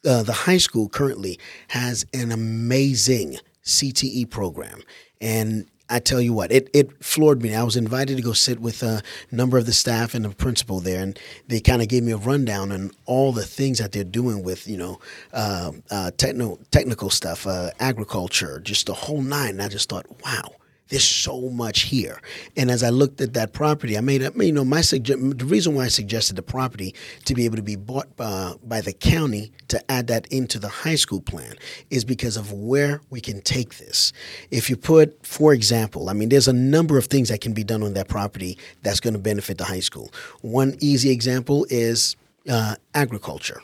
uh, 0.06 0.24
the 0.24 0.32
high 0.32 0.58
school 0.58 0.88
currently 0.88 1.40
has 1.68 2.06
an 2.14 2.32
amazing 2.32 3.38
CTE 3.66 4.30
program, 4.30 4.82
and 5.20 5.68
I 5.92 6.00
tell 6.00 6.22
you 6.22 6.32
what, 6.32 6.52
it, 6.52 6.70
it 6.74 7.04
floored 7.04 7.42
me. 7.42 7.54
I 7.54 7.64
was 7.64 7.76
invited 7.76 8.16
to 8.16 8.24
go 8.24 8.32
sit 8.32 8.60
with 8.60 8.82
a 8.82 9.04
number 9.30 9.58
of 9.58 9.66
the 9.66 9.74
staff 9.74 10.16
and 10.16 10.24
the 10.24 10.30
principal 10.30 10.80
there, 10.80 11.04
and 11.04 11.20
they 11.48 11.60
kind 11.60 11.82
of 11.82 11.90
gave 11.90 12.04
me 12.04 12.14
a 12.14 12.18
rundown 12.18 12.72
on 12.72 12.92
all 13.06 13.34
the 13.34 13.44
things 13.46 13.80
that 13.80 13.92
they're 13.92 14.06
doing 14.06 14.42
with, 14.42 14.68
you 14.68 14.78
know, 14.78 15.00
uh, 15.34 15.72
uh, 15.92 16.12
techno, 16.12 16.58
technical 16.72 17.10
stuff, 17.10 17.46
uh, 17.46 17.72
agriculture, 17.80 18.62
just 18.62 18.88
the 18.88 18.94
whole 18.94 19.22
nine. 19.22 19.52
And 19.52 19.62
I 19.62 19.68
just 19.68 19.90
thought, 19.90 20.06
wow, 20.24 20.56
there's 20.92 21.06
so 21.06 21.50
much 21.50 21.84
here. 21.84 22.22
And 22.58 22.70
as 22.70 22.84
I 22.84 22.90
looked 22.90 23.22
at 23.22 23.34
that 23.34 23.54
property, 23.54 23.98
I 23.98 24.02
made 24.02 24.22
you 24.22 24.52
know, 24.52 24.66
my 24.66 24.82
sugge- 24.82 25.40
the 25.40 25.46
reason 25.46 25.74
why 25.74 25.86
I 25.86 25.88
suggested 25.88 26.36
the 26.36 26.44
property 26.44 26.94
to 27.26 27.34
be 27.34 27.46
able 27.46 27.56
to 27.56 27.64
be 27.64 27.78
bought 27.78 28.08
uh, 28.20 28.56
by 28.62 28.82
the 28.82 28.92
county 28.92 29.54
to 29.70 29.92
add 29.92 30.08
that 30.08 30.28
into 30.28 30.60
the 30.60 30.68
high 30.68 30.96
school 30.96 31.22
plan 31.22 31.56
is 31.90 32.04
because 32.04 32.36
of 32.36 32.52
where 32.52 33.00
we 33.10 33.22
can 33.22 33.42
take 33.42 33.78
this. 33.78 34.12
If 34.52 34.70
you 34.70 34.76
put, 34.76 35.26
for 35.26 35.54
example, 35.54 36.10
I 36.10 36.14
mean, 36.14 36.28
there's 36.28 36.50
a 36.50 36.54
number 36.54 36.98
of 36.98 37.06
things 37.06 37.30
that 37.30 37.40
can 37.40 37.54
be 37.54 37.64
done 37.64 37.84
on 37.84 37.94
that 37.94 38.10
property 38.10 38.58
that's 38.84 39.00
going 39.00 39.14
to 39.14 39.20
benefit 39.20 39.58
the 39.58 39.66
high 39.66 39.80
school. 39.80 40.12
One 40.42 40.76
easy 40.82 41.10
example 41.10 41.66
is 41.70 42.18
uh, 42.50 42.76
agriculture 42.94 43.62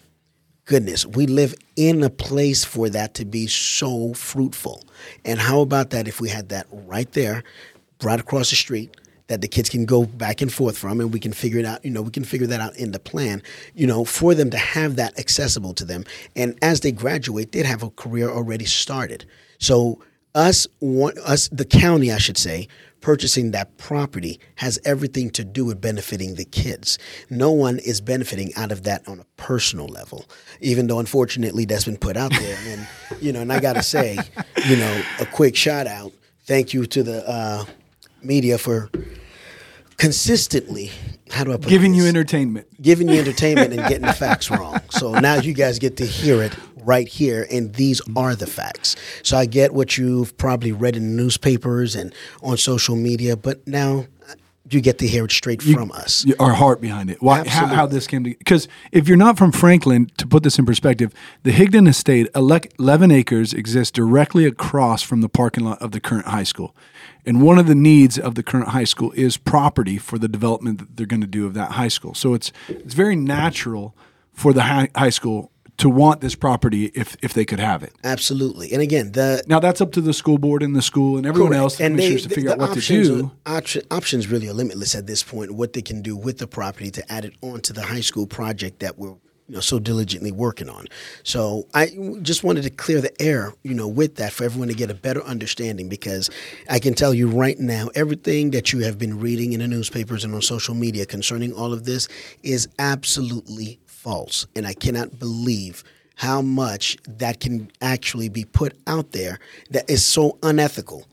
goodness, 0.68 1.06
we 1.06 1.26
live 1.26 1.56
in 1.76 2.04
a 2.04 2.10
place 2.10 2.64
for 2.64 2.90
that 2.90 3.16
to 3.16 3.26
be 3.26 3.48
so 3.48 4.14
fruitful. 4.14 4.84
And 5.26 5.40
how 5.40 5.62
about 5.62 5.90
that 5.90 6.08
if 6.08 6.22
we 6.22 6.30
had 6.30 6.50
that 6.50 6.68
right 6.72 7.12
there, 7.14 7.44
right 8.04 8.20
across 8.20 8.52
the 8.52 8.56
street? 8.56 8.96
That 9.28 9.42
the 9.42 9.48
kids 9.50 9.68
can 9.68 9.84
go 9.84 10.06
back 10.06 10.42
and 10.42 10.54
forth 10.54 10.78
from, 10.78 11.02
and 11.02 11.12
we 11.12 11.20
can 11.20 11.34
figure 11.34 11.60
it 11.60 11.66
out. 11.66 11.84
You 11.84 11.92
know, 11.92 12.02
we 12.02 12.12
can 12.12 12.24
figure 12.24 12.48
that 12.48 12.62
out 12.62 12.78
in 12.78 12.94
the 12.94 13.00
plan. 13.00 13.44
You 13.76 13.86
know, 13.86 14.06
for 14.06 14.34
them 14.34 14.50
to 14.52 14.58
have 14.58 14.96
that 14.96 15.20
accessible 15.20 15.74
to 15.74 15.84
them, 15.84 16.06
and 16.38 16.58
as 16.62 16.80
they 16.80 16.94
graduate, 16.94 17.52
they'd 17.52 17.66
have 17.66 17.84
a 17.84 17.90
career 17.90 18.30
already 18.30 18.64
started. 18.64 19.26
So 19.60 20.02
us, 20.34 20.66
us, 20.82 21.50
the 21.50 21.66
county, 21.66 22.10
I 22.10 22.20
should 22.20 22.38
say, 22.38 22.70
purchasing 23.02 23.52
that 23.52 23.78
property 23.78 24.40
has 24.56 24.80
everything 24.86 25.30
to 25.32 25.44
do 25.44 25.66
with 25.66 25.80
benefiting 25.80 26.36
the 26.36 26.46
kids. 26.46 26.98
No 27.30 27.52
one 27.52 27.80
is 27.80 28.02
benefiting 28.02 28.52
out 28.56 28.72
of 28.72 28.84
that 28.84 29.08
on 29.08 29.20
a 29.20 29.26
personal 29.38 29.88
level, 29.88 30.26
even 30.62 30.88
though 30.88 31.00
unfortunately 31.00 31.66
that's 31.66 31.86
been 31.86 31.98
put 31.98 32.18
out 32.18 32.32
there. 32.32 32.58
And 32.68 32.88
you 33.22 33.32
know, 33.32 33.42
and 33.42 33.52
I 33.52 33.60
gotta 33.60 33.84
say, 33.84 34.18
you 34.66 34.78
know, 34.78 35.04
a 35.20 35.26
quick 35.26 35.56
shout 35.56 35.88
out. 35.88 36.12
Thank 36.46 36.74
you 36.74 36.86
to 36.86 37.04
the 37.04 37.28
uh, 37.30 37.66
media 38.24 38.58
for 38.58 38.90
consistently. 39.98 40.92
How 41.30 41.44
do 41.44 41.52
I 41.54 41.58
put 41.58 41.68
Giving 41.68 41.92
this? 41.92 42.04
you 42.04 42.08
entertainment. 42.08 42.68
giving 42.82 43.10
you 43.10 43.16
entertainment 43.20 43.74
and 43.74 43.82
getting 43.88 44.06
the 44.06 44.14
facts 44.14 44.50
wrong. 44.50 44.80
So 44.90 45.14
now 45.20 45.36
you 45.36 45.54
guys 45.54 45.80
get 45.80 45.98
to 45.98 46.06
hear 46.06 46.42
it 46.42 46.54
right 46.84 47.08
here, 47.08 47.46
and 47.52 47.74
these 47.76 48.02
are 48.16 48.34
the 48.36 48.48
facts. 48.48 48.96
So 49.24 49.36
I 49.38 49.46
get 49.46 49.74
what 49.74 49.98
you've 49.98 50.38
probably 50.38 50.72
read 50.72 50.96
in 50.96 51.04
the 51.16 51.22
newspapers 51.22 51.96
and 51.96 52.14
on 52.42 52.56
social 52.58 52.96
media, 52.96 53.36
but 53.36 53.68
now 53.68 54.06
you 54.74 54.82
get 54.82 54.98
to 55.00 55.08
hear 55.08 55.26
it 55.26 55.32
straight 55.32 55.62
from 55.62 55.92
us. 55.92 56.26
our 56.40 56.54
heart 56.54 56.82
behind 56.82 57.10
it. 57.10 57.22
Why, 57.22 57.48
how, 57.48 57.68
how 57.68 57.86
this 57.86 58.08
came 58.08 58.24
to 58.24 58.30
because 58.30 58.68
if 58.92 59.08
you're 59.08 59.18
not 59.18 59.38
from 59.38 59.52
Franklin, 59.52 60.10
to 60.18 60.28
put 60.28 60.44
this 60.44 60.60
in 60.60 60.66
perspective, 60.66 61.14
the 61.44 61.52
Higdon 61.52 61.88
Estate, 61.88 62.28
11 62.36 63.12
acres, 63.12 63.54
exists 63.54 63.92
directly 63.92 64.46
across 64.46 65.02
from 65.02 65.22
the 65.22 65.30
parking 65.30 65.64
lot 65.64 65.82
of 65.82 65.92
the 65.92 66.00
current 66.00 66.28
high 66.28 66.44
school. 66.44 66.76
And 67.26 67.42
one 67.42 67.60
of 67.60 67.68
the 67.68 67.76
needs 67.76 68.18
of 68.18 68.36
the 68.36 68.44
current 68.44 68.70
high 68.70 68.86
school 68.86 69.12
is 69.12 69.38
property 69.38 69.98
for 69.98 70.18
the 70.18 70.28
development 70.28 70.80
that 70.80 70.96
they're 70.96 71.06
going 71.06 71.22
to 71.22 71.28
do 71.28 71.46
of 71.46 71.54
that 71.56 71.72
high 71.72 71.90
school. 71.90 72.14
So 72.14 72.34
it's 72.34 72.52
it's 72.68 72.94
very 72.94 73.16
natural 73.16 73.96
for 74.34 74.54
the 74.54 74.64
high, 74.64 74.90
high 74.96 75.10
school 75.10 75.52
to 75.78 75.90
want 75.90 76.22
this 76.22 76.36
property 76.36 76.86
if 76.96 77.16
if 77.22 77.34
they 77.34 77.46
could 77.46 77.60
have 77.60 77.84
it. 77.84 77.94
Absolutely. 78.04 78.72
And 78.74 78.82
again, 78.82 79.12
the 79.12 79.44
Now 79.48 79.60
that's 79.60 79.82
up 79.82 79.92
to 79.94 80.02
the 80.02 80.14
school 80.14 80.38
board 80.38 80.64
and 80.64 80.76
the 80.76 80.82
school 80.82 81.18
and 81.18 81.26
everyone 81.26 81.52
Correct. 81.52 81.62
else, 81.62 81.78
the 81.78 81.86
and 81.86 82.00
they, 82.00 82.18
to 82.18 82.30
figure 82.30 82.50
the 82.50 82.54
out 82.54 82.70
what 82.70 82.74
to 82.74 82.82
do. 82.82 83.32
Are, 83.46 83.58
option, 83.58 83.84
options 83.92 84.28
really 84.28 84.50
are 84.50 84.54
limitless 84.54 84.96
at 84.96 85.08
this 85.08 85.24
point. 85.24 85.52
What 85.52 85.74
they 85.74 85.82
can 85.82 86.02
do 86.02 86.16
with 86.16 86.40
the 86.40 86.48
property 86.48 86.92
to 86.92 87.12
add 87.12 87.26
it 87.26 87.34
onto 87.42 87.74
the 87.74 87.84
high 87.84 88.02
school 88.02 88.26
project 88.26 88.80
that 88.80 88.98
we're 88.98 89.16
you 89.48 89.56
know 89.56 89.60
so 89.62 89.80
diligently 89.80 90.32
working 90.32 90.70
on. 90.70 90.86
So 91.24 91.68
I 91.74 91.92
just 92.22 92.44
wanted 92.44 92.64
to 92.64 92.70
clear 92.70 93.00
the 93.00 93.22
air, 93.22 93.54
you 93.64 93.74
know, 93.74 93.88
with 93.88 94.16
that 94.16 94.34
for 94.34 94.44
everyone 94.44 94.68
to 94.68 94.74
get 94.74 94.92
a 94.92 94.96
better 94.96 95.24
understanding 95.24 95.90
because 95.90 96.30
I 96.70 96.80
can 96.80 96.94
tell 96.94 97.14
you 97.14 97.28
right 97.30 97.58
now, 97.58 97.90
everything 97.96 98.52
that 98.52 98.74
you 98.74 98.80
have 98.80 98.98
been 98.98 99.20
reading 99.20 99.54
in 99.54 99.60
the 99.60 99.68
newspapers 99.68 100.24
and 100.24 100.34
on 100.34 100.42
social 100.42 100.76
media 100.76 101.06
concerning 101.06 101.54
all 101.54 101.72
of 101.72 101.86
this 101.86 102.08
is 102.44 102.68
absolutely 102.80 103.80
false, 104.08 104.48
and 104.56 104.66
I 104.66 104.74
cannot 104.74 105.20
believe 105.20 105.84
how 106.16 106.42
much 106.42 106.98
that 107.20 107.42
can 107.42 107.70
actually 107.82 108.30
be 108.30 108.46
put 108.46 108.74
out 108.88 109.12
there 109.12 109.38
that 109.70 109.90
is 109.90 110.06
so 110.06 110.38
unethical 110.42 111.06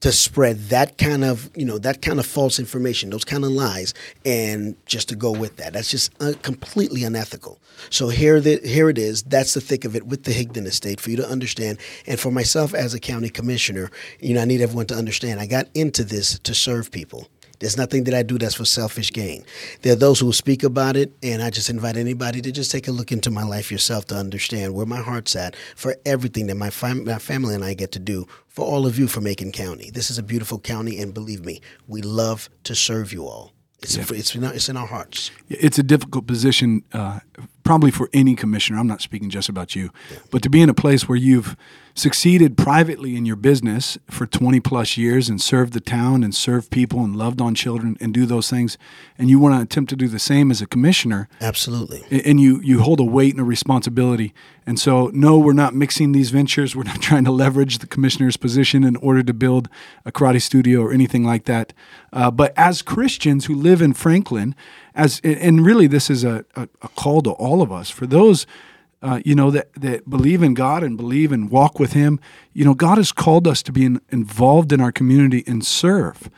to 0.00 0.10
spread 0.10 0.56
that 0.70 0.98
kind 0.98 1.22
of 1.22 1.48
you 1.54 1.64
know 1.64 1.78
that 1.78 2.02
kind 2.02 2.18
of 2.18 2.26
false 2.26 2.58
information 2.58 3.10
those 3.10 3.24
kind 3.24 3.44
of 3.44 3.50
lies 3.50 3.94
and 4.24 4.74
just 4.84 5.10
to 5.10 5.14
go 5.14 5.30
with 5.30 5.58
that. 5.58 5.74
That's 5.74 5.90
just 5.90 6.10
uh, 6.20 6.32
completely 6.42 7.04
unethical. 7.04 7.60
So 7.88 8.08
here 8.08 8.40
the, 8.40 8.60
here 8.64 8.90
it 8.90 8.98
is. 8.98 9.22
That's 9.22 9.54
the 9.54 9.60
thick 9.60 9.84
of 9.84 9.94
it 9.94 10.06
with 10.06 10.24
the 10.24 10.32
Higdon 10.32 10.66
estate 10.66 11.00
for 11.00 11.10
you 11.10 11.18
to 11.18 11.28
understand. 11.28 11.78
And 12.08 12.18
for 12.18 12.32
myself 12.32 12.74
as 12.74 12.94
a 12.94 12.98
county 12.98 13.28
commissioner 13.28 13.90
you 14.18 14.34
know 14.34 14.42
I 14.42 14.44
need 14.44 14.60
everyone 14.60 14.86
to 14.86 14.96
understand 14.96 15.38
I 15.38 15.46
got 15.46 15.68
into 15.74 16.02
this 16.02 16.40
to 16.40 16.52
serve 16.52 16.90
people 16.90 17.28
there's 17.60 17.76
nothing 17.76 18.04
that 18.04 18.14
I 18.14 18.22
do 18.22 18.38
that's 18.38 18.54
for 18.54 18.64
selfish 18.64 19.12
gain. 19.12 19.44
There 19.82 19.92
are 19.92 19.96
those 19.96 20.18
who 20.18 20.26
will 20.26 20.32
speak 20.32 20.62
about 20.64 20.96
it, 20.96 21.12
and 21.22 21.42
I 21.42 21.50
just 21.50 21.70
invite 21.70 21.96
anybody 21.96 22.40
to 22.40 22.50
just 22.50 22.70
take 22.70 22.88
a 22.88 22.92
look 22.92 23.12
into 23.12 23.30
my 23.30 23.44
life 23.44 23.70
yourself 23.70 24.06
to 24.06 24.16
understand 24.16 24.74
where 24.74 24.86
my 24.86 25.00
heart's 25.00 25.36
at 25.36 25.54
for 25.76 25.94
everything 26.04 26.46
that 26.48 26.56
my, 26.56 26.70
fam- 26.70 27.04
my 27.04 27.18
family 27.18 27.54
and 27.54 27.64
I 27.64 27.74
get 27.74 27.92
to 27.92 27.98
do 27.98 28.26
for 28.48 28.64
all 28.64 28.86
of 28.86 28.98
you 28.98 29.06
for 29.06 29.20
Macon 29.20 29.52
County. 29.52 29.90
This 29.90 30.10
is 30.10 30.18
a 30.18 30.22
beautiful 30.22 30.58
county, 30.58 30.98
and 30.98 31.12
believe 31.12 31.44
me, 31.44 31.60
we 31.86 32.02
love 32.02 32.48
to 32.64 32.74
serve 32.74 33.12
you 33.12 33.26
all. 33.26 33.52
It's, 33.82 33.96
it's, 33.96 34.34
in 34.34 34.44
our, 34.44 34.52
it's 34.52 34.68
in 34.68 34.76
our 34.76 34.86
hearts. 34.86 35.30
it's 35.48 35.78
a 35.78 35.82
difficult 35.82 36.26
position, 36.26 36.82
uh, 36.92 37.20
probably 37.64 37.90
for 37.90 38.08
any 38.12 38.34
commissioner. 38.34 38.78
I'm 38.78 38.86
not 38.86 39.00
speaking 39.00 39.30
just 39.30 39.48
about 39.48 39.74
you, 39.74 39.90
but 40.30 40.42
to 40.42 40.50
be 40.50 40.60
in 40.60 40.68
a 40.68 40.74
place 40.74 41.08
where 41.08 41.18
you've 41.18 41.56
succeeded 41.94 42.56
privately 42.56 43.16
in 43.16 43.26
your 43.26 43.36
business 43.36 43.98
for 44.08 44.26
20 44.26 44.60
plus 44.60 44.96
years 44.96 45.28
and 45.28 45.40
served 45.40 45.72
the 45.72 45.80
town 45.80 46.22
and 46.22 46.34
served 46.34 46.70
people 46.70 47.00
and 47.00 47.16
loved 47.16 47.40
on 47.40 47.54
children 47.54 47.96
and 48.00 48.14
do 48.14 48.26
those 48.26 48.48
things, 48.48 48.78
and 49.18 49.28
you 49.28 49.38
want 49.38 49.54
to 49.54 49.60
attempt 49.60 49.90
to 49.90 49.96
do 49.96 50.08
the 50.08 50.18
same 50.18 50.50
as 50.50 50.62
a 50.62 50.66
commissioner, 50.66 51.28
Absolutely. 51.40 52.04
and 52.24 52.40
you 52.40 52.60
you 52.62 52.80
hold 52.80 53.00
a 53.00 53.04
weight 53.04 53.32
and 53.32 53.40
a 53.40 53.44
responsibility. 53.44 54.32
And 54.66 54.78
so, 54.78 55.10
no, 55.12 55.38
we're 55.38 55.52
not 55.52 55.74
mixing 55.74 56.12
these 56.12 56.30
ventures. 56.30 56.76
We're 56.76 56.84
not 56.84 57.02
trying 57.02 57.24
to 57.24 57.32
leverage 57.32 57.78
the 57.78 57.86
commissioner's 57.86 58.36
position 58.36 58.84
in 58.84 58.96
order 58.96 59.22
to 59.22 59.34
build 59.34 59.68
a 60.04 60.12
karate 60.12 60.40
studio 60.40 60.80
or 60.80 60.92
anything 60.92 61.24
like 61.24 61.44
that. 61.44 61.72
Uh, 62.12 62.30
but 62.30 62.52
as 62.56 62.82
Christians 62.82 63.46
who 63.46 63.54
live 63.54 63.82
in 63.82 63.92
Franklin, 63.94 64.54
as 64.94 65.20
and 65.22 65.64
really, 65.64 65.86
this 65.86 66.10
is 66.10 66.24
a, 66.24 66.44
a, 66.56 66.68
a 66.82 66.88
call 66.88 67.22
to 67.22 67.30
all 67.30 67.62
of 67.62 67.72
us 67.72 67.90
for 67.90 68.06
those. 68.06 68.46
Uh, 69.02 69.18
you 69.24 69.34
know 69.34 69.50
that 69.50 69.72
that 69.74 70.08
believe 70.10 70.42
in 70.42 70.52
God 70.52 70.82
and 70.82 70.96
believe 70.96 71.32
and 71.32 71.50
walk 71.50 71.78
with 71.78 71.94
Him. 71.94 72.20
You 72.52 72.64
know, 72.64 72.74
God 72.74 72.98
has 72.98 73.12
called 73.12 73.46
us 73.46 73.62
to 73.62 73.72
be 73.72 73.84
in, 73.84 74.00
involved 74.10 74.72
in 74.72 74.80
our 74.80 74.92
community 74.92 75.42
and 75.46 75.64
serve. 75.64 76.28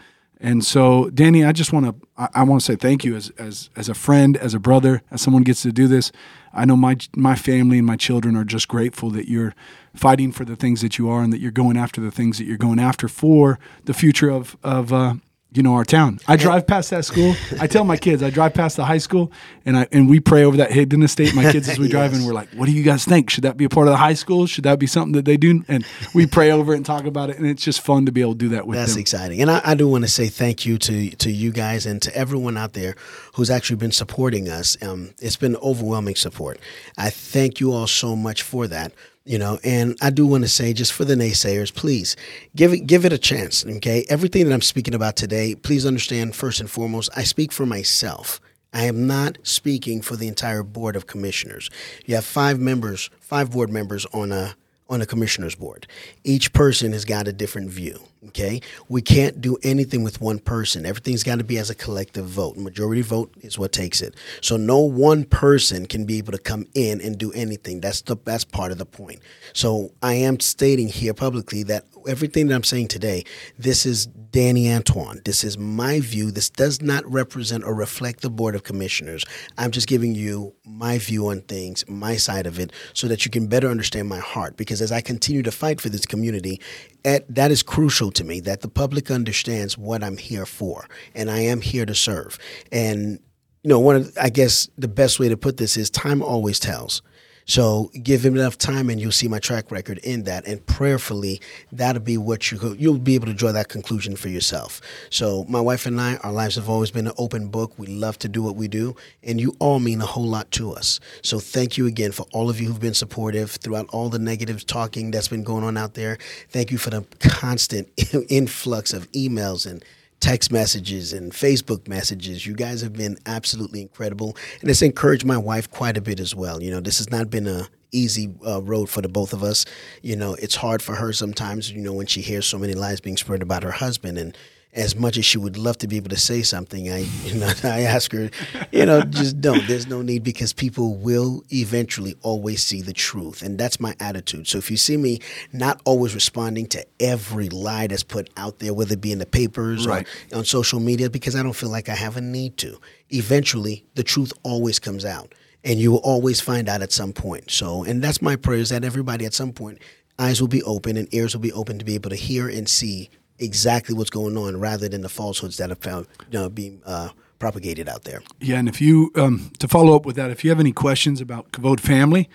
And 0.45 0.65
so, 0.65 1.09
Danny, 1.11 1.45
I 1.45 1.53
just 1.53 1.73
want 1.73 1.87
to 1.87 2.09
I, 2.17 2.29
I 2.35 2.43
want 2.43 2.61
to 2.61 2.65
say 2.65 2.77
thank 2.77 3.05
you 3.05 3.15
as 3.15 3.31
as 3.39 3.71
as 3.77 3.89
a 3.89 3.95
friend, 3.95 4.37
as 4.37 4.55
a 4.55 4.59
brother, 4.59 5.03
as 5.11 5.23
someone 5.23 5.45
gets 5.45 5.63
to 5.63 5.73
do 5.73 5.87
this. 5.87 6.11
I 6.53 6.65
know 6.65 6.77
my 6.77 6.97
my 7.17 7.37
family 7.37 7.79
and 7.79 7.87
my 7.87 7.97
children 7.97 8.37
are 8.37 8.45
just 8.45 8.69
grateful 8.69 9.11
that 9.11 9.29
you're 9.29 9.55
fighting 9.95 10.33
for 10.33 10.45
the 10.45 10.57
things 10.57 10.83
that 10.83 10.99
you 10.99 11.09
are 11.09 11.23
and 11.23 11.33
that 11.33 11.41
you're 11.41 11.53
going 11.53 11.77
after 11.77 12.01
the 12.01 12.11
things 12.11 12.39
that 12.39 12.45
you're 12.45 12.57
going 12.57 12.81
after 12.81 13.07
for 13.07 13.61
the 13.85 13.95
future 13.95 14.31
of 14.31 14.57
of 14.65 14.93
uh, 14.93 15.15
you 15.55 15.63
know 15.63 15.75
our 15.75 15.85
town. 15.85 16.19
I 16.27 16.37
drive 16.37 16.67
past 16.67 16.91
that 16.91 17.05
school. 17.05 17.35
I 17.61 17.67
tell 17.67 17.85
my 17.85 17.97
kids 17.97 18.23
I 18.23 18.31
drive 18.31 18.55
past 18.55 18.77
the 18.77 18.85
high 18.85 18.99
school 18.99 19.31
and 19.65 19.77
I 19.77 19.87
and 19.93 20.09
we 20.09 20.21
pray 20.21 20.45
over 20.45 20.57
that 20.59 20.71
Higdon 20.71 21.05
estate. 21.05 21.35
My 21.35 21.51
kids 21.53 21.69
as 21.69 21.79
we 21.79 21.89
drive 21.89 22.13
and 22.15 22.27
we're 22.27 22.33
like, 22.33 22.49
what 22.55 22.67
do 22.67 22.73
you 22.73 22.83
guys 22.83 23.05
think? 23.05 23.31
Should 23.31 23.45
that 23.45 23.57
be 23.57 23.65
a 23.65 23.69
part 23.69 23.87
of 23.87 23.93
the 23.93 23.99
high 23.99 24.15
school? 24.15 24.47
Should 24.47 24.65
that 24.65 24.79
be 24.79 24.87
something 24.87 25.13
that 25.13 25.25
they 25.25 25.37
do? 25.37 25.65
And 25.69 25.85
we 26.15 26.27
pray 26.27 26.51
over 26.51 26.73
it 26.73 26.77
and 26.77 26.87
talk 26.87 27.05
about 27.05 27.31
it, 27.31 27.39
and 27.39 27.47
it's 27.47 27.63
just 27.63 27.81
fun 27.81 28.07
to 28.07 28.13
be 28.13 28.21
able 28.21 28.33
to 28.33 28.39
do 28.39 28.49
that 28.51 28.67
with 28.67 28.77
them. 28.77 28.83
That's 28.83 28.95
them. 28.95 29.01
exciting, 29.01 29.43
and 29.43 29.51
I, 29.51 29.61
I 29.65 29.75
do 29.75 29.89
want 29.89 30.05
to 30.05 30.11
say 30.11 30.29
thank 30.29 30.65
you 30.65 30.79
to 30.79 31.11
to 31.11 31.31
you 31.31 31.53
guys 31.53 31.87
and 31.87 32.01
to 32.03 32.17
everyone 32.17 32.57
out 32.57 32.73
there 32.73 32.97
who's 33.35 33.51
actually 33.51 33.77
been 33.77 33.93
supporting 33.93 34.49
us. 34.49 34.77
Um, 34.83 35.15
it's 35.21 35.37
been 35.37 35.57
overwhelming 35.57 36.17
support. 36.17 36.59
I 36.97 37.11
thank 37.11 37.61
you 37.61 37.73
all 37.73 37.87
so 37.87 38.17
much 38.17 38.43
for 38.43 38.67
that. 38.69 38.93
You 39.25 39.39
know, 39.39 39.61
and 39.63 39.97
I 40.03 40.11
do 40.11 40.27
want 40.27 40.43
to 40.43 40.49
say, 40.49 40.73
just 40.73 40.93
for 40.93 41.05
the 41.05 41.15
naysayers, 41.15 41.73
please 41.73 42.17
give 42.57 42.73
it 42.73 42.87
give 42.87 43.05
it 43.05 43.13
a 43.13 43.19
chance. 43.19 43.65
Okay, 43.65 44.05
everything 44.09 44.47
that 44.47 44.55
I'm 44.55 44.63
speaking 44.63 44.95
about 44.95 45.15
today, 45.15 45.55
please 45.55 45.87
understand. 45.87 46.35
First 46.35 46.61
and 46.61 46.69
foremost, 46.69 47.09
I 47.17 47.23
speak 47.23 47.53
for 47.53 47.65
myself. 47.65 48.41
I 48.73 48.85
am 48.85 49.07
not 49.07 49.39
speaking 49.43 50.01
for 50.01 50.17
the 50.17 50.27
entire 50.27 50.63
board 50.63 50.97
of 50.97 51.07
commissioners. 51.07 51.71
You 52.05 52.17
have 52.17 52.25
five 52.25 52.59
members, 52.59 53.11
five 53.21 53.53
board 53.53 53.71
members 53.71 54.07
on 54.07 54.33
a 54.33 54.57
on 54.89 55.01
a 55.01 55.07
commissioner's 55.07 55.55
board. 55.55 55.87
Each 56.25 56.53
person 56.53 56.93
has 56.93 57.05
got 57.05 57.29
a 57.29 57.33
different 57.33 57.71
view. 57.71 58.01
Okay, 58.29 58.61
we 58.89 59.03
can't 59.03 59.41
do 59.41 59.59
anything 59.65 60.05
with 60.05 60.21
one 60.21 60.39
person. 60.39 60.87
Everything's 60.87 61.25
got 61.25 61.39
to 61.39 61.45
be 61.45 61.59
as 61.59 61.71
a 61.71 61.75
collective 61.75 62.27
vote. 62.27 62.57
Majority 62.57 63.03
vote 63.03 63.35
is 63.41 63.59
what 63.59 63.73
takes 63.73 64.01
it. 64.01 64.15
So 64.41 64.57
no 64.57 64.79
one 64.79 65.25
person 65.25 65.87
can 65.87 66.05
be 66.05 66.19
able 66.19 66.31
to 66.31 66.39
come 66.39 66.67
in 66.73 67.01
and 67.01 67.19
do 67.19 67.33
anything. 67.33 67.81
That's 67.81 68.01
the 68.03 68.17
that's 68.25 68.45
part 68.45 68.71
of 68.71 68.79
the 68.79 68.87
point. 68.87 69.21
So 69.55 69.91
I 70.03 70.15
am 70.15 70.39
stating 70.39 70.87
here 70.87 71.15
publicly 71.15 71.65
that 71.65 71.85
everything 72.07 72.49
that 72.49 72.55
I'm 72.55 72.65
saying 72.65 72.89
today, 72.89 73.25
this 73.59 73.87
is 73.87 74.07
Danny 74.07 74.73
Antoine. 74.73 75.21
This 75.25 75.45
is 75.45 75.59
my 75.59 76.01
view. 76.01 76.31
This 76.31 76.51
does 76.51 76.81
not 76.81 77.11
represent 77.11 77.65
or 77.65 77.75
reflect 77.75 78.23
the 78.23 78.31
Board 78.31 78.55
of 78.55 78.65
Commissioners. 78.65 79.25
I'm 79.59 79.71
just 79.71 79.87
giving 79.87 80.15
you 80.15 80.55
my 80.65 80.99
view 80.99 81.29
on 81.29 81.43
things, 81.43 81.85
my 81.89 82.17
side 82.17 82.47
of 82.47 82.59
it, 82.59 82.73
so 82.95 83.09
that 83.09 83.25
you 83.25 83.31
can 83.31 83.47
better 83.47 83.69
understand 83.69 84.09
my 84.09 84.19
heart. 84.19 84.57
Because 84.57 84.81
as 84.81 84.93
I 84.93 85.01
continue 85.01 85.43
to 85.43 85.53
fight 85.53 85.81
for 85.81 85.89
this 85.89 86.07
community, 86.07 86.61
at, 87.05 87.33
that 87.35 87.51
is 87.51 87.63
crucial 87.63 88.11
to 88.13 88.25
me 88.25 88.41
that 88.41 88.61
the 88.61 88.69
public 88.69 89.11
understands 89.11 89.77
what 89.77 90.03
I'm 90.03 90.17
here 90.17 90.47
for, 90.47 90.87
and 91.15 91.31
I 91.31 91.41
am 91.41 91.61
here 91.61 91.87
to 91.87 91.95
serve. 91.95 92.39
And 92.71 93.21
you 93.63 93.69
know, 93.69 93.79
one 93.79 93.97
of 93.97 94.19
I 94.21 94.29
guess 94.29 94.69
the 94.77 94.89
best 94.89 95.21
way 95.21 95.29
to 95.29 95.37
put 95.37 95.57
this 95.57 95.77
is 95.77 95.91
time 95.91 96.23
always 96.23 96.59
tells. 96.59 97.03
So 97.47 97.91
give 98.03 98.25
him 98.25 98.37
enough 98.37 98.59
time, 98.59 98.91
and 98.91 99.01
you'll 99.01 99.13
see 99.13 99.29
my 99.29 99.39
track 99.39 99.71
record 99.71 99.99
in 99.99 100.25
that. 100.25 100.47
And 100.47 100.65
prayerfully, 100.67 101.41
that'll 101.71 102.03
be 102.03 102.17
what 102.17 102.51
you 102.51 102.77
you'll 102.79 102.99
be 102.99 103.15
able 103.15 103.27
to 103.27 103.35
draw 103.35 103.53
that 103.53 103.69
conclusion 103.69 104.17
for 104.17 104.29
yourself. 104.29 104.81
So 105.11 105.45
my 105.49 105.61
wife 105.61 105.87
and 105.87 106.01
I, 106.01 106.17
our 106.19 106.33
lives 106.33 106.57
have 106.57 106.69
always 106.69 106.91
been 106.91 107.07
an 107.07 107.15
open 107.19 107.49
book. 107.49 107.79
We 107.79 107.87
love 107.87 108.19
to 108.21 108.29
do 108.29 108.43
what 108.43 108.57
we 108.57 108.69
do, 108.69 108.97
and 109.23 109.41
you 109.41 109.57
all 109.59 109.81
mean 109.81 110.01
a 110.01 110.07
whole 110.07 110.27
lot 110.27 110.51
to 110.53 110.73
us. 110.73 111.01
So 111.23 111.39
thank 111.39 111.77
you 111.77 111.87
again 111.87 112.13
for 112.13 112.27
all 112.33 112.49
of 112.51 112.61
you 112.61 112.69
who've 112.69 112.81
been 112.81 112.95
supportive 112.95 113.53
throughout 113.53 113.89
all 113.91 114.09
the 114.09 114.19
negative 114.19 114.67
talking 114.67 115.11
that's 115.11 115.29
been 115.29 115.43
going 115.43 115.65
on 115.65 115.77
out 115.77 115.95
there. 115.95 116.19
Thank 116.51 116.71
you 116.71 116.79
for 116.79 116.91
the 116.91 117.05
constant 117.19 117.89
influx 118.29 118.93
of 118.93 119.11
emails 119.13 119.71
and 119.71 119.85
text 120.23 120.53
messages 120.53 121.13
and 121.13 121.33
Facebook 121.33 121.89
messages. 121.89 122.47
You 122.47 122.55
guys 122.55 122.81
have 122.81 122.93
been 122.93 123.19
absolutely 123.27 123.83
incredible, 123.83 124.37
and 124.61 124.71
it's 124.71 124.81
encouraged 124.81 125.27
my 125.27 125.37
wife 125.37 125.69
quite 125.69 125.97
a 125.97 126.01
bit 126.01 126.21
as 126.21 126.35
well. 126.35 126.63
You 126.63 126.71
know, 126.71 126.81
this 126.81 126.99
has 126.99 127.11
not 127.11 127.29
been 127.29 127.49
a 127.49 127.69
easy 127.91 128.33
uh, 128.47 128.63
road 128.63 128.89
for 128.89 129.03
the 129.03 129.09
both 129.09 129.33
of 129.33 129.43
us. 129.43 129.67
You 130.01 130.17
know, 130.17 130.35
it's 130.35 130.55
hard 130.55 130.81
for 130.81 130.95
her 130.95 131.13
sometimes. 131.13 131.71
You 131.73 131.83
know, 131.83 131.93
when 131.93 132.07
she 132.07 132.21
hears 132.21 132.47
so 132.47 132.57
many 132.57 132.75
lies 132.75 133.01
being 133.01 133.17
spread 133.17 133.43
about 133.43 133.65
her 133.65 133.73
husband 133.73 134.17
and 134.17 134.39
as 134.75 134.97
much 134.97 135.19
as 135.19 135.25
she 135.25 135.37
would 135.37 135.59
love 135.59 135.77
to 135.79 135.87
be 135.87 135.99
able 135.99 136.09
to 136.09 136.17
say 136.17 136.43
something, 136.43 136.91
I 136.91 136.99
you 137.25 137.35
know 137.35 137.53
I 137.65 137.83
ask 137.83 138.13
her, 138.13 138.31
you 138.71 138.87
know, 138.87 139.03
just 139.03 139.41
don't. 139.41 139.67
There's 139.67 139.87
no 139.87 140.03
need 140.03 140.25
because 140.25 140.53
people 140.53 140.97
will 140.97 141.43
eventually 141.53 142.17
always 142.23 142.63
see 142.63 142.81
the 142.81 142.93
truth, 142.93 143.43
and 143.43 143.59
that's 143.59 143.81
my 143.81 143.95
attitude. 144.01 144.49
So 144.49 144.59
if 144.59 144.71
you 144.71 144.77
see 144.77 144.97
me 144.97 145.21
not 145.53 145.81
always 145.85 146.15
responding 146.15 146.67
to 146.69 146.87
every 147.01 147.49
lie 147.49 147.87
that's 147.87 148.03
put 148.03 148.31
out 148.37 148.59
there, 148.59 148.73
whether 148.73 148.95
it 148.95 149.01
be 149.01 149.13
in 149.13 149.19
the 149.19 149.27
papers 149.27 149.87
right. 149.87 150.07
or 150.33 150.39
on 150.39 150.45
social 150.45 150.81
media, 150.81 151.11
because 151.11 151.37
I 151.37 151.43
don't 151.43 151.53
feel 151.53 151.71
like 151.71 151.89
I 151.89 151.95
have 151.95 152.17
a 152.17 152.21
need 152.21 152.57
to. 152.59 152.81
Eventually, 153.11 153.85
the 153.95 154.03
truth 154.03 154.33
always 154.43 154.79
comes 154.79 155.05
out, 155.05 155.35
and 155.65 155.79
you 155.79 155.93
will 155.93 155.99
always 155.99 156.41
find 156.41 156.69
out 156.69 156.83
at 156.83 156.93
some 156.93 157.13
point. 157.13 157.51
So, 157.51 157.85
and 157.85 158.03
that's 158.03 158.23
my 158.23 158.37
prayer 158.37 158.59
is 158.59 158.71
that 158.71 158.85
everybody 158.85 159.27
at 159.27 159.35
some 159.35 159.53
point 159.53 159.79
eyes 160.19 160.41
will 160.41 160.49
be 160.49 160.63
open 160.63 160.97
and 160.97 161.13
ears 161.13 161.35
will 161.35 161.41
be 161.41 161.53
open 161.53 161.79
to 161.79 161.85
be 161.85 161.95
able 161.95 162.11
to 162.11 162.17
hear 162.17 162.47
and 162.49 162.69
see 162.69 163.11
exactly 163.43 163.95
what's 163.95 164.11
going 164.11 164.37
on 164.37 164.59
rather 164.59 164.89
than 164.89 165.03
the 165.03 165.09
falsehoods 165.09 165.57
that 165.57 165.71
are 165.71 165.77
found 165.77 166.07
you 166.31 166.39
know, 166.39 166.49
being 166.49 166.81
uh, 166.87 167.11
propagated 167.39 167.89
out 167.89 168.05
there. 168.05 168.23
Yeah, 168.41 168.59
and 168.59 168.69
if 168.69 168.81
you 168.81 169.11
um, 169.17 169.51
to 169.59 169.69
follow 169.69 169.97
up 169.97 170.07
with 170.07 170.17
that, 170.17 170.31
if 170.31 170.45
you 170.45 170.51
have 170.51 170.61
any 170.61 170.73
questions 170.73 171.21
about 171.21 171.53
Kavod 171.53 171.81
family, 171.81 172.29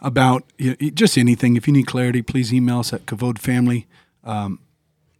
about 0.00 0.44
you 0.58 0.76
know, 0.80 0.90
just 0.90 1.18
anything, 1.18 1.56
if 1.56 1.66
you 1.66 1.72
need 1.72 1.86
clarity, 1.86 2.22
please 2.22 2.52
email 2.52 2.80
us 2.80 2.92
at 2.92 3.06
Kavod 3.06 3.38
family. 3.38 3.86
Um, 4.24 4.60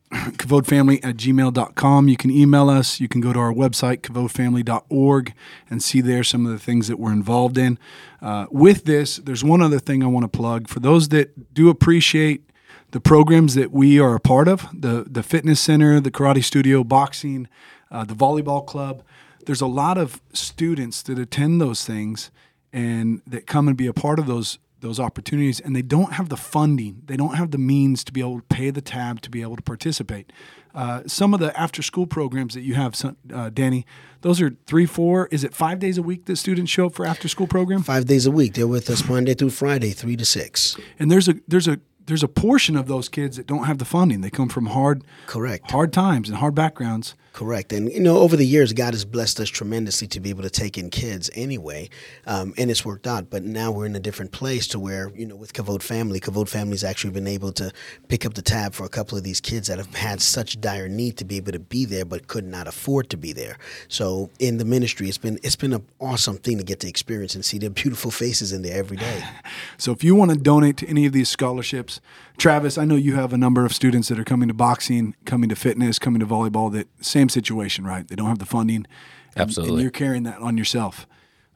KavodFamily 0.12 1.04
at 1.04 1.16
gmail.com. 1.16 2.08
You 2.08 2.16
can 2.16 2.30
email 2.30 2.70
us. 2.70 3.00
You 3.00 3.08
can 3.08 3.20
go 3.20 3.32
to 3.32 3.38
our 3.38 3.52
website, 3.52 4.02
kavodfamily.org, 4.02 5.34
and 5.68 5.82
see 5.82 6.00
there 6.00 6.22
some 6.22 6.46
of 6.46 6.52
the 6.52 6.58
things 6.58 6.86
that 6.88 6.98
we're 6.98 7.12
involved 7.12 7.58
in. 7.58 7.78
Uh, 8.22 8.46
with 8.50 8.84
this, 8.84 9.16
there's 9.16 9.42
one 9.42 9.60
other 9.60 9.80
thing 9.80 10.04
I 10.04 10.06
want 10.06 10.22
to 10.30 10.36
plug. 10.36 10.68
For 10.68 10.78
those 10.78 11.08
that 11.08 11.52
do 11.52 11.68
appreciate 11.68 12.48
the 12.92 13.00
programs 13.00 13.54
that 13.54 13.72
we 13.72 13.98
are 13.98 14.14
a 14.14 14.20
part 14.20 14.48
of 14.48 14.66
the, 14.72 15.04
the 15.08 15.22
fitness 15.22 15.60
center, 15.60 16.00
the 16.00 16.10
karate 16.10 16.44
studio, 16.44 16.84
boxing, 16.84 17.48
uh, 17.90 18.04
the 18.04 18.14
volleyball 18.14 18.66
club. 18.66 19.02
There's 19.44 19.60
a 19.60 19.66
lot 19.66 19.98
of 19.98 20.20
students 20.32 21.02
that 21.02 21.18
attend 21.18 21.60
those 21.60 21.84
things 21.84 22.30
and 22.72 23.22
that 23.26 23.46
come 23.46 23.68
and 23.68 23.76
be 23.76 23.86
a 23.86 23.92
part 23.92 24.18
of 24.18 24.26
those 24.26 24.58
those 24.80 25.00
opportunities 25.00 25.58
and 25.58 25.74
they 25.74 25.82
don't 25.82 26.12
have 26.12 26.28
the 26.28 26.36
funding. 26.36 27.02
They 27.06 27.16
don't 27.16 27.34
have 27.34 27.50
the 27.50 27.58
means 27.58 28.04
to 28.04 28.12
be 28.12 28.20
able 28.20 28.40
to 28.40 28.46
pay 28.46 28.70
the 28.70 28.82
tab 28.82 29.22
to 29.22 29.30
be 29.30 29.40
able 29.40 29.56
to 29.56 29.62
participate. 29.62 30.30
Uh, 30.74 31.02
some 31.06 31.32
of 31.32 31.40
the 31.40 31.58
after 31.58 31.80
school 31.82 32.06
programs 32.06 32.52
that 32.52 32.60
you 32.60 32.74
have 32.74 32.94
uh, 33.32 33.48
danny 33.48 33.86
those 34.20 34.40
are 34.42 34.54
three 34.66 34.84
four 34.84 35.28
is 35.30 35.44
it 35.44 35.54
five 35.54 35.78
days 35.78 35.96
a 35.96 36.02
week 36.02 36.26
that 36.26 36.36
students 36.36 36.70
show 36.70 36.86
up 36.86 36.94
for 36.94 37.06
after 37.06 37.26
school 37.26 37.46
program? 37.46 37.82
Five 37.82 38.04
days 38.04 38.26
a 38.26 38.30
week. 38.30 38.54
They're 38.54 38.66
with 38.66 38.90
us 38.90 39.08
monday 39.08 39.32
through 39.34 39.50
friday 39.50 39.90
three 39.90 40.16
to 40.16 40.26
six. 40.26 40.76
And 40.98 41.10
there's 41.10 41.28
a 41.28 41.36
there's 41.48 41.68
a 41.68 41.80
there's 42.06 42.22
a 42.22 42.28
portion 42.28 42.76
of 42.76 42.86
those 42.86 43.08
kids 43.08 43.36
that 43.36 43.46
don't 43.46 43.64
have 43.64 43.78
the 43.78 43.84
funding. 43.84 44.20
They 44.20 44.30
come 44.30 44.48
from 44.48 44.66
hard, 44.66 45.02
correct, 45.26 45.70
hard 45.70 45.92
times 45.92 46.28
and 46.28 46.38
hard 46.38 46.54
backgrounds. 46.54 47.14
Correct, 47.36 47.70
and 47.74 47.92
you 47.92 48.00
know, 48.00 48.16
over 48.16 48.34
the 48.34 48.46
years, 48.46 48.72
God 48.72 48.94
has 48.94 49.04
blessed 49.04 49.40
us 49.40 49.50
tremendously 49.50 50.08
to 50.08 50.20
be 50.20 50.30
able 50.30 50.42
to 50.42 50.48
take 50.48 50.78
in 50.78 50.88
kids 50.88 51.28
anyway, 51.34 51.90
um, 52.26 52.54
and 52.56 52.70
it's 52.70 52.82
worked 52.82 53.06
out. 53.06 53.28
But 53.28 53.42
now 53.42 53.70
we're 53.70 53.84
in 53.84 53.94
a 53.94 54.00
different 54.00 54.32
place 54.32 54.66
to 54.68 54.78
where 54.78 55.12
you 55.14 55.26
know, 55.26 55.36
with 55.36 55.52
Kavod 55.52 55.82
Family, 55.82 56.18
Kavod 56.18 56.48
Family's 56.48 56.82
actually 56.82 57.10
been 57.10 57.26
able 57.26 57.52
to 57.52 57.70
pick 58.08 58.24
up 58.24 58.32
the 58.32 58.40
tab 58.40 58.72
for 58.72 58.86
a 58.86 58.88
couple 58.88 59.18
of 59.18 59.24
these 59.24 59.42
kids 59.42 59.68
that 59.68 59.76
have 59.76 59.94
had 59.94 60.22
such 60.22 60.62
dire 60.62 60.88
need 60.88 61.18
to 61.18 61.26
be 61.26 61.36
able 61.36 61.52
to 61.52 61.58
be 61.58 61.84
there, 61.84 62.06
but 62.06 62.26
could 62.26 62.46
not 62.46 62.66
afford 62.66 63.10
to 63.10 63.18
be 63.18 63.34
there. 63.34 63.58
So 63.88 64.30
in 64.38 64.56
the 64.56 64.64
ministry, 64.64 65.06
it's 65.06 65.18
been 65.18 65.38
it's 65.42 65.56
been 65.56 65.74
an 65.74 65.86
awesome 66.00 66.38
thing 66.38 66.56
to 66.56 66.64
get 66.64 66.80
to 66.80 66.88
experience 66.88 67.34
and 67.34 67.44
see 67.44 67.58
their 67.58 67.68
beautiful 67.68 68.10
faces 68.10 68.50
in 68.50 68.62
there 68.62 68.78
every 68.78 68.96
day. 68.96 69.22
so 69.76 69.92
if 69.92 70.02
you 70.02 70.14
want 70.14 70.30
to 70.30 70.38
donate 70.38 70.78
to 70.78 70.88
any 70.88 71.04
of 71.04 71.12
these 71.12 71.28
scholarships 71.28 72.00
Travis, 72.38 72.76
I 72.76 72.84
know 72.84 72.96
you 72.96 73.14
have 73.14 73.32
a 73.32 73.38
number 73.38 73.64
of 73.64 73.72
students 73.72 74.08
that 74.08 74.18
are 74.18 74.24
coming 74.24 74.48
to 74.48 74.54
boxing, 74.54 75.14
coming 75.24 75.48
to 75.48 75.56
fitness, 75.56 75.98
coming 75.98 76.20
to 76.20 76.26
volleyball. 76.26 76.70
That 76.70 76.86
same 77.26 77.42
situation, 77.42 77.84
right? 77.84 78.06
They 78.06 78.16
don't 78.16 78.28
have 78.28 78.38
the 78.38 78.46
funding. 78.46 78.86
And, 79.34 79.42
Absolutely. 79.42 79.74
And 79.74 79.82
you're 79.82 79.90
carrying 79.90 80.22
that 80.24 80.38
on 80.40 80.56
yourself. 80.56 81.06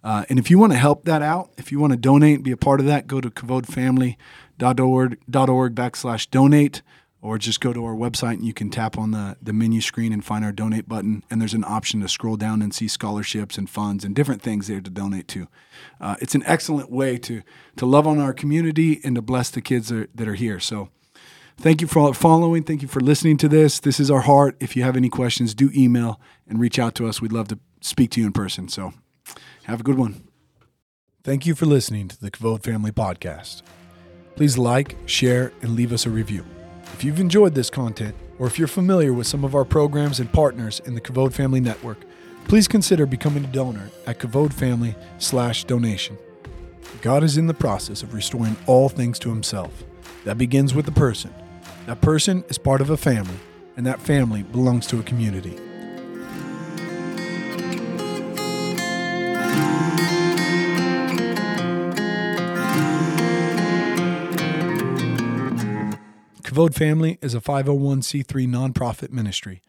Uh, 0.03 0.25
and 0.29 0.39
if 0.39 0.51
you 0.51 0.59
want 0.59 0.73
to 0.73 0.79
help 0.79 1.05
that 1.05 1.23
out, 1.23 1.51
if 1.59 1.71
you 1.71 1.79
want 1.79 1.93
to 1.93 1.99
donate, 1.99 2.43
be 2.43 2.53
a 2.53 2.57
part 2.57 2.81
of 2.81 2.87
that, 2.87 3.07
go 3.07 3.21
to 3.21 3.31
kavodfamily.org 3.31 4.17
.org 4.61 5.75
backslash 5.75 6.31
donate 6.31 6.83
or 7.23 7.37
just 7.37 7.61
go 7.61 7.75
to 7.75 7.85
our 7.85 7.95
website 7.95 8.35
and 8.35 8.47
you 8.47 8.55
can 8.55 8.71
tap 8.71 8.97
on 8.97 9.11
the, 9.11 9.37
the 9.43 9.53
menu 9.53 9.83
screen 9.83 10.11
and 10.11 10.25
find 10.25 10.43
our 10.43 10.53
donate 10.53 10.89
button. 10.89 11.23
And 11.31 11.39
there's 11.39 11.53
an 11.53 11.65
option 11.65 12.01
to 12.01 12.09
scroll 12.09 12.37
down 12.37 12.63
and 12.63 12.75
see 12.75 12.89
scholarships 12.89 13.59
and 13.59 13.69
funds 13.69 14.07
and 14.07 14.15
different 14.15 14.41
things 14.41 14.69
there 14.69 14.81
to 14.81 14.91
donate 14.91 15.29
to. 15.29 15.47
Uh, 16.01 16.17
it's 16.23 16.35
an 16.35 16.43
excellent 16.47 16.91
way 16.91 17.19
to, 17.19 17.43
to 17.77 17.85
love 17.85 18.07
on 18.07 18.19
our 18.19 18.33
community 18.33 19.03
and 19.05 19.17
to 19.17 19.23
bless 19.23 19.51
the 19.51 19.61
kids 19.61 19.91
that 19.91 19.99
are, 19.99 20.09
that 20.15 20.29
are 20.29 20.35
here. 20.35 20.59
So 20.59 20.89
thank 21.61 21.81
you 21.81 21.87
for 21.87 22.13
following. 22.15 22.63
Thank 22.63 22.83
you 22.83 22.89
for 22.89 23.01
listening 23.01 23.37
to 23.39 23.49
this. 23.49 23.81
This 23.81 24.01
is 24.01 24.11
our 24.11 24.21
heart. 24.21 24.57
If 24.61 24.77
you 24.77 24.83
have 24.83 24.97
any 24.97 25.09
questions, 25.09 25.55
do 25.55 25.71
email 25.75 26.21
and 26.49 26.59
reach 26.59 26.79
out 26.79 26.95
to 26.97 27.07
us. 27.07 27.21
We'd 27.21 27.33
love 27.33 27.49
to 27.49 27.59
speak 27.81 28.11
to 28.13 28.21
you 28.21 28.27
in 28.27 28.33
person. 28.33 28.69
So 28.69 28.93
have 29.65 29.81
a 29.81 29.83
good 29.83 29.99
one. 29.99 30.23
Thank 31.23 31.47
you 31.47 31.55
for 31.55 31.67
listening 31.67 32.09
to 32.09 32.21
the 32.21 32.31
Kavod 32.31 32.63
Family 32.63 32.91
Podcast. 32.91 33.63
Please 34.37 34.57
like, 34.57 34.97
share, 35.05 35.53
and 35.61 35.77
leave 35.77 35.93
us 35.93 36.07
a 36.07 36.11
review. 36.11 36.45
If 36.95 37.05
you've 37.05 37.21
enjoyed 37.21 37.55
this 37.55 37.69
content, 37.69 38.15
or 38.39 38.47
if 38.47 38.59
you're 38.59 38.69
familiar 38.69 39.13
with 39.13 39.27
some 39.27 39.45
of 39.45 39.55
our 39.55 39.67
programs 39.67 40.19
and 40.19 40.33
partners 40.33 40.81
in 40.87 40.95
the 40.95 41.01
Kavod 41.01 41.35
Family 41.35 41.61
Network, 41.61 41.99
please 42.49 42.67
consider 42.67 43.05
becoming 43.05 43.45
a 43.45 43.49
donor 43.49 43.91
at 44.07 44.19
kavodfamily 44.19 44.97
slash 45.19 45.65
donation. 45.65 46.17
God 47.03 47.23
is 47.23 47.37
in 47.37 47.47
the 47.47 47.55
process 47.55 48.03
of 48.03 48.15
restoring 48.15 48.57
all 48.67 48.89
things 48.89 49.19
to 49.21 49.29
himself. 49.29 49.85
That 50.25 50.39
begins 50.39 50.75
with 50.75 50.87
the 50.87 50.93
person. 50.93 51.33
That 51.91 52.03
person 52.03 52.45
is 52.49 52.57
part 52.57 52.81
of 52.81 52.89
a 52.89 52.97
family, 52.97 53.35
and 53.77 53.85
that 53.85 54.01
family 54.01 54.45
belongs 54.45 54.87
to 54.87 55.01
a 55.01 55.03
community. 55.03 55.57
Kavod 66.45 66.75
Family 66.77 67.19
is 67.21 67.35
a 67.35 67.41
501c3 67.41 68.47
nonprofit 68.47 69.11
ministry 69.11 69.61